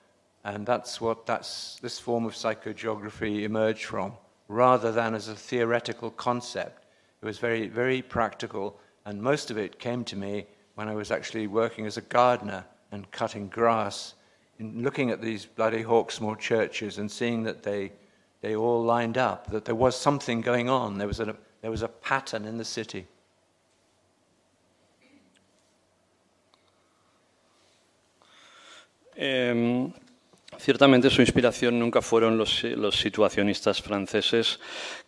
And 0.45 0.65
that's 0.65 1.01
what 1.01 1.27
that's, 1.27 1.79
this 1.83 1.99
form 1.99 2.25
of 2.25 2.33
psychogeography 2.33 3.43
emerged 3.43 3.85
from, 3.85 4.13
rather 4.49 4.93
than 4.93 5.15
as 5.15 5.29
a 5.29 5.35
theoretical 5.35 6.11
concept. 6.11 6.87
It 7.23 7.27
was 7.27 7.39
very, 7.39 7.67
very 7.69 8.01
practical, 8.01 8.79
and 9.05 9.21
most 9.21 9.51
of 9.51 9.59
it 9.59 9.79
came 9.79 10.05
to 10.05 10.17
me 10.17 10.47
when 10.75 10.89
I 10.89 10.95
was 10.95 11.11
actually 11.11 11.47
working 11.47 11.85
as 11.85 11.99
a 11.99 12.03
gardener 12.03 12.65
and 12.93 13.11
cutting 13.11 13.49
grass, 13.49 14.15
in 14.59 14.83
looking 14.83 15.11
at 15.11 15.21
these 15.21 15.45
bloody 15.45 15.83
Hawksmoor 15.83 16.39
churches 16.39 16.99
and 16.99 17.11
seeing 17.11 17.43
that 17.45 17.63
they, 17.63 17.93
they 18.41 18.57
all 18.57 18.83
lined 18.83 19.19
up, 19.19 19.51
that 19.51 19.65
there 19.65 19.75
was 19.75 19.97
something 19.97 20.41
going 20.41 20.69
on, 20.69 20.99
there 20.99 21.07
was 21.07 21.21
a, 21.21 21.37
there 21.63 21.71
was 21.71 21.83
a 21.83 21.89
pattern 21.89 22.45
in 22.45 22.59
the 22.59 22.65
city. 22.65 23.07
Eh, 29.17 29.89
ciertamente 30.61 31.11
su 31.11 31.23
inspiración 31.23 31.79
nunca 31.79 32.03
fueron 32.03 32.37
los, 32.37 32.63
los 32.65 32.97
situacionistas 32.97 33.83
franceses, 33.83 34.61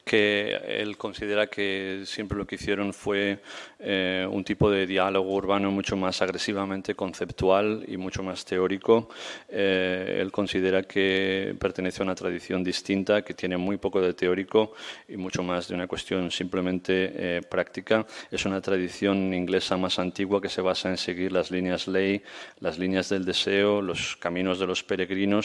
que 0.05 0.59
él 0.67 0.97
considera 0.97 1.47
que 1.47 2.03
siempre 2.07 2.37
lo 2.37 2.47
que 2.47 2.57
hicieron 2.57 2.93
fue 2.93 3.39
eh, 3.79 4.27
un 4.29 4.43
tipo 4.43 4.71
de 4.71 4.87
diálogo 4.87 5.33
urbano 5.33 5.71
mucho 5.71 5.97
más 5.97 6.23
agresivamente 6.23 6.95
conceptual 6.95 7.85
y 7.87 7.97
mucho 7.97 8.23
más 8.23 8.45
teórico. 8.45 9.09
Eh, 9.49 10.19
él 10.21 10.33
considera 10.33 10.83
que 10.83 11.55
pertenece 11.59 12.03
a 12.03 12.05
una 12.05 12.15
tradición 12.15 12.65
distinta, 12.65 13.23
que 13.23 13.35
tiene 13.35 13.57
muy 13.57 13.77
poco 13.77 14.01
de 14.01 14.15
teórico 14.15 14.73
y 15.09 15.17
mucho 15.17 15.43
más 15.43 15.69
de 15.69 15.75
una 15.75 15.87
cuestión 15.87 16.31
simplemente 16.31 17.13
eh, 17.15 17.41
práctica. 17.49 18.05
Es 18.31 18.45
una 18.45 18.61
tradición 18.61 19.33
inglesa 19.33 19.77
más 19.77 19.99
antigua 19.99 20.41
que 20.41 20.49
se 20.49 20.63
basa 20.63 20.89
en 20.89 20.97
seguir 20.97 21.31
las 21.31 21.51
líneas 21.51 21.87
ley, 21.87 22.23
las 22.59 22.79
líneas 22.79 23.09
del 23.09 23.25
deseo, 23.25 23.81
los 23.81 24.17
caminos 24.17 24.59
de 24.59 24.67
los 24.67 24.83
peregrinos, 24.83 25.42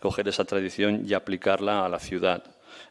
coger 0.00 0.28
esa 0.28 0.44
tradición 0.44 1.02
y 1.06 1.14
aplicarla 1.14 1.84
a 1.84 1.88
la 1.88 1.98
ciudad. 1.98 2.44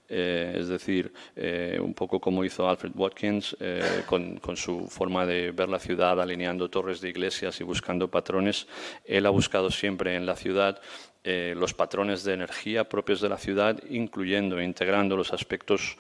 Eh, 0.10 0.58
es 0.60 0.68
decir, 0.68 1.14
eh, 1.36 1.80
un 1.82 1.94
poco 1.94 2.20
como 2.20 2.44
hizo 2.44 2.70
Alfred 2.70 2.92
Watkins 2.94 3.56
eh, 3.60 4.04
con, 4.06 4.40
su 4.56 4.88
forma 4.88 5.26
de 5.26 5.52
ver 5.52 5.70
la 5.70 5.80
ciudad, 5.80 6.22
alineando 6.22 6.70
torres 6.70 7.02
de 7.02 7.10
iglesias 7.10 7.60
y 7.62 7.64
buscando 7.64 8.10
patrones. 8.10 8.68
Él 9.06 9.26
ha 9.26 9.30
buscado 9.30 9.72
siempre 9.72 10.16
en 10.16 10.26
la 10.26 10.36
ciudad 10.36 10.82
los 11.26 11.74
patrones 11.74 12.26
de 12.26 12.34
energía 12.34 12.90
propios 12.90 13.22
de 13.22 13.30
la 13.30 13.38
ciudad, 13.38 13.80
incluyendo 13.90 14.60
e 14.60 14.66
integrando 14.66 15.16
los 15.16 15.32
aspectos 15.32 15.98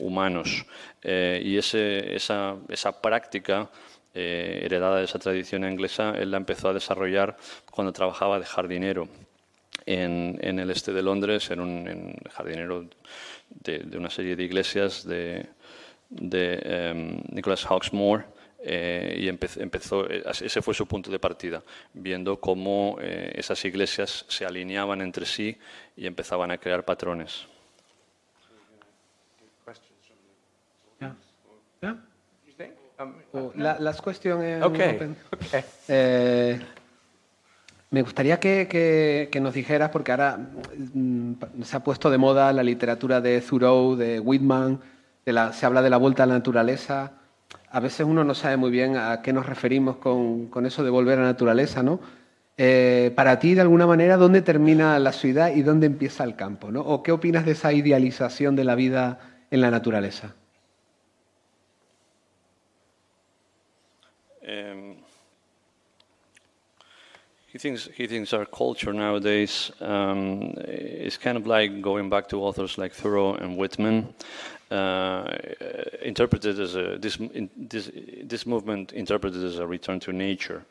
humanos. 0.00 0.66
y 1.04 1.56
esa, 1.56 2.56
esa 2.68 3.00
práctica 3.00 3.70
heredada 4.12 4.98
de 4.98 5.04
esa 5.04 5.20
tradición 5.20 5.62
inglesa, 5.62 6.12
él 6.18 6.32
la 6.32 6.38
empezó 6.38 6.70
a 6.70 6.72
desarrollar 6.72 7.36
cuando 7.70 7.92
trabajaba 7.92 8.40
de 8.40 8.46
jardinero 8.46 9.08
en, 9.86 10.38
en, 10.42 10.58
el 10.58 10.70
este 10.70 10.92
de 10.92 11.02
Londres, 11.02 11.50
en 11.50 11.60
un 11.60 12.14
jardinero 12.30 12.86
de, 13.50 13.78
de, 13.78 13.96
una 13.96 14.10
serie 14.10 14.36
de 14.36 14.42
iglesias 14.42 15.06
de, 15.06 15.46
de 16.10 16.92
um, 16.92 17.22
Nicholas 17.34 17.64
Hawksmoor. 17.64 18.26
Eh, 18.68 19.18
y 19.20 19.28
empezó, 19.28 19.60
empezó, 19.60 20.08
ese 20.08 20.60
fue 20.60 20.74
su 20.74 20.86
punto 20.86 21.08
de 21.10 21.20
partida, 21.20 21.62
viendo 21.92 22.40
cómo 22.40 22.96
eh, 23.00 23.32
esas 23.36 23.64
iglesias 23.64 24.24
se 24.28 24.44
alineaban 24.44 25.02
entre 25.02 25.24
sí 25.24 25.56
y 25.96 26.06
empezaban 26.06 26.50
a 26.50 26.58
crear 26.58 26.84
patrones. 26.84 27.46
Oh, 33.32 33.52
la, 33.54 33.78
las 33.78 34.00
cuestiones. 34.00 34.62
Okay. 34.62 34.96
okay. 34.96 35.14
Eh, 35.88 36.60
me 37.90 38.02
gustaría 38.02 38.40
que, 38.40 39.30
nos 39.40 39.54
dijeras, 39.54 39.90
porque 39.90 40.12
ahora 40.12 40.38
mm, 40.94 41.34
se 41.62 41.76
ha 41.76 41.80
puesto 41.80 42.10
de 42.10 42.18
moda 42.18 42.52
la 42.52 42.62
literatura 42.62 43.20
de 43.20 43.40
Thoreau, 43.40 43.96
de 43.96 44.20
Whitman, 44.20 44.80
se 45.52 45.66
habla 45.66 45.82
de 45.82 45.90
la 45.90 45.96
vuelta 45.96 46.24
a 46.24 46.26
la 46.26 46.34
naturaleza. 46.34 47.12
A 47.70 47.80
veces 47.80 48.06
uno 48.06 48.24
no 48.24 48.34
sabe 48.34 48.56
muy 48.56 48.70
bien 48.70 48.96
a 48.96 49.22
qué 49.22 49.32
nos 49.32 49.46
referimos 49.46 49.96
con, 49.96 50.66
eso 50.66 50.84
de 50.84 50.90
volver 50.90 51.18
a 51.18 51.22
la 51.22 51.28
naturaleza, 51.28 51.82
¿no? 51.82 52.00
Eh, 52.58 53.12
para 53.14 53.38
ti, 53.38 53.54
de 53.54 53.60
alguna 53.60 53.86
manera, 53.86 54.16
¿dónde 54.16 54.40
termina 54.40 54.98
la 54.98 55.12
ciudad 55.12 55.54
y 55.54 55.62
dónde 55.62 55.86
empieza 55.86 56.24
el 56.24 56.36
campo? 56.36 56.70
¿no? 56.70 56.80
¿O 56.80 57.02
qué 57.02 57.12
opinas 57.12 57.44
de 57.44 57.52
esa 57.52 57.72
idealización 57.72 58.56
de 58.56 58.64
la 58.64 58.74
vida 58.74 59.18
en 59.50 59.60
la 59.60 59.70
naturaleza? 59.70 60.34
Em, 64.40 64.85
he 67.56 67.58
thinks 67.58 67.88
he 67.94 68.06
thinks 68.06 68.34
our 68.34 68.44
culture 68.44 68.92
nowadays 68.92 69.72
um, 69.80 70.52
is 71.08 71.16
kind 71.16 71.38
of 71.38 71.46
like 71.46 71.80
going 71.80 72.10
back 72.10 72.28
to 72.28 72.42
authors 72.42 72.76
like 72.76 72.92
Thoreau 72.92 73.32
and 73.32 73.56
Whitman, 73.56 74.12
uh, 74.70 75.38
interpreted 76.02 76.60
as 76.60 76.76
a 76.76 76.98
this, 76.98 77.16
in, 77.16 77.48
this 77.56 77.90
this 78.22 78.44
movement 78.44 78.92
interpreted 78.92 79.42
as 79.42 79.58
a 79.58 79.66
return 79.66 80.00
to 80.00 80.12
nature. 80.12 80.66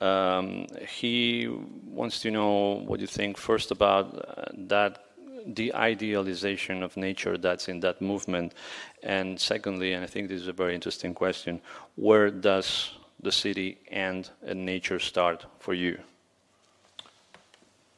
Um, 0.00 0.66
he 0.88 1.48
wants 1.84 2.20
to 2.20 2.30
know 2.30 2.82
what 2.86 3.00
you 3.00 3.06
think 3.06 3.36
first 3.36 3.70
about 3.70 4.06
uh, 4.16 4.44
that 4.68 5.04
the 5.46 5.74
idealization 5.74 6.82
of 6.82 6.96
nature 6.96 7.36
that's 7.36 7.68
in 7.68 7.80
that 7.80 8.00
movement, 8.00 8.54
and 9.02 9.38
secondly, 9.38 9.92
and 9.92 10.02
I 10.02 10.06
think 10.06 10.28
this 10.28 10.40
is 10.40 10.48
a 10.48 10.52
very 10.54 10.74
interesting 10.74 11.12
question, 11.12 11.60
where 11.96 12.30
does 12.30 12.92
the 13.20 13.32
city 13.32 13.78
end 13.90 14.30
and 14.42 14.64
nature 14.64 14.98
start 14.98 15.44
for 15.58 15.74
you? 15.74 15.98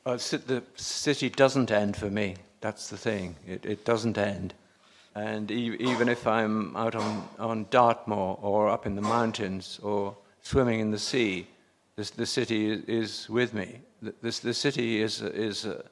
Uh, 0.07 0.17
the 0.17 0.63
city 0.77 1.31
doesn't 1.31 1.71
end 1.71 1.97
for 1.97 2.11
me. 2.11 2.37
That's 2.61 2.89
the 2.89 2.97
thing. 2.97 3.37
It, 3.47 3.65
it 3.65 3.87
doesn't 3.87 4.19
end. 4.19 4.53
And 5.15 5.51
e- 5.51 5.77
even 5.81 6.11
if 6.11 6.27
I'm 6.27 6.77
out 6.77 6.95
on, 6.95 7.27
on 7.39 7.67
Dartmoor 7.71 8.39
or 8.43 8.69
up 8.69 8.85
in 8.85 8.97
the 8.97 9.03
mountains 9.03 9.81
or 9.83 10.15
swimming 10.43 10.81
in 10.81 10.91
the 10.91 10.99
sea, 10.99 11.47
this, 11.97 12.11
the 12.11 12.27
city 12.27 12.83
is, 12.87 13.31
with 13.31 13.55
me. 13.55 13.81
This, 14.21 14.41
the 14.41 14.53
city 14.53 15.01
is, 15.01 15.23
is 15.23 15.65
a, 15.65 15.83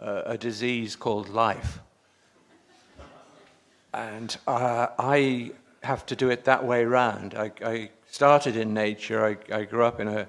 a, 0.00 0.36
disease 0.36 0.94
called 0.94 1.30
life. 1.30 1.78
And 3.94 4.36
uh, 4.46 4.88
I 4.98 5.52
have 5.82 6.04
to 6.06 6.16
do 6.16 6.28
it 6.28 6.44
that 6.44 6.62
way 6.62 6.84
round. 6.84 7.34
I, 7.34 7.52
I 7.64 7.90
started 8.10 8.56
in 8.56 8.74
nature. 8.74 9.24
I, 9.24 9.54
I, 9.54 9.64
grew 9.64 9.84
up 9.84 10.00
in 10.00 10.08
a, 10.08 10.28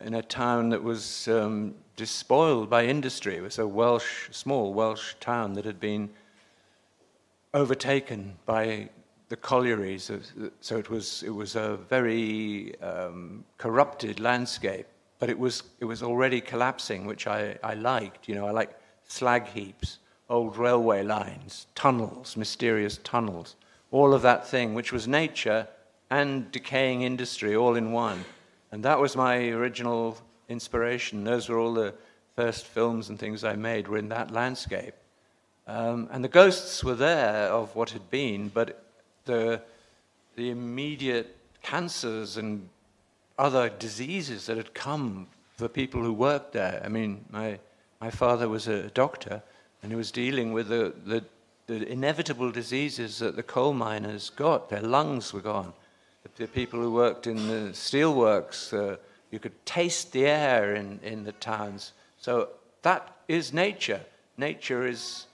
in 0.00 0.14
a 0.14 0.22
town 0.22 0.70
that 0.70 0.82
was 0.82 1.28
um, 1.28 1.74
despoiled 2.00 2.70
by 2.70 2.86
industry. 2.86 3.36
It 3.36 3.42
was 3.42 3.58
a 3.58 3.66
Welsh, 3.66 4.30
small 4.30 4.72
Welsh 4.72 5.12
town 5.20 5.52
that 5.52 5.66
had 5.66 5.78
been 5.78 6.08
overtaken 7.52 8.38
by 8.46 8.88
the 9.28 9.36
collieries. 9.36 10.10
So 10.62 10.78
it 10.78 10.88
was, 10.88 11.22
it 11.22 11.34
was 11.42 11.56
a 11.56 11.76
very 11.90 12.74
um, 12.80 13.44
corrupted 13.58 14.18
landscape, 14.18 14.86
but 15.18 15.28
it 15.28 15.38
was, 15.38 15.62
it 15.78 15.84
was 15.84 16.02
already 16.02 16.40
collapsing, 16.40 17.04
which 17.04 17.26
I, 17.26 17.58
I 17.62 17.74
liked. 17.74 18.28
You 18.28 18.34
know, 18.34 18.46
I 18.46 18.52
like 18.52 18.70
slag 19.06 19.48
heaps, 19.48 19.98
old 20.30 20.56
railway 20.56 21.02
lines, 21.02 21.66
tunnels, 21.74 22.34
mysterious 22.34 22.98
tunnels, 23.04 23.56
all 23.90 24.14
of 24.14 24.22
that 24.22 24.48
thing, 24.48 24.72
which 24.72 24.90
was 24.90 25.06
nature 25.06 25.68
and 26.08 26.50
decaying 26.50 27.02
industry 27.02 27.54
all 27.54 27.76
in 27.76 27.92
one. 27.92 28.24
And 28.72 28.82
that 28.84 28.98
was 28.98 29.16
my 29.16 29.50
original 29.50 30.16
inspiration. 30.50 31.24
Those 31.24 31.48
were 31.48 31.58
all 31.58 31.72
the 31.72 31.94
first 32.36 32.66
films 32.66 33.08
and 33.08 33.18
things 33.18 33.44
I 33.44 33.54
made 33.54 33.88
were 33.88 33.98
in 33.98 34.08
that 34.10 34.30
landscape. 34.30 34.94
Um, 35.66 36.08
and 36.10 36.24
the 36.24 36.28
ghosts 36.28 36.82
were 36.82 36.94
there 36.94 37.46
of 37.48 37.76
what 37.76 37.90
had 37.90 38.10
been, 38.10 38.48
but 38.48 38.82
the, 39.24 39.62
the 40.36 40.50
immediate 40.50 41.36
cancers 41.62 42.36
and 42.36 42.68
other 43.38 43.68
diseases 43.68 44.46
that 44.46 44.56
had 44.56 44.74
come 44.74 45.26
for 45.56 45.68
people 45.68 46.02
who 46.02 46.12
worked 46.12 46.52
there. 46.52 46.80
I 46.84 46.88
mean, 46.88 47.24
my, 47.30 47.58
my 48.00 48.10
father 48.10 48.48
was 48.48 48.66
a 48.66 48.88
doctor, 48.90 49.42
and 49.82 49.92
he 49.92 49.96
was 49.96 50.10
dealing 50.10 50.52
with 50.52 50.68
the, 50.68 50.92
the, 51.04 51.24
the 51.66 51.86
inevitable 51.90 52.50
diseases 52.50 53.18
that 53.18 53.36
the 53.36 53.42
coal 53.42 53.72
miners 53.72 54.30
got. 54.30 54.70
Their 54.70 54.82
lungs 54.82 55.32
were 55.32 55.40
gone. 55.40 55.72
The, 56.22 56.44
the 56.44 56.48
people 56.48 56.80
who 56.80 56.92
worked 56.92 57.26
in 57.26 57.46
the 57.46 57.72
steelworks, 57.72 58.72
uh, 58.72 58.96
you 59.30 59.38
could 59.38 59.64
taste 59.64 60.12
the 60.12 60.26
air 60.26 60.74
in, 60.74 61.00
in 61.02 61.24
the 61.24 61.32
towns. 61.32 61.92
So 62.18 62.48
that 62.82 63.16
is 63.28 63.52
nature. 63.52 64.00
Nature 64.36 64.86
is 64.86 65.26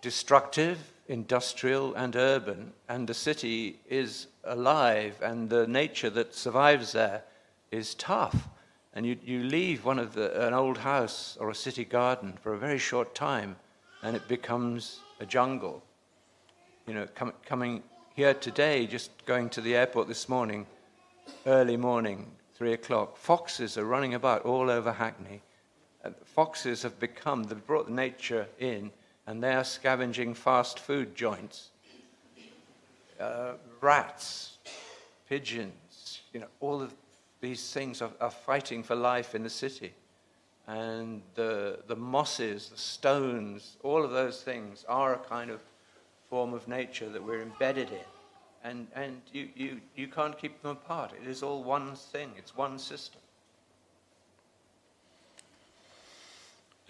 destructive, 0.00 0.78
industrial, 1.08 1.94
and 1.94 2.14
urban, 2.16 2.72
and 2.88 3.08
the 3.08 3.14
city 3.14 3.78
is 3.88 4.26
alive, 4.44 5.16
and 5.22 5.48
the 5.48 5.66
nature 5.66 6.10
that 6.10 6.34
survives 6.34 6.92
there 6.92 7.22
is 7.70 7.94
tough. 7.94 8.48
And 8.94 9.06
you, 9.06 9.16
you 9.24 9.42
leave 9.44 9.84
one 9.84 9.98
of 9.98 10.14
the, 10.14 10.46
an 10.46 10.52
old 10.52 10.78
house 10.78 11.38
or 11.40 11.50
a 11.50 11.54
city 11.54 11.84
garden 11.84 12.34
for 12.42 12.52
a 12.52 12.58
very 12.58 12.78
short 12.78 13.14
time, 13.14 13.56
and 14.02 14.14
it 14.14 14.28
becomes 14.28 15.00
a 15.20 15.26
jungle. 15.26 15.82
You 16.86 16.94
know, 16.94 17.08
com- 17.14 17.32
coming 17.46 17.82
here 18.14 18.34
today, 18.34 18.86
just 18.86 19.10
going 19.24 19.48
to 19.50 19.60
the 19.60 19.74
airport 19.74 20.08
this 20.08 20.28
morning, 20.28 20.66
early 21.46 21.76
morning, 21.76 22.30
three 22.62 22.74
o'clock, 22.74 23.16
foxes 23.16 23.76
are 23.76 23.84
running 23.84 24.14
about 24.14 24.42
all 24.42 24.70
over 24.70 24.92
Hackney. 24.92 25.42
Uh, 26.04 26.10
foxes 26.24 26.80
have 26.84 26.96
become, 27.00 27.42
they've 27.42 27.66
brought 27.66 27.88
nature 27.88 28.46
in 28.60 28.92
and 29.26 29.42
they 29.42 29.52
are 29.52 29.64
scavenging 29.64 30.32
fast 30.32 30.78
food 30.78 31.16
joints. 31.16 31.70
Uh, 33.18 33.54
rats, 33.80 34.58
pigeons, 35.28 36.20
you 36.32 36.38
know, 36.38 36.46
all 36.60 36.80
of 36.80 36.94
these 37.40 37.72
things 37.72 38.00
are, 38.00 38.12
are, 38.20 38.30
fighting 38.30 38.84
for 38.84 38.94
life 38.94 39.34
in 39.34 39.42
the 39.42 39.50
city. 39.50 39.92
And 40.68 41.20
the, 41.34 41.80
the 41.88 41.96
mosses, 41.96 42.68
the 42.68 42.78
stones, 42.78 43.76
all 43.82 44.04
of 44.04 44.12
those 44.12 44.40
things 44.40 44.84
are 44.88 45.14
a 45.14 45.18
kind 45.18 45.50
of 45.50 45.60
form 46.30 46.54
of 46.54 46.68
nature 46.68 47.08
that 47.08 47.24
we're 47.24 47.42
embedded 47.42 47.88
in. 47.88 48.11
And, 48.64 48.86
and 48.94 49.20
you, 49.32 49.48
you, 49.56 49.80
you 49.96 50.08
can't 50.08 50.38
keep 50.38 50.62
them 50.62 50.72
apart. 50.72 51.12
It 51.20 51.28
is 51.28 51.42
all 51.42 51.64
one 51.64 51.94
thing, 51.96 52.30
it's 52.36 52.56
one 52.56 52.78
system. 52.78 53.20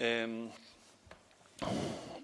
Um, 0.00 0.50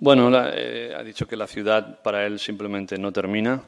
Bueno, 0.01 0.31
la, 0.31 0.51
eh, 0.55 0.95
ha 0.95 1.03
dicho 1.03 1.27
que 1.27 1.37
la 1.37 1.49
ciudad 1.49 2.01
para 2.03 2.25
él 2.25 2.39
simplemente 2.39 2.99
no 2.99 3.11
termina, 3.11 3.65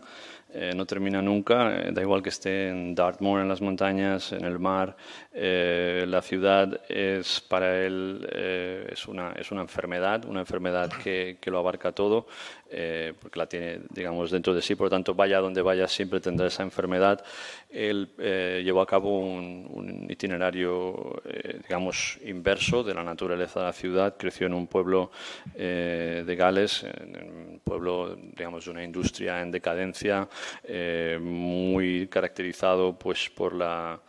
eh, 0.53 0.72
no 0.74 0.84
termina 0.84 1.22
nunca, 1.22 1.76
eh, 1.76 1.92
da 1.92 2.03
igual 2.03 2.22
que 2.22 2.30
esté 2.30 2.68
en 2.68 2.94
Dartmoor, 2.94 3.40
en 3.40 3.48
las 3.48 3.61
montañas, 3.61 4.32
en 4.32 4.44
el 4.44 4.59
mar, 4.59 4.96
eh, 5.32 6.05
la 6.09 6.22
ciudad 6.22 6.80
es 6.88 7.40
para 7.40 7.84
él 7.86 8.26
es, 8.90 9.07
una, 9.07 9.32
es 9.32 9.53
una 9.53 9.61
enfermedad, 9.62 10.24
una 10.24 10.40
enfermedad 10.40 10.90
que, 10.90 11.38
que 11.40 11.51
lo 11.51 11.59
abarca 11.59 11.92
todo, 11.92 12.26
porque 13.20 13.38
la 13.38 13.46
tiene, 13.46 13.80
digamos, 13.90 14.30
dentro 14.30 14.55
de 14.55 14.62
sí, 14.62 14.74
por 14.76 14.86
lo 14.86 14.90
tanto, 14.90 15.14
vaya 15.14 15.40
donde 15.40 15.61
vaya, 15.61 15.88
siempre 15.88 16.20
tendrá 16.20 16.46
esa 16.46 16.62
enfermedad. 16.62 17.24
Él 17.68 18.11
llevó 18.16 18.80
a 18.80 18.86
cabo 18.86 19.18
un, 19.18 19.66
un 19.70 20.07
itinerario, 20.09 21.20
digamos, 21.66 22.18
inverso 22.24 22.84
de 22.84 22.94
la 22.94 23.03
naturaleza 23.03 23.61
de 23.61 23.66
la 23.66 23.72
ciudad, 23.72 24.16
creció 24.16 24.46
en 24.46 24.55
un 24.55 24.68
pueblo 24.68 25.11
de 25.55 26.36
Gales, 26.38 26.84
en 26.84 27.16
un 27.16 27.61
pueblo, 27.64 28.16
digamos, 28.16 28.64
de 28.64 28.70
una 28.70 28.84
industria 28.84 29.42
en 29.42 29.51
decadencia, 29.51 30.28
muy 31.20 32.07
caracterizado 32.09 32.99
pues 32.99 33.30
por 33.30 33.55
la 33.55 34.01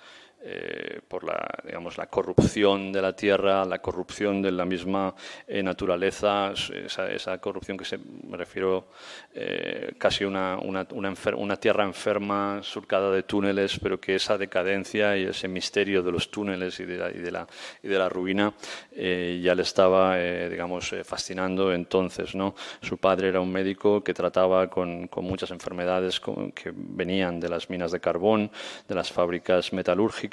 eh, 0.44 1.02
por 1.08 1.24
la, 1.24 1.48
digamos, 1.64 2.00
la 2.00 2.08
corrupción 2.08 2.92
de 2.92 3.00
la 3.00 3.16
tierra, 3.16 3.64
la 3.64 3.80
corrupción 3.80 4.42
de 4.42 4.52
la 4.52 4.66
misma 4.66 5.14
eh, 5.48 5.62
naturaleza, 5.62 6.52
esa, 6.54 7.38
corrupción 7.38 7.78
que 7.78 7.86
se, 7.86 8.00
me 8.00 8.38
refiero 8.38 8.88
eh, 9.36 9.94
casi 10.00 10.26
una, 10.26 10.58
una, 10.58 10.88
una, 10.94 11.14
una, 11.38 11.56
tierra 11.58 11.84
enferma, 11.84 12.62
surcada 12.64 13.12
de 13.12 13.22
túneles, 13.22 13.78
pero 13.80 14.02
que 14.02 14.16
esa 14.16 14.36
decadencia 14.36 15.16
y 15.16 15.26
ese 15.26 15.48
misterio 15.48 16.02
de 16.02 16.12
los 16.12 16.32
túneles 16.32 16.80
y 16.80 16.86
de 16.86 16.98
la, 16.98 17.12
y 17.12 17.20
de 17.20 17.32
la, 17.32 17.48
y 17.84 17.88
de 17.88 18.00
la 18.00 18.10
ruina 18.10 18.52
ya 18.92 19.54
le 19.54 19.62
estaba, 19.62 20.18
digamos, 20.18 20.96
fascinando 21.04 21.72
entonces. 21.72 22.34
¿no? 22.34 22.56
Su 22.82 22.98
padre 22.98 23.30
era 23.30 23.42
un 23.42 23.52
médico 23.52 24.04
que 24.04 24.14
trataba 24.14 24.70
con, 24.70 25.08
con 25.08 25.26
muchas 25.26 25.52
enfermedades 25.52 26.20
que 26.20 26.74
venían 26.74 27.40
de 27.40 27.50
las 27.50 27.70
minas 27.70 27.92
de 27.92 28.00
carbón, 28.00 28.50
de 28.88 28.96
las 28.96 29.12
fábricas 29.12 29.72
metalúrgicas, 29.74 30.31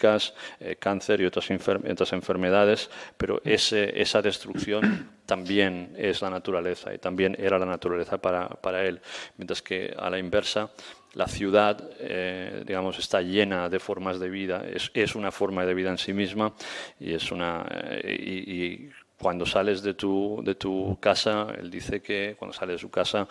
eh, 0.60 0.76
cáncer 0.78 1.20
y 1.20 1.26
otras, 1.26 1.50
enfermedades, 1.50 2.90
pero 3.16 3.40
ese, 3.44 4.00
esa 4.00 4.22
destrucción 4.22 5.10
también 5.26 5.94
es 5.96 6.22
la 6.22 6.30
naturaleza 6.30 6.94
y 6.94 6.98
también 6.98 7.36
era 7.38 7.58
la 7.58 7.66
naturaleza 7.66 8.18
para, 8.18 8.84
él, 8.84 9.00
mientras 9.36 9.62
que 9.62 9.94
a 9.96 10.08
la 10.10 10.18
inversa 10.18 10.70
la 11.14 11.26
ciudad, 11.26 11.90
eh, 11.98 12.62
digamos, 12.66 12.98
está 12.98 13.22
llena 13.22 13.68
de 13.68 13.80
formas 13.80 14.20
de 14.20 14.28
vida, 14.28 14.64
es, 14.72 14.90
es, 14.94 15.14
una 15.14 15.32
forma 15.32 15.64
de 15.64 15.74
vida 15.74 15.90
en 15.90 15.98
sí 15.98 16.12
misma 16.12 16.52
y 17.00 17.14
es 17.14 17.32
una 17.32 17.66
eh, 17.70 18.14
y, 18.14 18.90
cuando 19.20 19.44
sales 19.44 19.82
de 19.82 19.94
tu, 19.94 20.40
de 20.44 20.54
tu 20.54 20.96
casa, 21.00 21.48
él 21.58 21.70
dice 21.70 22.00
que 22.00 22.36
cuando 22.38 22.56
sale 22.56 22.74
de 22.74 22.78
su 22.78 22.88
casa 22.88 23.26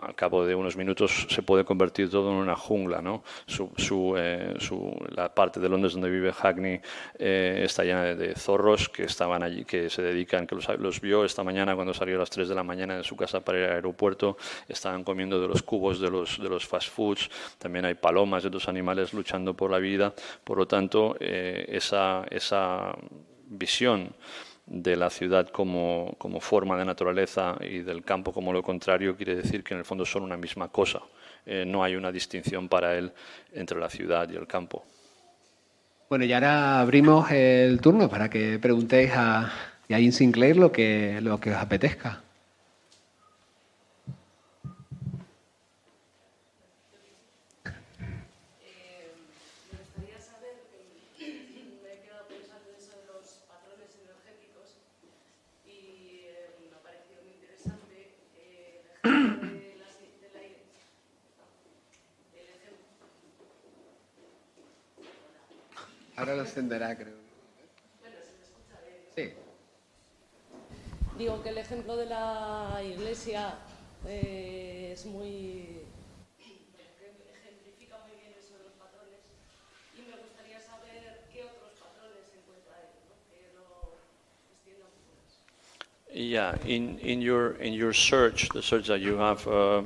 al 0.00 0.14
cabo 0.14 0.44
de 0.44 0.54
unos 0.54 0.76
minutos 0.76 1.26
se 1.28 1.42
puede 1.42 1.64
convertir 1.64 2.10
todo 2.10 2.30
en 2.30 2.36
una 2.36 2.56
jungla. 2.56 3.02
¿no? 3.02 3.22
Eh, 4.18 4.54
la 5.14 5.34
parte 5.34 5.60
de 5.60 5.68
Londres 5.68 5.92
donde 5.92 6.10
vive 6.10 6.32
Hackney 6.32 6.80
eh, 7.18 7.62
está 7.64 7.84
llena 7.84 8.04
de, 8.14 8.34
zorros 8.34 8.88
que 8.88 9.04
estaban 9.04 9.42
allí, 9.42 9.64
que 9.64 9.90
se 9.90 10.02
dedican, 10.02 10.46
que 10.46 10.54
los, 10.54 10.68
los, 10.78 11.00
vio 11.00 11.24
esta 11.24 11.42
mañana 11.42 11.74
cuando 11.74 11.94
salió 11.94 12.16
a 12.16 12.20
las 12.20 12.30
3 12.30 12.48
de 12.48 12.54
la 12.54 12.62
mañana 12.62 12.96
de 12.96 13.04
su 13.04 13.16
casa 13.16 13.40
para 13.40 13.58
ir 13.58 13.64
al 13.64 13.72
aeropuerto, 13.72 14.36
estaban 14.68 15.04
comiendo 15.04 15.40
de 15.40 15.48
los 15.48 15.62
cubos 15.62 16.00
de 16.00 16.10
los, 16.10 16.40
de 16.40 16.48
los 16.48 16.66
fast 16.66 16.90
foods, 16.90 17.30
también 17.58 17.84
hay 17.84 17.94
palomas 17.94 18.44
y 18.44 18.48
otros 18.48 18.68
animales 18.68 19.12
luchando 19.12 19.54
por 19.54 19.70
la 19.70 19.78
vida, 19.78 20.14
por 20.44 20.58
lo 20.58 20.66
tanto, 20.66 21.16
eh, 21.20 21.64
esa, 21.68 22.24
esa 22.30 22.94
visión 23.48 24.14
de 24.66 24.96
la 24.96 25.10
ciudad 25.10 25.48
como, 25.48 26.14
como, 26.18 26.40
forma 26.40 26.76
de 26.76 26.84
naturaleza 26.84 27.56
y 27.60 27.78
del 27.78 28.02
campo 28.02 28.32
como 28.32 28.52
lo 28.52 28.62
contrario, 28.62 29.16
quiere 29.16 29.36
decir 29.36 29.62
que 29.62 29.74
en 29.74 29.78
el 29.78 29.84
fondo 29.84 30.04
son 30.04 30.24
una 30.24 30.36
misma 30.36 30.68
cosa. 30.68 31.00
Eh, 31.44 31.64
no 31.64 31.84
hay 31.84 31.94
una 31.94 32.10
distinción 32.10 32.68
para 32.68 32.96
él 32.96 33.12
entre 33.52 33.78
la 33.78 33.88
ciudad 33.88 34.28
y 34.28 34.36
el 34.36 34.46
campo. 34.46 34.84
Bueno, 36.08 36.24
y 36.24 36.32
ahora 36.32 36.80
abrimos 36.80 37.30
el 37.30 37.80
turno 37.80 38.08
para 38.08 38.28
que 38.28 38.58
preguntéis 38.58 39.12
a 39.14 39.52
Yain 39.88 40.12
Sinclair 40.12 40.56
lo 40.56 40.72
que, 40.72 41.20
lo 41.20 41.38
que 41.38 41.50
os 41.50 41.56
apetezca. 41.56 42.22
Ahora 66.26 66.38
lo 66.38 66.42
encenderá, 66.42 66.96
creo. 66.96 67.14
Sí. 69.14 69.30
Digo 71.16 71.40
que 71.40 71.50
el 71.50 71.58
ejemplo 71.58 71.96
de 71.96 72.06
la 72.06 72.82
iglesia 72.84 73.54
eh, 74.08 74.90
es 74.92 75.06
muy. 75.06 75.82
ejemplifica 77.30 77.98
muy 78.08 78.16
bien 78.18 78.34
eso 78.36 78.58
de 78.58 78.64
los 78.64 78.72
patrones. 78.72 79.22
Y 79.94 80.00
me 80.02 80.16
gustaría 80.20 80.58
saber 80.58 81.22
qué 81.32 81.44
otros 81.44 81.70
patrones 81.78 82.26
encuentra 82.36 82.74
ahí, 82.74 82.90
¿no? 82.98 83.14
que 83.30 83.46
lo 83.46 83.94
extienda 84.50 84.86
un 84.86 84.98
poco 84.98 85.14
más. 85.22 85.30
Yeah, 86.12 86.58
in, 86.66 86.98
in, 87.02 87.22
your, 87.22 87.54
in 87.62 87.72
your 87.72 87.94
search, 87.94 88.48
the 88.48 88.62
search 88.62 88.88
that 88.88 88.98
you 88.98 89.16
have 89.16 89.46
uh, 89.46 89.82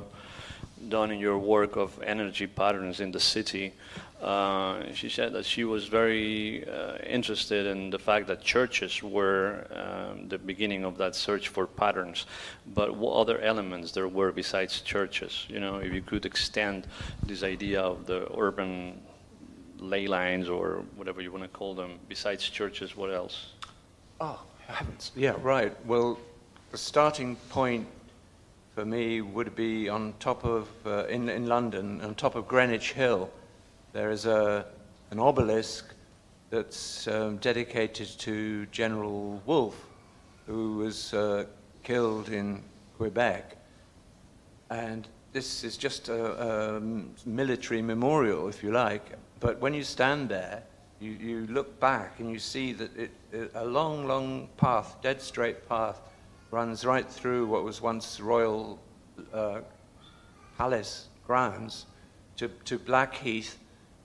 done 0.89 1.11
in 1.11 1.19
your 1.19 1.37
work 1.37 1.75
of 1.77 2.01
energy 2.01 2.47
patterns 2.47 2.99
in 2.99 3.11
the 3.11 3.19
city, 3.19 3.73
Uh, 4.21 4.93
she 4.93 5.09
said 5.09 5.33
that 5.33 5.43
she 5.43 5.63
was 5.63 5.87
very 5.87 6.63
uh, 6.69 6.97
interested 7.07 7.65
in 7.65 7.89
the 7.89 7.97
fact 7.97 8.27
that 8.27 8.39
churches 8.41 9.01
were 9.01 9.65
um, 9.73 10.27
the 10.27 10.37
beginning 10.37 10.83
of 10.83 10.95
that 10.99 11.15
search 11.15 11.47
for 11.47 11.65
patterns, 11.65 12.27
but 12.75 12.95
what 12.95 13.15
other 13.15 13.39
elements 13.41 13.91
there 13.91 14.07
were 14.07 14.31
besides 14.31 14.81
churches? 14.81 15.47
You 15.49 15.59
know, 15.59 15.77
if 15.77 15.91
you 15.91 16.03
could 16.03 16.27
extend 16.27 16.85
this 17.25 17.41
idea 17.41 17.81
of 17.81 18.05
the 18.05 18.27
urban 18.37 19.01
ley 19.79 20.05
lines 20.05 20.47
or 20.47 20.83
whatever 20.95 21.21
you 21.21 21.31
want 21.31 21.43
to 21.43 21.49
call 21.49 21.73
them, 21.73 21.97
besides 22.07 22.47
churches, 22.47 22.95
what 22.95 23.11
else? 23.11 23.53
Oh, 24.19 24.39
heavens. 24.67 25.11
Yeah, 25.15 25.33
right. 25.41 25.75
Well, 25.87 26.19
the 26.69 26.77
starting 26.77 27.37
point 27.49 27.87
for 28.75 28.85
me 28.85 29.21
would 29.21 29.55
be 29.55 29.89
on 29.89 30.13
top 30.19 30.45
of, 30.45 30.69
uh, 30.85 31.05
in, 31.07 31.27
in 31.27 31.47
London, 31.47 32.01
on 32.01 32.13
top 32.13 32.35
of 32.35 32.47
Greenwich 32.47 32.93
Hill 32.93 33.31
there 33.93 34.11
is 34.11 34.25
a, 34.25 34.65
an 35.11 35.19
obelisk 35.19 35.93
that's 36.49 37.07
um, 37.07 37.37
dedicated 37.37 38.07
to 38.19 38.65
General 38.67 39.41
Wolfe, 39.45 39.85
who 40.47 40.77
was 40.77 41.13
uh, 41.13 41.45
killed 41.83 42.29
in 42.29 42.61
Quebec. 42.97 43.57
And 44.69 45.07
this 45.33 45.63
is 45.63 45.77
just 45.77 46.09
a, 46.09 46.75
a, 46.75 46.79
military 47.25 47.81
memorial, 47.81 48.47
if 48.47 48.63
you 48.63 48.71
like. 48.71 49.17
But 49.39 49.59
when 49.59 49.73
you 49.73 49.83
stand 49.83 50.29
there, 50.29 50.63
you, 50.99 51.11
you 51.11 51.47
look 51.47 51.79
back 51.79 52.19
and 52.19 52.29
you 52.29 52.39
see 52.39 52.73
that 52.73 52.95
it, 52.97 53.11
it, 53.31 53.51
a 53.55 53.65
long, 53.65 54.07
long 54.07 54.47
path, 54.57 54.97
dead 55.01 55.21
straight 55.21 55.67
path, 55.67 55.99
runs 56.51 56.85
right 56.85 57.09
through 57.09 57.47
what 57.47 57.63
was 57.63 57.81
once 57.81 58.19
royal 58.19 58.77
uh, 59.33 59.61
palace 60.57 61.07
grounds 61.25 61.85
to, 62.35 62.49
to 62.65 62.77
Blackheath 62.77 63.57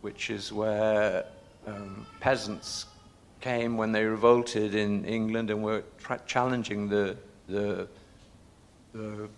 which 0.06 0.30
is 0.30 0.52
where 0.52 1.24
um, 1.66 2.06
peasants 2.20 2.86
came 3.40 3.76
when 3.76 3.90
they 3.90 4.04
revolted 4.04 4.72
in 4.76 5.04
England 5.04 5.50
and 5.50 5.60
were 5.64 5.82
tra- 5.98 6.20
challenging 6.28 6.88
the, 6.88 7.16
the, 7.48 7.88
the 8.94 9.28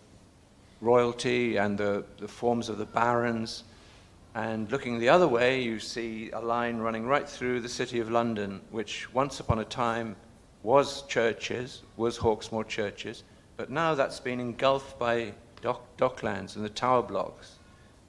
royalty 0.82 1.56
and 1.56 1.78
the, 1.78 2.04
the 2.18 2.28
forms 2.28 2.68
of 2.68 2.76
the 2.76 2.84
barons. 2.84 3.64
And 4.34 4.70
looking 4.70 4.98
the 4.98 5.08
other 5.08 5.26
way, 5.26 5.62
you 5.62 5.80
see 5.80 6.30
a 6.32 6.40
line 6.40 6.76
running 6.76 7.06
right 7.06 7.26
through 7.26 7.60
the 7.60 7.68
city 7.80 7.98
of 8.00 8.10
London, 8.10 8.60
which 8.70 9.10
once 9.14 9.40
upon 9.40 9.60
a 9.60 9.64
time 9.64 10.16
was 10.62 11.00
churches, 11.06 11.82
was 11.96 12.18
Hawksmoor 12.18 12.68
churches, 12.68 13.24
but 13.56 13.70
now 13.70 13.94
that's 13.94 14.20
been 14.20 14.38
engulfed 14.38 14.98
by 14.98 15.32
dock, 15.62 15.80
docklands 15.96 16.56
and 16.56 16.62
the 16.62 16.68
tower 16.84 17.02
blocks 17.02 17.57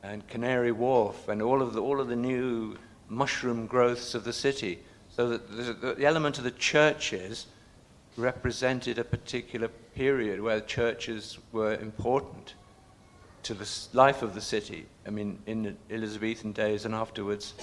and 0.03 0.27
Canary 0.27 0.71
Wharf 0.71 1.27
and 1.27 1.41
all 1.41 1.61
of 1.61 1.73
the, 1.73 1.81
all 1.81 1.99
of 1.99 2.07
the 2.07 2.15
new 2.15 2.77
mushroom 3.09 3.67
growths 3.67 4.15
of 4.15 4.23
the 4.23 4.33
city. 4.33 4.79
So 5.09 5.29
that 5.29 5.51
the, 5.51 5.93
the 5.95 6.05
element 6.05 6.37
of 6.37 6.43
the 6.43 6.51
churches 6.51 7.47
represented 8.15 8.97
a 8.97 9.03
particular 9.03 9.67
period 9.95 10.41
where 10.41 10.61
churches 10.61 11.39
were 11.51 11.73
important 11.75 12.53
to 13.43 13.53
the 13.53 13.69
life 13.93 14.21
of 14.21 14.33
the 14.33 14.41
city. 14.41 14.85
I 15.07 15.09
mean, 15.09 15.39
in 15.45 15.63
the 15.63 15.75
Elizabethan 15.89 16.51
days 16.51 16.85
and 16.85 16.93
afterwards, 16.93 17.53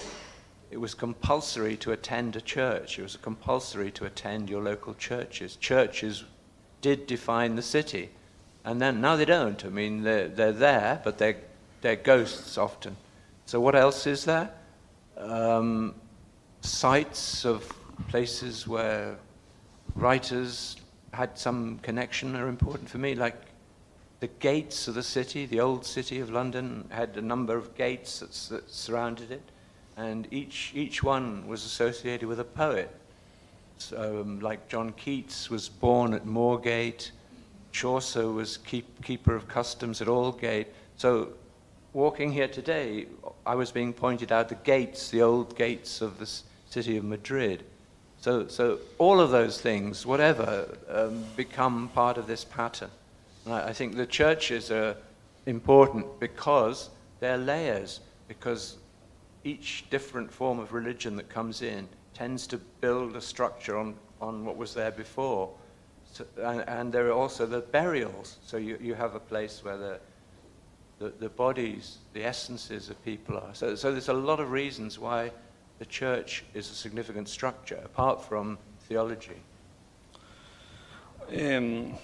it 0.69 0.77
was 0.77 0.93
compulsory 0.93 1.77
to 1.77 1.91
attend 1.91 2.35
a 2.35 2.41
church. 2.41 2.99
It 2.99 3.03
was 3.03 3.15
compulsory 3.15 3.91
to 3.91 4.05
attend 4.05 4.49
your 4.49 4.61
local 4.61 4.93
churches. 4.95 5.55
Churches 5.55 6.23
did 6.81 7.07
define 7.07 7.55
the 7.55 7.61
city. 7.61 8.09
And 8.65 8.81
then 8.81 8.99
now 8.99 9.15
they 9.15 9.25
don't. 9.25 9.63
I 9.63 9.69
mean, 9.69 10.03
they're, 10.03 10.27
they're 10.27 10.51
there, 10.51 11.01
but 11.03 11.17
they're 11.17 11.37
they're 11.81 11.95
ghosts 11.95 12.57
often. 12.57 12.95
So, 13.45 13.59
what 13.59 13.75
else 13.75 14.07
is 14.07 14.25
there? 14.25 14.51
Um, 15.17 15.95
sites 16.61 17.45
of 17.45 17.71
places 18.09 18.67
where 18.67 19.17
writers 19.95 20.77
had 21.13 21.37
some 21.37 21.79
connection 21.79 22.35
are 22.35 22.47
important 22.47 22.89
for 22.89 22.97
me, 22.97 23.15
like 23.15 23.41
the 24.19 24.27
gates 24.27 24.87
of 24.87 24.95
the 24.95 25.03
city, 25.03 25.45
the 25.45 25.59
old 25.59 25.85
city 25.85 26.19
of 26.19 26.29
London 26.29 26.87
had 26.89 27.15
a 27.17 27.21
number 27.21 27.55
of 27.55 27.75
gates 27.75 28.19
that, 28.19 28.31
that 28.49 28.69
surrounded 28.69 29.31
it, 29.31 29.43
and 29.95 30.27
each, 30.31 30.71
each 30.75 31.01
one 31.01 31.47
was 31.47 31.65
associated 31.65 32.27
with 32.27 32.39
a 32.39 32.43
poet. 32.43 32.93
So, 33.77 34.21
um, 34.21 34.39
like 34.39 34.67
John 34.67 34.91
Keats 34.93 35.49
was 35.49 35.69
born 35.69 36.13
at 36.13 36.25
Moorgate, 36.25 37.11
Chaucer 37.71 38.29
was 38.29 38.57
keep, 38.57 39.03
keeper 39.03 39.35
of 39.35 39.47
customs 39.47 40.01
at 40.01 40.07
Aldgate. 40.07 40.67
So 40.95 41.29
walking 41.93 42.31
here 42.31 42.47
today, 42.47 43.07
I 43.45 43.55
was 43.55 43.71
being 43.71 43.93
pointed 43.93 44.31
out 44.31 44.49
the 44.49 44.55
gates, 44.55 45.09
the 45.09 45.21
old 45.21 45.55
gates 45.55 46.01
of 46.01 46.19
the 46.19 46.29
city 46.69 46.97
of 46.97 47.03
Madrid. 47.03 47.63
So, 48.19 48.47
so 48.47 48.79
all 48.97 49.19
of 49.19 49.31
those 49.31 49.61
things, 49.61 50.05
whatever, 50.05 50.77
um, 50.89 51.23
become 51.35 51.89
part 51.89 52.17
of 52.17 52.27
this 52.27 52.43
pattern. 52.43 52.89
I, 53.45 53.69
I 53.69 53.73
think 53.73 53.95
the 53.95 54.05
churches 54.05 54.71
are 54.71 54.95
important 55.45 56.19
because 56.19 56.89
they're 57.19 57.37
layers, 57.37 57.99
because 58.27 58.77
each 59.43 59.85
different 59.89 60.31
form 60.31 60.59
of 60.59 60.73
religion 60.73 61.15
that 61.15 61.29
comes 61.29 61.61
in 61.61 61.87
tends 62.13 62.47
to 62.47 62.57
build 62.81 63.15
a 63.15 63.21
structure 63.21 63.77
on, 63.77 63.95
on 64.19 64.43
what 64.43 64.57
was 64.57 64.73
there 64.73 64.91
before. 64.91 65.49
So, 66.11 66.25
and, 66.43 66.61
and, 66.67 66.91
there 66.91 67.07
are 67.07 67.13
also 67.13 67.45
the 67.45 67.59
burials. 67.59 68.37
So 68.45 68.57
you, 68.57 68.77
you 68.81 68.95
have 68.95 69.13
a 69.13 69.19
place 69.19 69.63
where 69.63 69.77
the 69.77 69.99
the, 70.99 71.13
the 71.19 71.29
bodies, 71.29 71.97
the 72.13 72.23
essences 72.23 72.89
of 72.89 73.03
people 73.05 73.37
are. 73.37 73.53
So, 73.53 73.75
so 73.75 73.91
there's 73.91 74.09
a 74.09 74.13
lot 74.13 74.39
of 74.39 74.51
reasons 74.51 74.97
why 74.97 75.31
the 75.79 75.85
church 75.85 76.43
is 76.53 76.69
a 76.71 76.73
significant 76.73 77.29
structure, 77.29 77.79
apart 77.83 78.23
from 78.23 78.57
theology. 78.81 79.41
Um, 81.29 81.95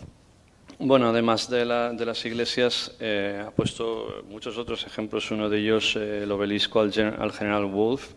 Bueno, 0.80 1.09
además 1.09 1.49
de, 1.51 1.65
la, 1.65 1.93
de 1.93 2.03
las 2.03 2.26
iglesias, 2.26 2.95
eh, 2.99 3.43
ha 3.45 3.51
puesto 3.51 4.24
muchos 4.28 4.57
otros 4.57 4.86
ejemplos. 4.88 5.30
Uno 5.30 5.47
de 5.47 5.59
ellos, 5.59 5.95
eh, 5.95 6.24
el 6.24 6.32
obelisco 6.32 6.80
al, 6.80 6.91
al 7.19 7.32
general 7.32 7.65
Wolfe, 7.65 8.15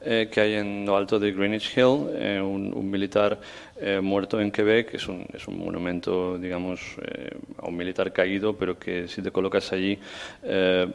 eh, 0.00 0.28
que 0.32 0.40
hay 0.40 0.54
en 0.54 0.86
lo 0.86 0.96
alto 0.96 1.18
de 1.18 1.32
Greenwich 1.32 1.76
Hill, 1.76 2.40
un, 2.42 2.90
militar 2.90 3.38
muerto 4.00 4.40
en 4.40 4.50
Quebec. 4.50 4.94
Es 4.94 5.06
un, 5.06 5.26
es 5.34 5.46
un 5.48 5.58
monumento, 5.58 6.38
digamos, 6.38 6.80
a 7.58 7.66
un 7.68 7.76
militar 7.76 8.12
caído, 8.12 8.56
pero 8.56 8.78
que 8.78 9.06
si 9.06 9.20
te 9.20 9.30
colocas 9.30 9.72
allí 9.72 9.98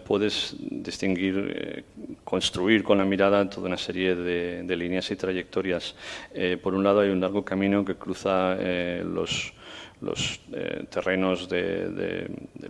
puedes 0.05 0.55
distinguir, 0.59 1.85
construir 2.23 2.83
con 2.83 2.97
la 2.97 3.05
mirada 3.05 3.47
toda 3.49 3.67
una 3.67 3.77
serie 3.77 4.15
de, 4.15 4.63
de 4.63 4.75
líneas 4.75 5.09
y 5.11 5.15
trayectorias. 5.15 5.95
por 6.61 6.73
un 6.73 6.83
lado, 6.83 7.01
hay 7.01 7.09
un 7.09 7.21
largo 7.21 7.45
camino 7.45 7.85
que 7.85 7.95
cruza 7.95 8.55
los 9.03 9.53
los 10.03 10.39
eh, 10.53 10.85
terrenos 10.89 11.49
de, 11.49 11.89
de, 11.89 12.07
de, 12.55 12.69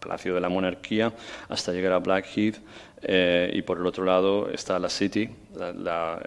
Palacio 0.00 0.32
de 0.34 0.40
la 0.40 0.48
Monarquía 0.48 1.12
hasta 1.48 1.72
llegar 1.72 1.92
a 1.92 1.98
Blackheath. 1.98 2.56
eh, 3.02 3.50
y 3.54 3.62
por 3.62 3.78
el 3.78 3.86
otro 3.86 4.04
lado 4.04 4.48
está 4.50 4.78
la 4.78 4.88
City, 4.88 5.28
la- 5.56 6.20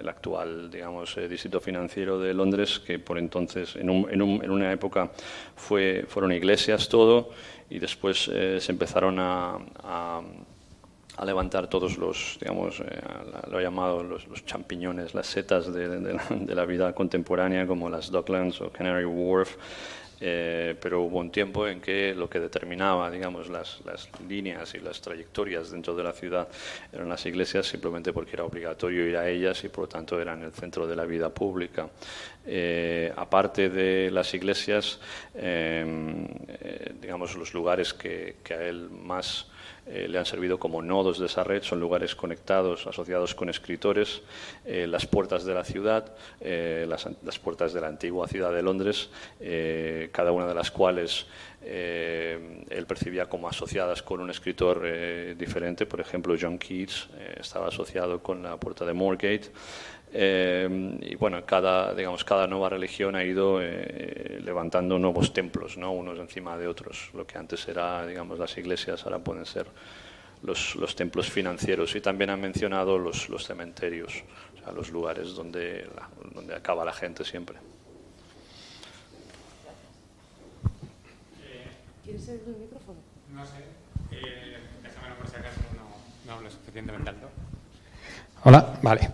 el, 0.00 0.08
actual 0.08 0.68
digamos, 0.70 1.16
eh, 1.16 1.28
distrito 1.28 1.60
financiero 1.60 2.18
de 2.18 2.32
Londres, 2.34 2.80
que 2.80 2.98
por 2.98 3.18
entonces, 3.18 3.76
en, 3.76 3.88
un- 3.90 4.08
en 4.10 4.22
un- 4.22 4.42
en 4.44 4.50
una 4.50 4.72
época, 4.72 5.10
fue, 5.56 6.04
fueron 6.08 6.32
iglesias 6.32 6.88
todo, 6.88 7.30
y 7.70 7.78
después 7.78 8.28
eh, 8.32 8.58
se 8.60 8.72
empezaron 8.72 9.18
a- 9.20 9.58
a 11.18 11.24
levantar 11.24 11.68
todos 11.68 11.98
los, 11.98 12.38
digamos, 12.40 12.78
eh, 12.78 12.84
lo 13.50 13.58
he 13.58 13.62
llamado 13.62 14.04
los, 14.04 14.24
champiñones, 14.46 15.14
las 15.14 15.26
setas 15.26 15.72
de, 15.72 16.54
la, 16.54 16.64
vida 16.64 16.94
contemporánea, 16.94 17.66
como 17.66 17.90
las 17.90 18.10
Docklands 18.12 18.60
o 18.60 18.70
Canary 18.70 19.04
Wharf. 19.04 19.56
eh, 20.20 20.76
pero 20.80 21.02
hubo 21.02 21.18
un 21.18 21.30
tiempo 21.30 21.66
en 21.66 21.80
que 21.80 22.14
lo 22.14 22.30
que 22.30 22.38
determinaba, 22.38 23.10
digamos, 23.10 23.48
las, 23.48 23.80
las 23.84 24.08
líneas 24.28 24.74
y 24.74 24.78
las 24.78 25.00
trayectorias 25.00 25.72
dentro 25.72 25.96
de 25.96 26.04
la 26.04 26.12
ciudad 26.12 26.46
eran 26.92 27.08
las 27.08 27.26
iglesias, 27.26 27.66
simplemente 27.66 28.12
porque 28.12 28.34
era 28.34 28.44
obligatorio 28.44 29.04
ir 29.04 29.16
a 29.16 29.28
ellas 29.28 29.64
y 29.64 29.68
por 29.70 29.84
lo 29.84 29.88
tanto 29.88 30.20
eran 30.20 30.44
el 30.44 30.52
centro 30.52 30.86
de 30.86 30.94
la 30.94 31.04
vida 31.04 31.30
pública. 31.30 31.88
Eh, 32.46 33.12
aparte 33.16 33.70
de 33.70 34.12
las 34.12 34.32
iglesias, 34.34 35.00
digamos, 37.00 37.34
los 37.34 37.52
lugares 37.54 37.92
que, 37.92 38.36
que 38.44 38.54
a 38.54 38.62
él 38.62 38.88
más 38.88 39.48
eh, 39.88 40.06
le 40.08 40.18
han 40.18 40.26
servido 40.26 40.58
como 40.58 40.82
nodos 40.82 41.18
de 41.18 41.26
esa 41.26 41.44
red, 41.44 41.62
son 41.62 41.80
lugares 41.80 42.14
conectados, 42.14 42.86
asociados 42.86 43.34
con 43.34 43.48
escritores, 43.48 44.22
eh, 44.66 44.86
las 44.86 45.06
puertas 45.06 45.44
de 45.44 45.54
la 45.54 45.64
ciudad, 45.64 46.14
eh, 46.40 46.84
las, 46.88 47.08
las 47.24 47.38
puertas 47.38 47.72
de 47.72 47.80
la 47.80 47.88
antigua 47.88 48.28
ciudad 48.28 48.52
de 48.52 48.62
Londres, 48.62 49.08
eh, 49.40 50.10
cada 50.12 50.32
una 50.32 50.46
de 50.46 50.54
las 50.54 50.70
cuales 50.70 51.26
él 51.60 52.86
percibía 52.86 53.28
como 53.28 53.48
asociadas 53.48 54.02
con 54.02 54.20
un 54.20 54.30
escritor 54.30 55.36
diferente, 55.36 55.86
por 55.86 56.00
ejemplo 56.00 56.36
John 56.40 56.56
Keats 56.56 57.08
estaba 57.38 57.66
asociado 57.66 58.22
con 58.22 58.44
la 58.44 58.56
puerta 58.56 58.86
de 58.86 58.92
Moorgate. 58.92 59.50
Eh, 60.12 60.98
y 61.02 61.14
bueno, 61.16 61.44
cada, 61.44 61.94
digamos, 61.94 62.24
cada 62.24 62.46
nueva 62.46 62.68
religión 62.70 63.14
ha 63.14 63.24
ido 63.24 63.58
eh, 63.62 64.40
levantando 64.42 64.98
nuevos 64.98 65.32
templos, 65.32 65.76
¿no? 65.76 65.92
unos 65.92 66.18
encima 66.18 66.56
de 66.56 66.66
otros. 66.66 67.10
Lo 67.14 67.26
que 67.26 67.38
antes 67.38 67.68
era, 67.68 68.06
digamos, 68.06 68.38
las 68.38 68.56
iglesias, 68.56 69.04
ahora 69.04 69.18
pueden 69.18 69.44
ser 69.44 69.66
los, 70.42 70.76
los 70.76 70.96
templos 70.96 71.30
financieros. 71.30 71.94
Y 71.94 72.00
también 72.00 72.30
han 72.30 72.40
mencionado 72.40 72.98
los, 72.98 73.28
los 73.28 73.44
cementerios, 73.46 74.24
o 74.56 74.64
sea, 74.64 74.72
los 74.72 74.90
lugares 74.90 75.34
donde, 75.34 75.86
la- 75.94 76.08
donde 76.34 76.54
acaba 76.54 76.84
la 76.84 76.92
gente 76.92 77.24
siempre. 77.24 77.58
¿Quieres 82.04 82.26
el 82.28 82.40
micrófono? 82.58 82.98
No 83.34 83.44
sé, 83.44 83.56
eh, 84.12 84.56
déjamelo 84.82 85.16
por 85.16 85.28
si 85.28 85.36
acaso 85.36 85.60
no, 85.76 85.84
no 86.30 86.38
hablo 86.38 86.50
suficientemente 86.50 87.10
alto. 87.10 87.28
Hola, 88.44 88.78
vale. 88.82 89.10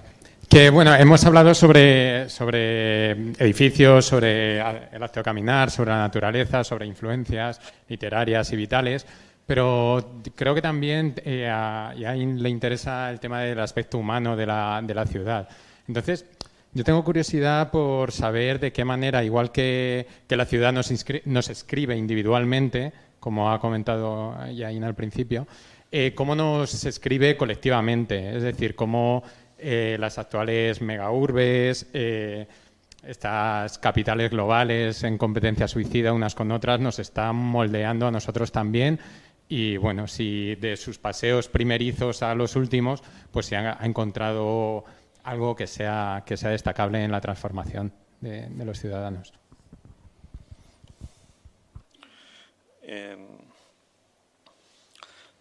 Que 0.54 0.70
bueno, 0.70 0.94
hemos 0.94 1.24
hablado 1.24 1.52
sobre, 1.52 2.28
sobre 2.28 3.10
edificios, 3.10 4.06
sobre 4.06 4.58
el 4.60 5.02
acto 5.02 5.18
de 5.18 5.24
caminar, 5.24 5.68
sobre 5.68 5.90
la 5.90 5.98
naturaleza, 5.98 6.62
sobre 6.62 6.86
influencias 6.86 7.60
literarias 7.88 8.52
y 8.52 8.56
vitales, 8.56 9.04
pero 9.44 10.20
creo 10.36 10.54
que 10.54 10.62
también 10.62 11.16
eh, 11.24 11.48
a 11.48 11.92
le 11.96 12.48
interesa 12.48 13.10
el 13.10 13.18
tema 13.18 13.40
del 13.40 13.58
aspecto 13.58 13.98
humano 13.98 14.36
de 14.36 14.46
la, 14.46 14.80
de 14.80 14.94
la 14.94 15.04
ciudad. 15.06 15.48
Entonces, 15.88 16.24
yo 16.72 16.84
tengo 16.84 17.02
curiosidad 17.02 17.72
por 17.72 18.12
saber 18.12 18.60
de 18.60 18.72
qué 18.72 18.84
manera, 18.84 19.24
igual 19.24 19.50
que, 19.50 20.06
que 20.28 20.36
la 20.36 20.44
ciudad 20.46 20.72
nos, 20.72 20.88
nos 21.24 21.50
escribe 21.50 21.96
individualmente, 21.96 22.92
como 23.18 23.50
ha 23.50 23.58
comentado 23.58 24.36
Yain 24.52 24.84
al 24.84 24.94
principio, 24.94 25.48
eh, 25.90 26.12
cómo 26.14 26.34
nos 26.34 26.84
escribe 26.84 27.36
colectivamente, 27.36 28.36
es 28.36 28.42
decir, 28.44 28.74
cómo 28.74 29.22
eh, 29.58 29.96
las 29.98 30.18
actuales 30.18 30.80
megaurbes, 30.80 31.88
eh, 31.92 32.46
estas 33.06 33.78
capitales 33.78 34.30
globales 34.30 35.04
en 35.04 35.18
competencia 35.18 35.68
suicida 35.68 36.12
unas 36.12 36.34
con 36.34 36.50
otras, 36.50 36.80
nos 36.80 36.98
están 36.98 37.36
moldeando 37.36 38.06
a 38.06 38.10
nosotros 38.10 38.52
también. 38.52 38.98
Y 39.48 39.76
bueno, 39.76 40.06
si 40.06 40.54
de 40.56 40.76
sus 40.76 40.98
paseos 40.98 41.48
primerizos 41.48 42.22
a 42.22 42.34
los 42.34 42.56
últimos, 42.56 43.02
pues 43.30 43.46
se 43.46 43.56
ha, 43.56 43.78
encontrado 43.82 44.84
algo 45.22 45.54
que 45.54 45.66
sea, 45.66 46.22
que 46.24 46.36
sea 46.36 46.50
destacable 46.50 47.04
en 47.04 47.12
la 47.12 47.20
transformación 47.20 47.92
de, 48.20 48.48
los 48.64 48.80
ciudadanos. 48.80 49.34
Um, 52.82 53.33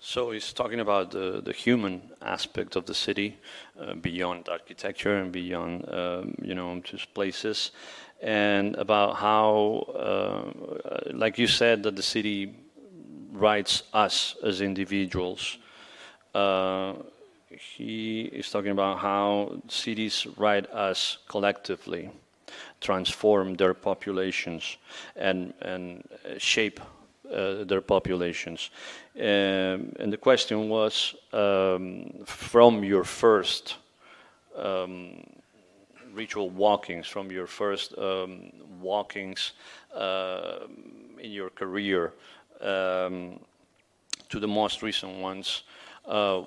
so 0.05 0.31
he's 0.31 0.51
talking 0.51 0.81
about 0.81 1.11
the, 1.11 1.41
the 1.41 1.53
human 1.53 2.01
aspect 2.21 2.75
of 2.75 2.85
the 2.85 2.93
city, 2.93 3.37
uh, 3.79 3.93
beyond 3.93 4.49
architecture 4.49 5.15
and 5.15 5.31
beyond, 5.31 5.87
um, 5.87 6.35
you 6.41 6.53
know, 6.53 6.81
just 6.83 7.13
places, 7.13 7.71
and 8.21 8.75
about 8.75 9.15
how, 9.15 9.85
uh, 9.95 11.11
like 11.13 11.37
you 11.37 11.47
said, 11.47 11.83
that 11.83 11.95
the 11.95 12.03
city 12.03 12.53
writes 13.31 13.83
us 13.93 14.35
as 14.43 14.59
individuals. 14.59 15.57
Uh, 16.35 16.95
he 17.47 18.23
is 18.23 18.51
talking 18.51 18.71
about 18.71 18.99
how 18.99 19.55
cities 19.69 20.27
write 20.35 20.69
us 20.71 21.19
collectively, 21.29 22.09
transform 22.81 23.53
their 23.55 23.73
populations, 23.73 24.75
and 25.15 25.53
and 25.61 26.03
shape 26.37 26.81
uh, 27.33 27.63
their 27.63 27.81
populations. 27.81 28.69
Um, 29.15 29.93
and 29.99 30.11
the 30.11 30.17
question 30.17 30.69
was 30.69 31.15
um, 31.31 32.23
from 32.25 32.83
your 32.83 33.03
first 33.03 33.77
um, 34.57 35.23
ritual 36.13 36.49
walkings, 36.49 37.07
from 37.07 37.31
your 37.31 37.47
first 37.47 37.97
um, 37.97 38.51
walkings 38.81 39.53
uh, 39.95 40.59
in 41.19 41.31
your 41.31 41.49
career 41.49 42.13
um, 42.61 43.39
to 44.29 44.39
the 44.39 44.47
most 44.47 44.81
recent 44.81 45.19
ones. 45.19 45.63
Uh, 46.05 46.43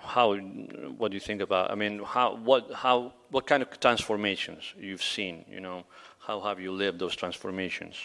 how 0.00 0.34
what 0.34 1.10
do 1.10 1.14
you 1.14 1.20
think 1.20 1.42
about 1.42 1.70
i 1.70 1.74
mean 1.74 2.00
how 2.02 2.34
what 2.36 2.72
how 2.72 3.12
what 3.30 3.46
kind 3.46 3.62
of 3.62 3.80
transformations 3.80 4.72
you've 4.78 5.02
seen 5.02 5.44
you 5.50 5.60
know 5.60 5.84
how 6.20 6.40
have 6.40 6.58
you 6.58 6.72
lived 6.72 6.98
those 6.98 7.14
transformations 7.14 7.96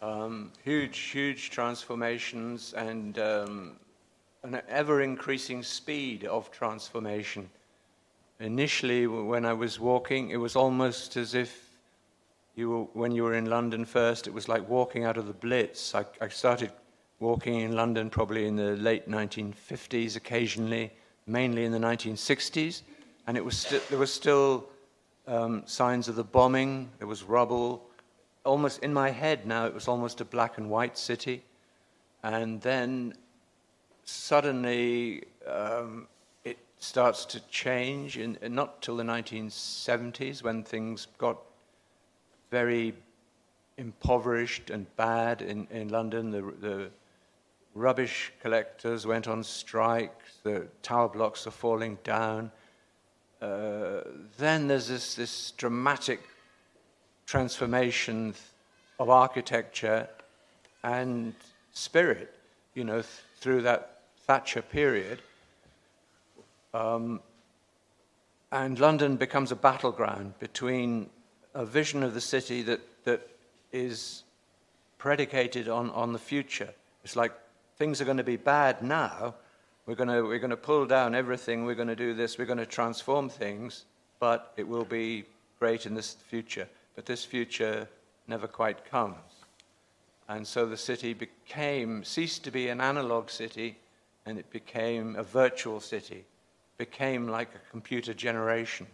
Um, 0.00 0.52
huge, 0.62 0.98
huge 0.98 1.50
transformations 1.50 2.72
and 2.74 3.18
um, 3.18 3.76
an 4.44 4.60
ever 4.68 5.02
increasing 5.02 5.62
speed 5.62 6.24
of 6.24 6.50
transformation. 6.52 7.50
Initially, 8.38 9.08
when 9.08 9.44
I 9.44 9.52
was 9.52 9.80
walking, 9.80 10.30
it 10.30 10.36
was 10.36 10.54
almost 10.54 11.16
as 11.16 11.34
if 11.34 11.68
you 12.54 12.70
were, 12.70 12.82
when 12.92 13.10
you 13.10 13.24
were 13.24 13.34
in 13.34 13.46
London 13.46 13.84
first, 13.84 14.28
it 14.28 14.34
was 14.34 14.48
like 14.48 14.68
walking 14.68 15.04
out 15.04 15.16
of 15.16 15.26
the 15.26 15.32
Blitz. 15.32 15.94
I, 15.94 16.04
I 16.20 16.28
started 16.28 16.70
walking 17.18 17.60
in 17.60 17.72
London 17.72 18.08
probably 18.10 18.46
in 18.46 18.54
the 18.54 18.76
late 18.76 19.08
1950s, 19.08 20.14
occasionally, 20.14 20.92
mainly 21.26 21.64
in 21.64 21.72
the 21.72 21.78
1960s, 21.78 22.82
and 23.26 23.36
it 23.36 23.44
was 23.44 23.58
sti- 23.58 23.80
there 23.90 23.98
were 23.98 24.06
still 24.06 24.68
um, 25.26 25.62
signs 25.66 26.06
of 26.06 26.14
the 26.14 26.24
bombing. 26.24 26.88
There 26.98 27.08
was 27.08 27.24
rubble. 27.24 27.87
Almost 28.48 28.82
in 28.82 28.94
my 28.94 29.10
head 29.10 29.46
now, 29.46 29.66
it 29.66 29.74
was 29.74 29.88
almost 29.88 30.22
a 30.22 30.24
black 30.24 30.56
and 30.56 30.70
white 30.70 30.96
city, 30.96 31.44
and 32.22 32.62
then 32.62 33.12
suddenly 34.04 35.24
um, 35.46 36.08
it 36.44 36.56
starts 36.78 37.26
to 37.26 37.40
change. 37.50 38.16
In, 38.16 38.38
not 38.42 38.80
till 38.80 38.96
the 38.96 39.04
1970s 39.04 40.42
when 40.42 40.62
things 40.62 41.08
got 41.18 41.36
very 42.50 42.94
impoverished 43.76 44.70
and 44.70 44.86
bad 44.96 45.42
in, 45.42 45.68
in 45.70 45.90
London. 45.90 46.30
The, 46.30 46.40
the 46.40 46.90
rubbish 47.74 48.32
collectors 48.40 49.06
went 49.06 49.28
on 49.28 49.44
strike, 49.44 50.16
the 50.42 50.68
tower 50.82 51.10
blocks 51.10 51.46
are 51.46 51.50
falling 51.50 51.98
down. 52.02 52.50
Uh, 53.42 54.00
then 54.38 54.68
there's 54.68 54.88
this, 54.88 55.16
this 55.16 55.50
dramatic 55.52 56.22
transformation 57.28 58.34
of 58.98 59.10
architecture 59.10 60.08
and 60.82 61.34
spirit, 61.74 62.34
you 62.74 62.82
know, 62.82 63.02
th- 63.02 63.06
through 63.36 63.60
that 63.60 64.00
Thatcher 64.26 64.62
period. 64.62 65.20
Um, 66.72 67.20
and 68.50 68.78
London 68.78 69.16
becomes 69.16 69.52
a 69.52 69.56
battleground 69.56 70.38
between 70.38 71.10
a 71.54 71.66
vision 71.66 72.02
of 72.02 72.14
the 72.14 72.20
city 72.20 72.62
that, 72.62 72.80
that 73.04 73.28
is 73.72 74.22
predicated 74.96 75.68
on, 75.68 75.90
on 75.90 76.14
the 76.14 76.18
future. 76.18 76.70
It's 77.04 77.14
like 77.14 77.32
things 77.76 78.00
are 78.00 78.06
going 78.06 78.16
to 78.16 78.24
be 78.24 78.36
bad 78.36 78.82
now. 78.82 79.34
We're 79.84 79.96
going 79.96 80.08
to, 80.08 80.22
we're 80.22 80.38
going 80.38 80.50
to 80.50 80.56
pull 80.56 80.86
down 80.86 81.14
everything. 81.14 81.66
We're 81.66 81.74
going 81.74 81.88
to 81.88 81.96
do 81.96 82.14
this. 82.14 82.38
We're 82.38 82.46
going 82.46 82.58
to 82.58 82.66
transform 82.66 83.28
things, 83.28 83.84
but 84.18 84.54
it 84.56 84.66
will 84.66 84.84
be 84.84 85.24
great 85.58 85.84
in 85.84 85.94
this 85.94 86.14
future. 86.14 86.68
But 86.98 87.06
this 87.06 87.24
future 87.24 87.86
never 88.26 88.48
quite 88.48 88.84
comes. 88.90 89.14
And 90.28 90.44
so 90.44 90.66
the 90.66 90.76
city 90.76 91.14
became, 91.14 92.02
ceased 92.02 92.42
to 92.42 92.50
be 92.50 92.70
an 92.70 92.80
analog 92.80 93.30
city, 93.30 93.78
and 94.26 94.36
it 94.36 94.50
became 94.50 95.14
a 95.14 95.22
virtual 95.22 95.78
city, 95.78 96.24
became 96.76 97.28
like 97.28 97.50
a 97.54 97.70
computer 97.70 98.12
generation. 98.12 98.88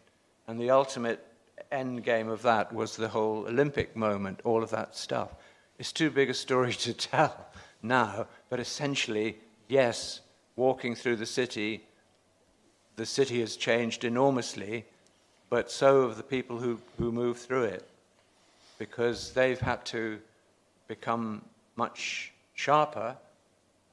And 0.47 0.61
the 0.61 0.69
ultimate 0.69 1.27
end 1.73 2.05
game 2.05 2.29
of 2.29 2.43
that 2.43 2.75
was 2.75 2.95
the 2.95 3.09
whole 3.09 3.47
Olympic 3.47 3.97
moment, 3.97 4.43
all 4.45 4.63
of 4.63 4.69
that 4.69 4.95
stuff. 4.95 5.31
It's 5.79 5.91
too 5.91 6.11
big 6.11 6.29
a 6.29 6.35
story 6.35 6.75
to 6.75 6.93
tell 7.09 7.47
now, 7.83 8.27
but 8.51 8.61
essentially, 8.61 9.39
yes, 9.67 10.21
walking 10.57 10.95
through 10.95 11.17
the 11.17 11.25
city, 11.25 11.87
the 12.97 13.07
city 13.07 13.41
has 13.41 13.57
changed 13.57 14.05
enormously, 14.05 14.85
but 15.49 15.71
so 15.71 16.07
have 16.07 16.19
the 16.19 16.23
people 16.23 16.59
who, 16.59 16.79
who 16.99 17.11
move 17.11 17.39
through 17.39 17.65
it, 17.65 17.89
because 18.79 19.33
they've 19.33 19.61
had 19.61 19.85
to 19.87 20.19
become 20.89 21.45
much 21.77 22.33
sharper 22.55 23.17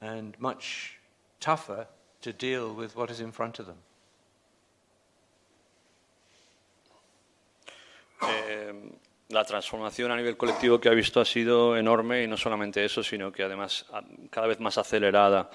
and 0.01 0.35
much 0.39 0.97
tougher 1.39 1.87
to 2.21 2.33
deal 2.33 2.73
with 2.73 2.95
what 2.95 3.09
is 3.09 3.19
in 3.19 3.31
front 3.31 3.59
of 3.59 3.65
them. 3.65 3.77
Eh, 8.21 8.71
la 9.31 9.43
transformación 9.43 10.11
a 10.11 10.15
nivel 10.15 10.37
colectivo 10.37 10.79
que 10.79 10.89
ha 10.89 10.93
visto 10.93 11.19
ha 11.21 11.25
sido 11.25 11.77
enorme 11.77 12.23
y 12.23 12.27
no 12.27 12.37
solamente 12.37 12.83
eso, 12.83 13.03
sino 13.03 13.31
que 13.31 13.43
además 13.43 13.85
cada 14.29 14.47
vez 14.47 14.59
más 14.59 14.77
acelerada. 14.77 15.49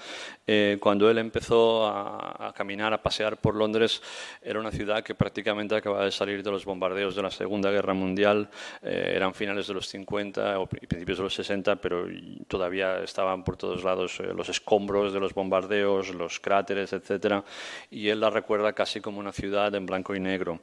Eh, 0.45 0.77
cuando 0.79 1.09
él 1.09 1.17
empezó 1.17 1.87
a, 1.87 2.53
caminar, 2.55 2.93
a 2.93 3.01
pasear 3.01 3.37
por 3.37 3.55
Londres, 3.55 4.01
era 4.41 4.59
una 4.59 4.71
ciudad 4.71 5.03
que 5.03 5.15
prácticamente 5.15 5.75
acababa 5.75 6.05
de 6.05 6.11
salir 6.11 6.41
de 6.43 6.51
los 6.51 6.65
bombardeos 6.65 7.15
de 7.15 7.21
la 7.21 7.31
Segunda 7.31 7.69
Guerra 7.69 7.93
Mundial. 7.93 8.49
Eh, 8.81 9.13
eran 9.15 9.33
finales 9.33 9.67
de 9.67 9.73
los 9.73 9.87
50 9.87 10.59
o 10.59 10.65
principios 10.67 11.17
de 11.17 11.23
los 11.23 11.33
60, 11.33 11.75
pero 11.77 12.07
todavía 12.47 13.03
estaban 13.03 13.43
por 13.43 13.57
todos 13.57 13.83
lados 13.83 14.19
eh, 14.19 14.33
los 14.35 14.49
escombros 14.49 15.13
de 15.13 15.19
los 15.19 15.33
bombardeos, 15.33 16.13
los 16.13 16.39
cráteres, 16.39 16.93
etc. 16.93 17.43
Y 17.91 18.09
él 18.09 18.19
la 18.19 18.29
recuerda 18.29 18.73
casi 18.73 19.01
como 19.01 19.19
una 19.19 19.31
ciudad 19.31 19.73
en 19.75 19.85
blanco 19.85 20.15
y 20.15 20.19
negro. 20.19 20.61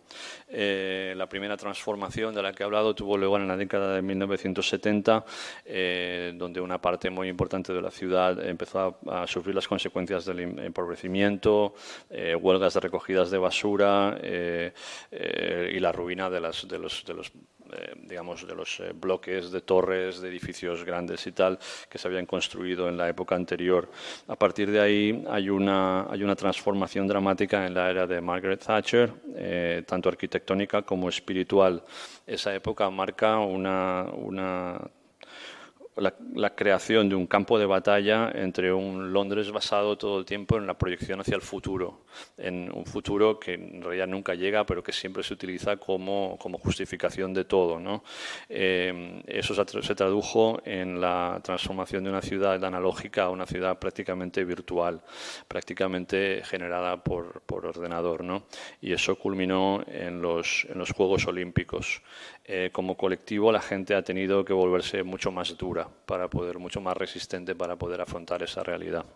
la 0.48 1.28
primera 1.28 1.56
transformación 1.56 2.34
de 2.34 2.42
la 2.42 2.52
que 2.52 2.62
ha 2.62 2.66
hablado 2.66 2.94
tuvo 3.04 3.18
lugar 3.18 3.42
en 3.42 3.48
la 3.48 3.56
década 3.58 3.94
de 3.94 4.00
1970, 4.00 5.26
eh, 5.66 6.32
donde 6.36 6.58
una 6.58 6.80
parte 6.80 7.10
muy 7.10 7.28
importante 7.28 7.70
de 7.70 7.82
la 7.82 7.90
ciudad 7.90 8.42
empezó 8.42 8.98
a, 9.06 9.26
sufrir 9.26 9.54
las 9.54 9.68
consecuencias 9.68 10.24
del 10.24 10.40
em, 10.40 10.58
empobrecimiento, 10.58 11.74
eh, 12.08 12.34
huelgas 12.34 12.72
de 12.72 12.80
recogidas 12.80 13.30
de 13.30 13.36
basura 13.36 14.16
eh, 14.22 14.72
y 15.70 15.78
la 15.80 15.92
ruina 15.92 16.30
de, 16.30 16.40
las, 16.40 16.66
de 16.66 16.78
los, 16.78 17.04
de 17.04 17.12
los 17.12 17.30
digamos, 18.02 18.46
de 18.46 18.54
los 18.54 18.82
bloques 18.94 19.50
de 19.50 19.60
torres, 19.60 20.20
de 20.20 20.28
edificios 20.28 20.84
grandes 20.84 21.26
y 21.26 21.32
tal, 21.32 21.58
que 21.88 21.98
se 21.98 22.08
habían 22.08 22.26
construido 22.26 22.88
en 22.88 22.96
la 22.96 23.08
época 23.08 23.34
anterior. 23.34 23.88
A 24.28 24.36
partir 24.36 24.70
de 24.70 24.80
ahí 24.80 25.24
hay 25.28 25.48
una, 25.50 26.06
hay 26.10 26.22
una 26.22 26.36
transformación 26.36 27.06
dramática 27.06 27.66
en 27.66 27.74
la 27.74 27.90
era 27.90 28.06
de 28.06 28.20
Margaret 28.20 28.64
Thatcher, 28.64 29.84
tanto 29.86 30.08
arquitectónica 30.08 30.82
como 30.82 31.08
espiritual 31.08 31.82
esa 32.26 32.54
época 32.54 32.88
marca 32.90 33.38
una, 33.38 34.06
una 34.12 34.80
la, 35.96 36.54
creación 36.54 37.08
de 37.08 37.14
un 37.14 37.26
campo 37.26 37.58
de 37.58 37.66
batalla 37.66 38.30
entre 38.34 38.72
un 38.72 39.12
Londres 39.12 39.50
basado 39.50 39.96
todo 39.96 40.18
el 40.18 40.24
tiempo 40.24 40.56
en 40.56 40.66
la 40.66 40.76
proyección 40.76 41.20
hacia 41.20 41.36
el 41.36 41.42
futuro, 41.42 42.04
en 42.36 42.70
un 42.72 42.84
futuro 42.84 43.38
que 43.38 43.54
en 43.54 43.82
realidad 43.82 44.08
nunca 44.08 44.34
llega, 44.34 44.64
pero 44.66 44.82
que 44.82 44.92
siempre 44.92 45.22
se 45.22 45.34
utiliza 45.34 45.76
como, 45.76 46.36
como 46.38 46.58
justificación 46.58 47.32
de 47.32 47.44
todo. 47.44 47.78
¿no? 47.78 48.02
Eh, 48.48 49.22
eso 49.26 49.54
se 49.54 49.94
tradujo 49.94 50.60
en 50.64 51.00
la 51.00 51.40
transformación 51.42 52.04
de 52.04 52.10
una 52.10 52.22
ciudad 52.22 52.62
analógica 52.64 53.24
a 53.24 53.30
una 53.30 53.46
ciudad 53.46 53.78
prácticamente 53.78 54.44
virtual, 54.44 55.00
prácticamente 55.46 56.42
generada 56.44 57.02
por, 57.02 57.40
por 57.42 57.66
ordenador. 57.66 58.24
¿no? 58.24 58.44
Y 58.80 58.92
eso 58.92 59.16
culminó 59.16 59.84
en 59.86 60.20
los, 60.20 60.66
en 60.68 60.78
los 60.78 60.90
Juegos 60.92 61.26
Olímpicos. 61.26 62.02
Eh, 62.46 62.68
como 62.72 62.96
colectivo 62.96 63.50
la 63.52 63.60
gente 63.60 63.94
ha 63.94 64.02
tenido 64.02 64.44
que 64.44 64.52
volverse 64.52 65.02
mucho 65.02 65.32
más 65.32 65.56
dura 65.56 65.88
para 66.06 66.28
poder, 66.28 66.58
mucho 66.58 66.80
más 66.80 66.96
resistente 66.96 67.54
para 67.54 67.76
poder 67.76 68.02
afrontar 68.02 68.42
esa 68.42 68.62
realidad. 68.62 69.06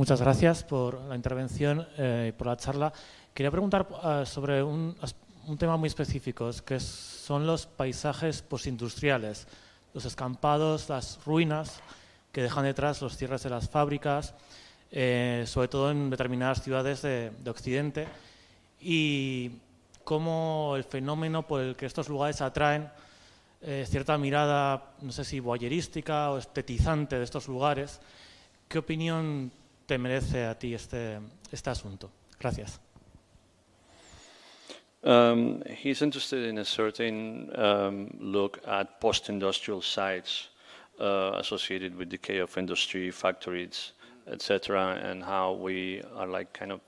Muchas 0.00 0.22
gracias 0.22 0.64
por 0.64 0.98
la 0.98 1.14
intervención 1.14 1.86
eh, 1.98 2.28
y 2.30 2.32
por 2.32 2.46
la 2.46 2.56
charla. 2.56 2.90
Quería 3.34 3.50
preguntar 3.50 3.86
eh, 4.02 4.22
sobre 4.24 4.62
un, 4.62 4.96
tema 5.58 5.76
muy 5.76 5.88
específico, 5.88 6.50
que 6.64 6.80
son 6.80 7.46
los 7.46 7.66
paisajes 7.66 8.40
postindustriales, 8.40 9.46
los 9.92 10.06
escampados, 10.06 10.88
las 10.88 11.22
ruinas 11.26 11.82
que 12.32 12.40
dejan 12.40 12.64
detrás 12.64 13.02
los 13.02 13.14
cierres 13.14 13.42
de 13.42 13.50
las 13.50 13.68
fábricas, 13.68 14.32
eh, 14.90 15.44
sobre 15.46 15.68
todo 15.68 15.90
en 15.90 16.08
determinadas 16.08 16.62
ciudades 16.62 17.02
de, 17.02 17.30
Occidente, 17.46 18.08
y 18.80 19.50
cómo 20.02 20.76
el 20.76 20.84
fenómeno 20.84 21.46
por 21.46 21.60
el 21.60 21.76
que 21.76 21.84
estos 21.84 22.08
lugares 22.08 22.40
atraen 22.40 22.88
cierta 23.84 24.16
mirada, 24.16 24.94
no 25.02 25.12
sé 25.12 25.22
si 25.26 25.40
voyerística 25.40 26.30
o 26.30 26.38
estetizante 26.38 27.18
de 27.18 27.24
estos 27.24 27.48
lugares. 27.48 28.00
¿Qué 28.66 28.78
opinión 28.78 29.52
te 29.90 29.98
merece 29.98 30.44
a 30.44 30.54
ti 30.54 30.72
este, 30.72 31.18
este 31.50 31.70
asunto? 31.70 32.12
Gracias. 32.38 32.78
Um, 35.02 35.64
he's 35.66 36.00
interested 36.00 36.44
in 36.44 36.58
a 36.58 36.64
certain 36.64 37.50
um, 37.56 38.08
look 38.20 38.60
at 38.68 39.00
post-industrial 39.00 39.82
sites 39.82 40.50
uh, 41.00 41.32
associated 41.38 41.96
with 41.96 42.08
decay 42.08 42.38
of 42.38 42.56
industry, 42.56 43.10
factories, 43.10 43.92
etc., 44.28 44.96
and 45.02 45.24
how 45.24 45.54
we 45.54 46.02
are 46.14 46.28
like 46.28 46.52
kind 46.52 46.70
of 46.70 46.80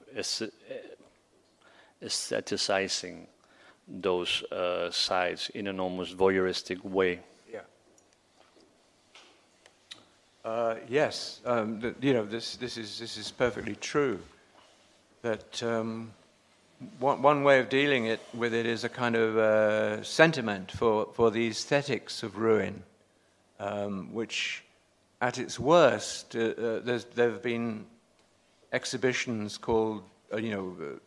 aestheticizing 2.05 3.27
those 3.89 4.45
uh, 4.53 4.93
sites 4.93 5.49
in 5.49 5.67
an 5.67 5.81
almost 5.81 6.17
voyeuristic 6.17 6.85
way. 6.85 7.19
Uh, 10.45 10.75
yes, 10.89 11.41
um, 11.47 11.95
you 12.01 12.13
know, 12.13 12.25
this, 12.25 12.57
this, 12.57 12.77
is, 12.77 12.99
this 12.99 13.17
is 13.17 13.31
perfectly 13.31 13.77
true. 13.77 14.19
That 15.23 15.63
um, 15.63 16.11
one, 16.99 17.23
one 17.23 17.45
way 17.45 17.61
of 17.61 17.69
dealing 17.69 18.07
it, 18.07 18.21
with 18.35 18.53
it 18.53 18.67
is 18.67 18.83
a 18.83 18.89
kind 18.89 19.15
of 19.15 19.39
uh, 19.39 20.03
sentiment 20.03 20.73
for, 20.73 21.07
for 21.15 21.31
the 21.31 21.47
aesthetics 21.47 22.25
of 22.25 22.39
ruin, 22.39 22.83
um, 23.61 24.13
which 24.13 24.65
at 25.21 25.39
its 25.39 25.61
worst, 25.61 26.35
uh, 26.35 26.41
uh 26.41 26.99
there 27.15 27.31
have 27.31 27.43
been 27.43 27.87
exhibitions 28.73 29.57
called, 29.57 30.03
uh, 30.33 30.39
you 30.39 30.51
know, 30.51 30.77
uh, 30.81 30.99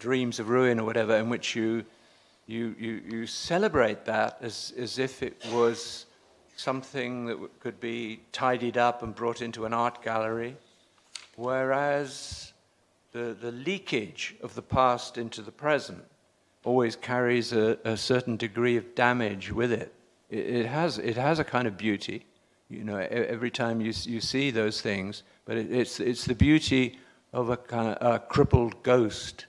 Dreams 0.00 0.40
of 0.40 0.48
Ruin 0.48 0.80
or 0.80 0.84
whatever, 0.84 1.14
in 1.16 1.30
which 1.30 1.54
you, 1.54 1.84
you, 2.48 2.74
you, 2.76 3.02
you 3.08 3.26
celebrate 3.26 4.04
that 4.06 4.38
as, 4.42 4.72
as 4.76 4.98
if 4.98 5.22
it 5.22 5.40
was 5.52 6.06
something 6.56 7.26
that 7.26 7.60
could 7.60 7.78
be 7.80 8.20
tidied 8.32 8.76
up 8.76 9.02
and 9.02 9.14
brought 9.14 9.42
into 9.42 9.64
an 9.66 9.72
art 9.72 10.02
gallery, 10.02 10.56
whereas 11.36 12.52
the, 13.12 13.36
the 13.40 13.52
leakage 13.52 14.34
of 14.42 14.54
the 14.54 14.62
past 14.62 15.18
into 15.18 15.42
the 15.42 15.52
present 15.52 16.02
always 16.64 16.96
carries 16.96 17.52
a, 17.52 17.78
a 17.84 17.96
certain 17.96 18.36
degree 18.36 18.76
of 18.76 18.94
damage 18.94 19.52
with 19.52 19.70
it. 19.70 19.94
it. 20.30 20.38
It, 20.38 20.66
has, 20.66 20.98
it 20.98 21.16
has 21.16 21.38
a 21.38 21.44
kind 21.44 21.68
of 21.68 21.76
beauty, 21.76 22.24
you 22.68 22.82
know, 22.82 22.96
every 22.96 23.50
time 23.50 23.80
you, 23.80 23.92
you 24.04 24.20
see 24.20 24.50
those 24.50 24.80
things, 24.80 25.22
but 25.44 25.56
it, 25.56 25.70
it's, 25.70 26.00
it's 26.00 26.24
the 26.24 26.34
beauty 26.34 26.98
of 27.32 27.50
a 27.50 27.56
kind 27.56 27.94
of 27.94 28.14
a 28.14 28.18
crippled 28.18 28.82
ghost. 28.82 29.46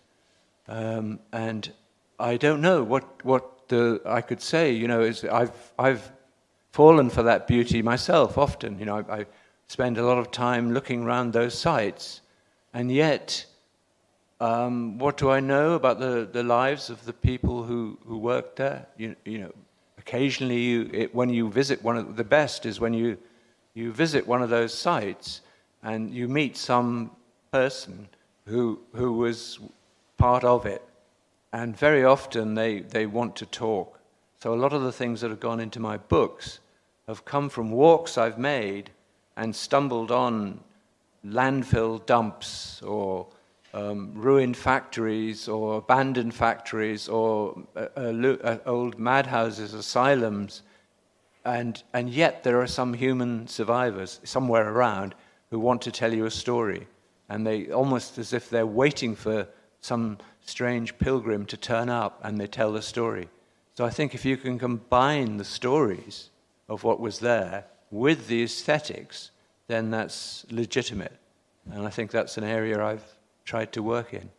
Um, 0.67 1.19
and 1.31 1.71
I 2.19 2.37
don't 2.37 2.61
know 2.61 2.83
what, 2.83 3.25
what 3.25 3.67
the, 3.69 4.01
I 4.05 4.21
could 4.21 4.41
say, 4.41 4.73
you 4.73 4.87
know, 4.87 5.01
is 5.01 5.23
I've, 5.23 5.73
I've 5.79 6.11
fallen 6.71 7.09
for 7.09 7.23
that 7.23 7.47
beauty 7.47 7.81
myself 7.81 8.37
often. 8.37 8.79
You 8.79 8.85
know, 8.85 9.05
I, 9.09 9.19
I 9.19 9.25
spend 9.67 9.97
a 9.97 10.05
lot 10.05 10.17
of 10.17 10.31
time 10.31 10.73
looking 10.73 11.03
around 11.03 11.33
those 11.33 11.57
sites, 11.57 12.21
and 12.73 12.91
yet, 12.91 13.45
um, 14.39 14.97
what 14.99 15.17
do 15.17 15.29
I 15.31 15.39
know 15.39 15.73
about 15.73 15.99
the, 15.99 16.29
the 16.31 16.43
lives 16.43 16.89
of 16.89 17.03
the 17.05 17.13
people 17.13 17.63
who, 17.63 17.97
who 18.05 18.17
work 18.17 18.55
there? 18.55 18.85
You, 18.97 19.15
you 19.25 19.39
know, 19.39 19.51
occasionally, 19.97 20.61
you, 20.61 20.89
it, 20.93 21.15
when 21.15 21.29
you 21.29 21.49
visit 21.49 21.83
one 21.83 21.97
of 21.97 22.15
the 22.15 22.23
best 22.23 22.65
is 22.65 22.79
when 22.79 22.93
you, 22.93 23.17
you 23.73 23.91
visit 23.91 24.27
one 24.27 24.41
of 24.41 24.49
those 24.49 24.73
sites, 24.73 25.41
and 25.83 26.13
you 26.13 26.27
meet 26.27 26.57
some 26.57 27.11
person 27.51 28.07
who, 28.45 28.79
who 28.93 29.13
was 29.13 29.59
part 30.17 30.43
of 30.43 30.65
it. 30.65 30.81
And 31.53 31.75
very 31.77 32.03
often 32.03 32.55
they, 32.55 32.79
they 32.79 33.05
want 33.05 33.35
to 33.37 33.45
talk. 33.45 33.96
So 34.39 34.53
a 34.53 34.55
lot 34.55 34.71
of 34.71 34.83
the 34.83 34.91
things 34.91 35.21
that 35.21 35.31
have 35.31 35.39
gone 35.39 35.59
into 35.59 35.79
my 35.79 35.97
books 35.97 36.59
have 37.07 37.25
come 37.25 37.49
from 37.49 37.71
walks 37.71 38.17
I've 38.17 38.37
made 38.37 38.91
and 39.35 39.55
stumbled 39.55 40.11
on 40.11 40.59
landfill 41.25 42.05
dumps 42.05 42.81
or 42.83 43.27
um, 43.73 44.11
ruined 44.13 44.55
factories 44.55 45.47
or 45.47 45.77
abandoned 45.77 46.35
factories 46.35 47.07
or 47.07 47.63
uh, 47.75 47.87
uh, 47.97 48.37
uh, 48.43 48.57
old 48.67 48.99
madhouses, 48.99 49.73
asylums. 49.73 50.61
And, 51.43 51.81
and 51.93 52.09
yet 52.09 52.43
there 52.43 52.61
are 52.61 52.67
some 52.67 52.93
human 52.93 53.47
survivors 53.47 54.19
somewhere 54.23 54.69
around 54.69 55.15
who 55.49 55.59
want 55.59 55.81
to 55.83 55.91
tell 55.91 56.13
you 56.13 56.25
a 56.25 56.31
story. 56.31 56.87
And 57.29 57.45
they 57.45 57.71
almost 57.71 58.17
as 58.17 58.33
if 58.33 58.49
they're 58.49 58.67
waiting 58.67 59.15
for 59.15 59.47
some 59.81 60.19
strange 60.45 60.97
pilgrim 60.99 61.45
to 61.47 61.57
turn 61.57 61.89
up 61.89 62.19
and 62.23 62.39
they 62.39 62.47
tell 62.47 62.71
the 62.71 62.81
story. 62.81 63.29
So 63.77 63.85
I 63.85 63.91
think 63.91 64.15
if 64.15 64.25
you 64.25 64.37
can 64.37 64.57
combine 64.57 65.37
the 65.37 65.45
stories 65.45 66.31
of 66.67 66.83
what 66.83 66.99
was 66.99 67.19
there 67.19 67.65
with 67.91 68.27
the 68.27 68.41
aesthetics, 68.41 69.29
then 69.67 69.91
that's 69.91 70.47
legitimate. 70.49 71.15
And 71.71 71.85
I 71.85 71.91
think 71.91 72.09
that's 72.09 72.39
an 72.39 72.43
area 72.43 72.83
I've 72.83 73.05
tried 73.45 73.71
to 73.73 73.83
work 73.83 74.15
in. 74.15 74.31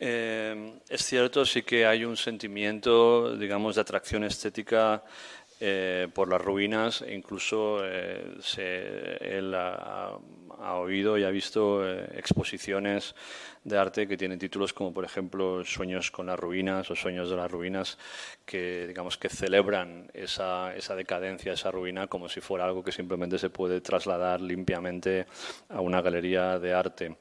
Eh, 0.00 0.80
es 0.88 1.04
cierto, 1.04 1.44
sí 1.44 1.62
que 1.62 1.86
hay 1.86 2.04
un 2.04 2.16
sentimiento, 2.16 3.36
digamos, 3.36 3.76
de 3.76 3.82
atracción 3.82 4.24
estética 4.24 5.04
eh, 5.60 6.06
por 6.14 6.28
las 6.28 6.40
ruinas, 6.40 7.02
e 7.02 7.14
incluso 7.14 7.80
eh, 7.82 8.36
se, 8.40 9.16
él 9.16 9.52
ha, 9.56 10.16
oído 10.76 11.18
y 11.18 11.24
ha 11.24 11.30
visto 11.30 11.84
eh, 11.84 12.08
exposiciones 12.16 13.16
de 13.64 13.76
arte 13.76 14.06
que 14.06 14.16
tienen 14.16 14.38
títulos 14.38 14.72
como, 14.72 14.94
por 14.94 15.04
ejemplo, 15.04 15.64
Sueños 15.64 16.12
con 16.12 16.26
las 16.26 16.38
ruinas 16.38 16.88
o 16.92 16.94
Sueños 16.94 17.28
de 17.28 17.36
las 17.36 17.50
ruinas, 17.50 17.98
que 18.44 18.86
digamos 18.86 19.18
que 19.18 19.28
celebran 19.28 20.08
esa, 20.14 20.76
esa 20.76 20.94
decadencia, 20.94 21.52
esa 21.52 21.72
ruina, 21.72 22.06
como 22.06 22.28
si 22.28 22.40
fuera 22.40 22.64
algo 22.64 22.84
que 22.84 22.92
simplemente 22.92 23.36
se 23.36 23.50
puede 23.50 23.80
trasladar 23.80 24.40
limpiamente 24.40 25.26
a 25.68 25.80
una 25.80 26.00
galería 26.02 26.60
de 26.60 26.72
arte. 26.72 27.16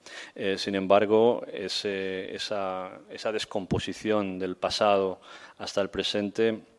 Sin 0.57 0.75
embargo, 0.75 1.43
esa 1.51 2.91
descomposición 3.33 4.37
del 4.37 4.57
pasado 4.57 5.21
hasta 5.57 5.81
el 5.81 5.89
presente 5.89 6.76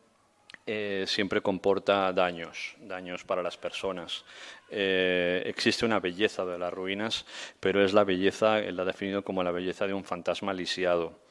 eh, 0.71 1.05
siempre 1.07 1.41
comporta 1.41 2.13
daños, 2.13 2.75
daños 2.79 3.23
para 3.23 3.41
las 3.41 3.57
personas. 3.57 4.23
Eh, 4.69 5.41
existe 5.47 5.83
una 5.83 5.99
belleza 5.99 6.45
de 6.45 6.59
las 6.59 6.71
ruinas, 6.71 7.25
pero 7.59 7.83
es 7.83 7.91
la 7.91 8.03
belleza, 8.03 8.59
él 8.59 8.77
la 8.77 8.83
ha 8.83 8.85
definido 8.85 9.23
como 9.23 9.41
la 9.41 9.49
belleza 9.49 9.87
de 9.87 9.95
un 9.95 10.03
fantasma 10.03 10.53
lisiado. 10.53 11.21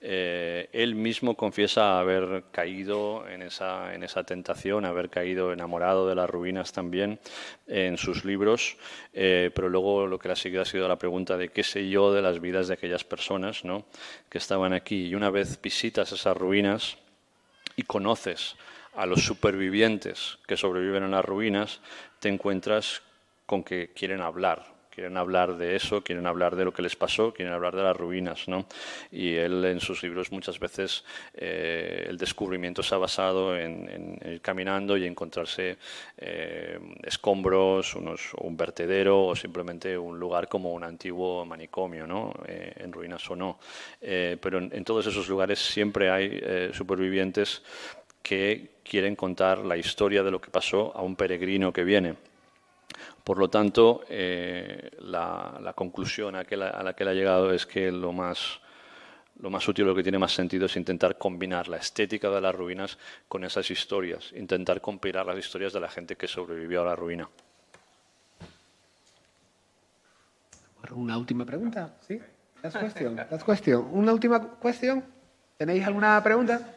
Eh, 0.00 0.68
él 0.72 0.96
mismo 0.96 1.36
confiesa 1.36 2.00
haber 2.00 2.46
caído 2.50 3.24
en 3.28 3.42
esa, 3.42 3.94
en 3.94 4.02
esa 4.02 4.24
tentación, 4.24 4.84
haber 4.84 5.10
caído 5.10 5.52
enamorado 5.52 6.08
de 6.08 6.16
las 6.16 6.28
ruinas 6.28 6.72
también 6.72 7.20
en 7.68 7.98
sus 7.98 8.24
libros, 8.24 8.78
pero 9.12 9.68
luego 9.68 10.08
lo 10.08 10.18
que 10.18 10.26
le 10.26 10.32
ha 10.32 10.36
seguido 10.36 10.62
ha 10.62 10.64
sido 10.64 10.88
la 10.88 10.98
pregunta 10.98 11.36
de 11.36 11.50
qué 11.50 11.62
sé 11.62 11.88
yo 11.88 12.12
de 12.12 12.20
las 12.20 12.40
vidas 12.40 12.66
de 12.66 12.74
aquellas 12.74 13.04
personas 13.04 13.64
¿no? 13.64 13.84
que 14.28 14.38
estaban 14.38 14.72
aquí. 14.72 15.06
Y 15.06 15.14
una 15.14 15.30
vez 15.30 15.62
visitas 15.62 16.10
esas 16.10 16.36
ruinas 16.36 16.98
y 17.76 17.84
conoces 17.84 18.56
a 18.98 19.06
los 19.06 19.24
supervivientes 19.24 20.38
que 20.46 20.56
sobreviven 20.56 21.04
en 21.04 21.12
las 21.12 21.24
ruinas, 21.24 21.80
te 22.18 22.28
encuentras 22.28 23.00
con 23.46 23.62
que 23.62 23.92
quieren 23.94 24.20
hablar, 24.20 24.66
quieren 24.90 25.16
hablar 25.16 25.56
de 25.56 25.76
eso, 25.76 26.02
quieren 26.02 26.26
hablar 26.26 26.56
de 26.56 26.64
lo 26.64 26.72
que 26.72 26.82
les 26.82 26.96
pasó, 26.96 27.32
quieren 27.32 27.54
hablar 27.54 27.76
de 27.76 27.84
las 27.84 27.96
ruinas. 27.96 28.48
¿no? 28.48 28.66
Y 29.12 29.36
él 29.36 29.64
en 29.66 29.78
sus 29.78 30.02
libros 30.02 30.32
muchas 30.32 30.58
veces 30.58 31.04
eh, 31.32 32.06
el 32.08 32.18
descubrimiento 32.18 32.82
se 32.82 32.96
ha 32.96 32.98
basado 32.98 33.56
en, 33.56 34.18
ir 34.24 34.40
caminando 34.40 34.96
y 34.96 35.06
encontrarse 35.06 35.78
eh, 36.16 36.80
escombros, 37.04 37.94
unos, 37.94 38.34
un 38.40 38.56
vertedero 38.56 39.26
o 39.26 39.36
simplemente 39.36 39.96
un 39.96 40.18
lugar 40.18 40.48
como 40.48 40.72
un 40.72 40.82
antiguo 40.82 41.44
manicomio, 41.44 42.04
¿no? 42.04 42.34
Eh, 42.48 42.72
en 42.78 42.92
ruinas 42.92 43.30
o 43.30 43.36
no. 43.36 43.60
pero 44.00 44.58
en, 44.58 44.70
en, 44.74 44.84
todos 44.84 45.06
esos 45.06 45.28
lugares 45.28 45.60
siempre 45.60 46.10
hay 46.10 46.72
supervivientes 46.72 47.62
que 48.28 48.72
quieren 48.84 49.16
contar 49.16 49.64
la 49.64 49.78
historia 49.78 50.22
de 50.22 50.30
lo 50.30 50.38
que 50.38 50.50
pasó 50.50 50.94
a 50.94 51.00
un 51.00 51.16
peregrino 51.16 51.72
que 51.72 51.82
viene. 51.82 52.14
Por 53.24 53.38
lo 53.38 53.48
tanto, 53.48 54.02
eh, 54.10 54.90
la, 55.00 55.72
conclusión 55.74 56.36
a, 56.36 56.42
la, 56.42 56.44
que 56.94 57.04
él 57.04 57.08
ha 57.08 57.14
llegado 57.14 57.54
es 57.54 57.64
que 57.64 57.90
lo 57.90 58.12
más, 58.12 58.60
lo 59.40 59.48
más 59.48 59.66
útil, 59.66 59.86
lo 59.86 59.94
que 59.94 60.02
tiene 60.02 60.18
más 60.18 60.32
sentido 60.34 60.66
es 60.66 60.76
intentar 60.76 61.16
combinar 61.16 61.68
la 61.68 61.78
estética 61.78 62.28
de 62.28 62.42
las 62.42 62.54
ruinas 62.54 62.98
con 63.28 63.44
esas 63.44 63.70
historias, 63.70 64.30
intentar 64.36 64.82
compilar 64.82 65.24
las 65.24 65.38
historias 65.38 65.72
de 65.72 65.80
la 65.80 65.88
gente 65.88 66.16
que 66.16 66.28
sobrevivió 66.28 66.82
a 66.82 66.84
la 66.84 66.96
ruina. 66.96 67.30
Una 70.90 71.16
última 71.16 71.46
pregunta, 71.46 71.96
¿sí? 72.06 72.20
cuestión. 73.42 73.88
Una 73.90 74.12
última 74.12 74.38
cuestión. 74.38 75.02
¿Tenéis 75.56 75.86
alguna 75.86 76.22
pregunta? 76.22 76.74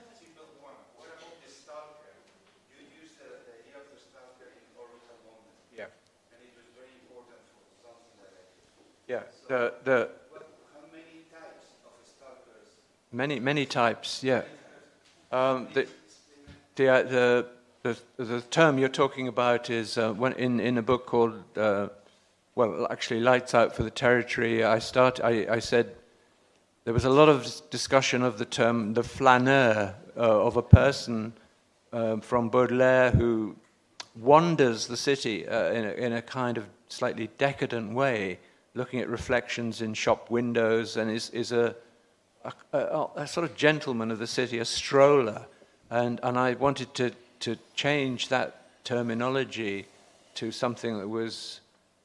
Yeah, 9.11 9.23
the, 9.49 9.73
the 9.83 10.09
many 13.11 13.41
many 13.41 13.65
types. 13.65 14.23
Yeah, 14.23 14.43
um, 15.33 15.67
the, 15.73 15.85
the, 16.75 16.87
uh, 16.87 17.03
the, 17.03 17.47
the 17.83 18.23
the 18.23 18.41
term 18.41 18.77
you're 18.77 18.87
talking 19.03 19.27
about 19.27 19.69
is 19.69 19.97
uh, 19.97 20.13
when 20.13 20.31
in 20.33 20.61
in 20.61 20.77
a 20.77 20.81
book 20.81 21.05
called 21.05 21.43
uh, 21.57 21.89
well, 22.55 22.87
actually, 22.89 23.19
Lights 23.19 23.53
Out 23.53 23.75
for 23.75 23.83
the 23.83 23.89
Territory. 23.89 24.63
I 24.63 24.79
start. 24.79 25.19
I, 25.21 25.45
I 25.49 25.59
said 25.59 25.93
there 26.85 26.93
was 26.93 27.03
a 27.03 27.09
lot 27.09 27.27
of 27.27 27.69
discussion 27.69 28.23
of 28.23 28.37
the 28.37 28.45
term 28.45 28.93
the 28.93 29.03
flaneur 29.03 29.93
uh, 30.15 30.45
of 30.47 30.55
a 30.55 30.61
person 30.61 31.33
um, 31.91 32.21
from 32.21 32.49
Baudelaire 32.49 33.11
who 33.11 33.57
wanders 34.15 34.87
the 34.87 34.95
city 34.95 35.45
uh, 35.49 35.71
in 35.71 35.85
a, 35.85 35.91
in 35.91 36.13
a 36.13 36.21
kind 36.21 36.57
of 36.57 36.65
slightly 36.87 37.29
decadent 37.37 37.93
way 37.93 38.39
looking 38.73 38.99
at 38.99 39.09
reflections 39.09 39.81
in 39.81 39.93
shop 39.93 40.29
windows 40.29 40.97
and 40.97 41.11
is, 41.11 41.29
is 41.31 41.51
a, 41.51 41.75
a, 42.43 42.77
a, 42.77 43.07
a, 43.17 43.27
sort 43.27 43.43
of 43.49 43.55
gentleman 43.55 44.11
of 44.11 44.19
the 44.19 44.27
city, 44.27 44.59
a 44.59 44.65
stroller. 44.65 45.45
And, 45.89 46.19
and 46.23 46.37
I 46.37 46.53
wanted 46.53 46.93
to, 46.95 47.11
to 47.41 47.57
change 47.75 48.29
that 48.29 48.83
terminology 48.83 49.85
to 50.35 50.51
something 50.51 50.97
that 50.97 51.07
was 51.07 51.59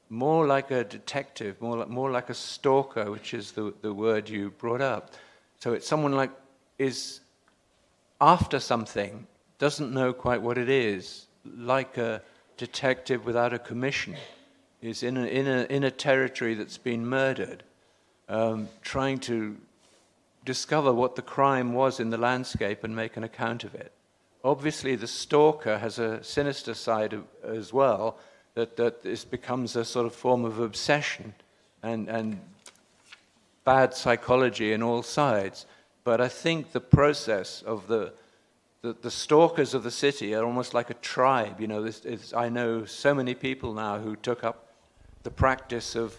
more 0.09 0.45
like 0.45 0.71
a 0.71 0.83
detective, 0.83 1.61
more 1.61 1.77
like, 1.77 1.89
more 1.89 2.11
like 2.11 2.29
a 2.29 2.33
stalker, 2.33 3.09
which 3.11 3.33
is 3.33 3.51
the, 3.51 3.73
the 3.81 3.93
word 3.93 4.27
you 4.29 4.51
brought 4.51 4.81
up. 4.81 5.11
So 5.59 5.73
it's 5.73 5.87
someone 5.87 6.13
like 6.13 6.31
is 6.77 7.21
after 8.21 8.59
something, 8.59 9.25
doesn't 9.57 9.93
know 9.93 10.13
quite 10.13 10.41
what 10.41 10.57
it 10.57 10.69
is, 10.69 11.25
like 11.45 11.97
a 11.97 12.21
detective 12.57 13.25
without 13.25 13.53
a 13.53 13.59
commission 13.59 14.15
is 14.87 15.03
in 15.03 15.17
a, 15.17 15.25
in 15.25 15.47
a, 15.47 15.63
in 15.69 15.83
a 15.83 15.91
territory 15.91 16.53
that's 16.53 16.77
been 16.77 17.05
murdered, 17.05 17.63
um, 18.29 18.69
trying 18.81 19.19
to 19.19 19.57
discover 20.45 20.93
what 20.93 21.15
the 21.15 21.21
crime 21.21 21.73
was 21.73 21.99
in 21.99 22.09
the 22.09 22.17
landscape 22.17 22.83
and 22.83 22.95
make 22.95 23.17
an 23.17 23.23
account 23.23 23.63
of 23.63 23.75
it. 23.75 23.91
Obviously, 24.43 24.95
the 24.95 25.07
stalker 25.07 25.77
has 25.77 25.99
a 25.99 26.23
sinister 26.23 26.73
side 26.73 27.13
of, 27.13 27.23
as 27.43 27.73
well, 27.73 28.17
that, 28.53 28.77
that 28.77 29.03
this 29.03 29.25
becomes 29.25 29.75
a 29.75 29.83
sort 29.83 30.05
of 30.05 30.15
form 30.15 30.45
of 30.45 30.59
obsession 30.59 31.33
and, 31.83 32.07
and 32.07 32.39
bad 33.65 33.93
psychology 33.93 34.71
in 34.71 34.81
all 34.81 35.03
sides. 35.03 35.65
But 36.03 36.21
I 36.21 36.29
think 36.29 36.71
the 36.71 36.79
process 36.79 37.61
of 37.63 37.87
the, 37.87 38.13
the, 38.81 38.95
the 39.01 39.11
stalkers 39.11 39.73
of 39.73 39.83
the 39.83 39.91
city 39.91 40.33
are 40.33 40.45
almost 40.45 40.73
like 40.73 40.89
a 40.89 40.95
tribe. 40.95 41.59
You 41.59 41.67
know, 41.67 41.83
this, 41.83 42.33
I 42.33 42.47
know 42.47 42.85
so 42.85 43.13
many 43.13 43.35
people 43.35 43.73
now 43.73 43.99
who 43.99 44.15
took 44.15 44.43
up 44.43 44.66
the 45.27 45.31
practice 45.31 45.93
of, 45.93 46.15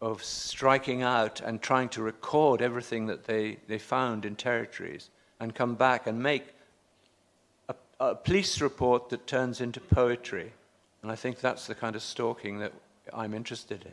of 0.00 0.22
striking 0.22 1.02
out 1.02 1.40
and 1.40 1.60
trying 1.60 1.88
to 1.88 2.00
record 2.00 2.62
everything 2.62 3.06
that 3.06 3.24
they, 3.24 3.56
they 3.66 3.78
found 3.78 4.24
in 4.24 4.36
territories 4.36 5.10
and 5.40 5.56
come 5.56 5.74
back 5.74 6.06
and 6.06 6.22
make 6.22 6.54
a, 7.68 7.74
a 7.98 8.14
police 8.14 8.60
report 8.60 9.08
that 9.08 9.26
turns 9.26 9.60
into 9.60 9.80
poetry. 9.80 10.52
And 11.02 11.10
I 11.10 11.16
think 11.16 11.40
that's 11.40 11.66
the 11.66 11.74
kind 11.74 11.96
of 11.96 12.02
stalking 12.02 12.60
that 12.60 12.72
I'm 13.12 13.34
interested 13.34 13.84
in. 13.84 13.92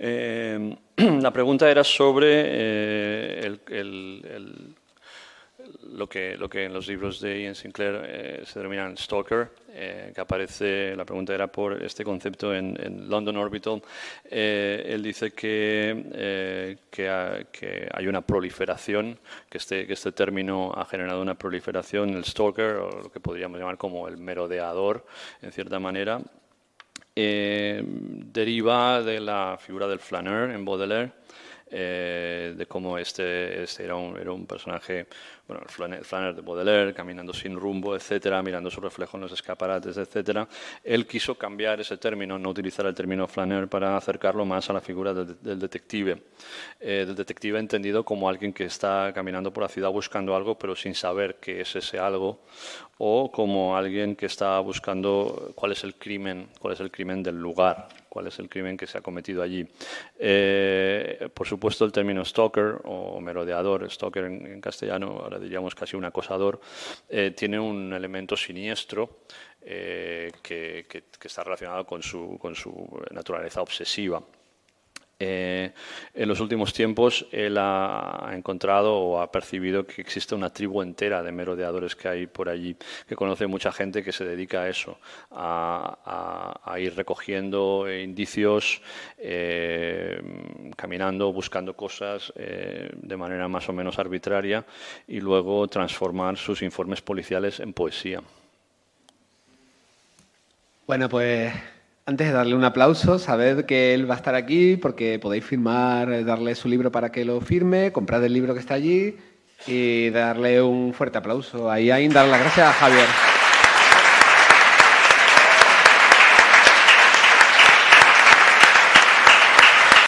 Um, 0.00 0.78
la 1.20 1.32
pregunta 1.32 1.68
era 1.68 1.82
sobre 1.82 2.26
eh, 2.46 3.40
el, 3.44 3.60
el- 3.68 4.24
el- 4.26 4.74
lo, 5.94 6.08
que, 6.08 6.36
lo 6.36 6.48
que 6.48 6.64
en 6.64 6.72
los 6.74 6.86
libros 6.86 7.20
de 7.20 7.42
Ian 7.42 7.54
Sinclair 7.54 8.02
eh, 8.04 8.42
se 8.44 8.58
denominan 8.58 8.96
stalker, 8.96 9.48
eh, 9.76 10.12
que 10.14 10.20
aparece, 10.20 10.94
la 10.94 11.04
pregunta 11.04 11.34
era 11.34 11.46
por 11.48 11.82
este 11.82 12.04
concepto 12.04 12.54
en, 12.54 12.76
en 12.80 13.08
London 13.08 13.36
Orbital. 13.36 13.82
Eh, 14.24 14.84
él 14.88 15.02
dice 15.02 15.32
que, 15.32 16.04
eh, 16.14 16.76
que, 16.90 17.08
ha- 17.08 17.44
que 17.50 17.88
hay 17.92 18.06
una 18.06 18.20
proliferación, 18.20 19.18
que 19.48 19.58
este, 19.58 19.86
que 19.86 19.94
este 19.94 20.12
término 20.12 20.72
ha 20.76 20.84
generado 20.84 21.20
una 21.22 21.34
proliferación, 21.34 22.10
el 22.10 22.24
stalker, 22.24 22.76
o 22.76 23.02
lo 23.02 23.10
que 23.12 23.20
podríamos 23.20 23.58
llamar 23.58 23.76
como 23.76 24.06
el 24.08 24.16
merodeador, 24.18 25.04
en 25.42 25.50
cierta 25.52 25.78
manera, 25.78 26.20
eh, 27.16 27.82
deriva 27.84 29.02
de 29.02 29.20
la 29.20 29.56
figura 29.60 29.86
del 29.86 29.98
flaneur 30.00 30.50
en 30.50 30.64
Baudelaire, 30.64 31.12
eh, 31.76 32.54
de 32.56 32.66
cómo 32.66 32.96
este, 32.98 33.64
este 33.64 33.82
era, 33.84 33.96
un, 33.96 34.16
era 34.16 34.30
un 34.30 34.46
personaje, 34.46 35.08
bueno, 35.48 35.62
el 35.64 35.68
flane- 35.68 35.98
el 35.98 36.04
flaneur 36.04 36.34
de 36.36 36.40
Baudelaire, 36.42 36.94
caminando 36.94 37.32
sin 37.32 37.58
rumbo, 37.58 37.96
etcétera, 37.96 38.40
mirando 38.42 38.70
su 38.70 38.80
reflejo 38.80 39.16
en 39.16 39.22
los 39.22 39.32
escaparates, 39.32 39.96
etcétera. 39.96 40.46
Él 40.84 41.04
quiso 41.06 41.34
cambiar 41.34 41.80
ese 41.80 41.96
término, 41.96 42.38
no 42.38 42.50
utilizar 42.50 42.86
el 42.86 42.94
término 42.94 43.26
flaneur 43.26 43.68
para 43.68 43.96
acercarlo 43.96 44.44
más 44.44 44.70
a 44.70 44.72
la 44.72 44.80
figura 44.80 45.12
del, 45.12 45.36
del 45.42 45.58
detective. 45.58 46.22
Eh, 46.78 47.04
del 47.06 47.16
detective 47.16 47.58
entendido 47.58 48.04
como 48.04 48.28
alguien 48.28 48.52
que 48.52 48.64
está 48.66 49.12
caminando 49.12 49.52
por 49.52 49.64
la 49.64 49.68
ciudad 49.68 49.90
buscando 49.90 50.36
algo, 50.36 50.56
pero 50.56 50.76
sin 50.76 50.94
saber 50.94 51.36
qué 51.40 51.62
es 51.62 51.74
ese 51.74 51.98
algo, 51.98 52.38
o 52.98 53.32
como 53.32 53.76
alguien 53.76 54.14
que 54.14 54.26
está 54.26 54.60
buscando 54.60 55.50
cuál 55.56 55.72
es 55.72 55.82
el 55.82 55.96
crimen, 55.96 56.48
cuál 56.60 56.74
es 56.74 56.80
el 56.80 56.90
crimen 56.92 57.22
del 57.22 57.36
lugar, 57.40 57.88
cuál 58.14 58.28
es 58.28 58.38
el 58.38 58.48
crimen 58.48 58.76
que 58.76 58.86
se 58.86 58.96
ha 58.96 59.00
cometido 59.00 59.42
allí. 59.42 59.66
Eh, 60.16 61.28
por 61.34 61.48
supuesto, 61.48 61.84
el 61.84 61.90
término 61.90 62.24
stalker 62.24 62.80
o 62.84 63.20
merodeador, 63.20 63.90
stalker 63.90 64.24
en, 64.26 64.60
castellano, 64.60 65.18
ahora 65.18 65.40
diríamos 65.40 65.74
casi 65.74 65.96
un 65.96 66.04
acosador, 66.04 66.60
eh, 67.08 67.32
tiene 67.36 67.58
un 67.58 67.92
elemento 67.92 68.36
siniestro 68.36 69.24
eh, 69.62 70.30
que, 70.40 70.86
está 71.24 71.42
relacionado 71.42 71.84
con 71.84 72.02
su 72.04 72.38
naturaleza 73.10 73.60
obsesiva. 73.62 74.22
Eh, 75.18 75.72
en 76.12 76.28
los 76.28 76.40
últimos 76.40 76.72
tiempos 76.72 77.26
él 77.30 77.56
ha 77.58 78.32
encontrado 78.32 78.94
o 78.96 79.20
ha 79.20 79.30
percibido 79.30 79.86
que 79.86 80.02
existe 80.02 80.34
una 80.34 80.50
tribu 80.50 80.82
entera 80.82 81.22
de 81.22 81.30
merodeadores 81.30 81.94
que 81.94 82.08
hay 82.08 82.26
por 82.26 82.48
allí, 82.48 82.76
que 83.06 83.14
conoce 83.14 83.46
mucha 83.46 83.70
gente 83.70 84.02
que 84.02 84.12
se 84.12 84.24
dedica 84.24 84.62
a 84.62 84.68
eso, 84.68 84.98
a, 85.30 86.76
ir 86.78 86.96
recogiendo 86.96 87.86
indicios, 87.90 88.82
eh, 89.18 90.20
caminando, 90.76 91.32
buscando 91.32 91.74
cosas 91.74 92.32
eh, 92.36 92.90
de 92.94 93.16
manera 93.16 93.46
más 93.48 93.68
o 93.68 93.72
menos 93.72 93.98
arbitraria 93.98 94.64
y 95.06 95.20
luego 95.20 95.68
transformar 95.68 96.36
sus 96.36 96.62
informes 96.62 97.00
policiales 97.00 97.60
en 97.60 97.72
poesía. 97.72 98.20
Bueno, 100.86 101.08
pues 101.08 101.54
antes 102.06 102.26
de 102.26 102.32
darle 102.32 102.54
un 102.54 102.64
aplauso, 102.64 103.18
sabed 103.18 103.64
que 103.64 103.94
él 103.94 104.08
va 104.08 104.14
a 104.14 104.18
estar 104.18 104.34
aquí 104.34 104.76
porque 104.76 105.18
podéis 105.18 105.44
firmar, 105.44 106.24
darle 106.24 106.54
su 106.54 106.68
libro 106.68 106.92
para 106.92 107.10
que 107.10 107.24
lo 107.24 107.40
firme, 107.40 107.92
comprar 107.92 108.22
el 108.24 108.32
libro 108.32 108.54
que 108.54 108.60
está 108.60 108.74
allí 108.74 109.16
y 109.66 110.10
darle 110.10 110.60
un 110.60 110.92
fuerte 110.92 111.18
aplauso 111.18 111.70
a 111.70 111.80
Iain, 111.80 112.12
dar 112.12 112.28
las 112.28 112.40
gracias 112.40 112.68
a 112.68 112.72
Javier. 112.72 113.33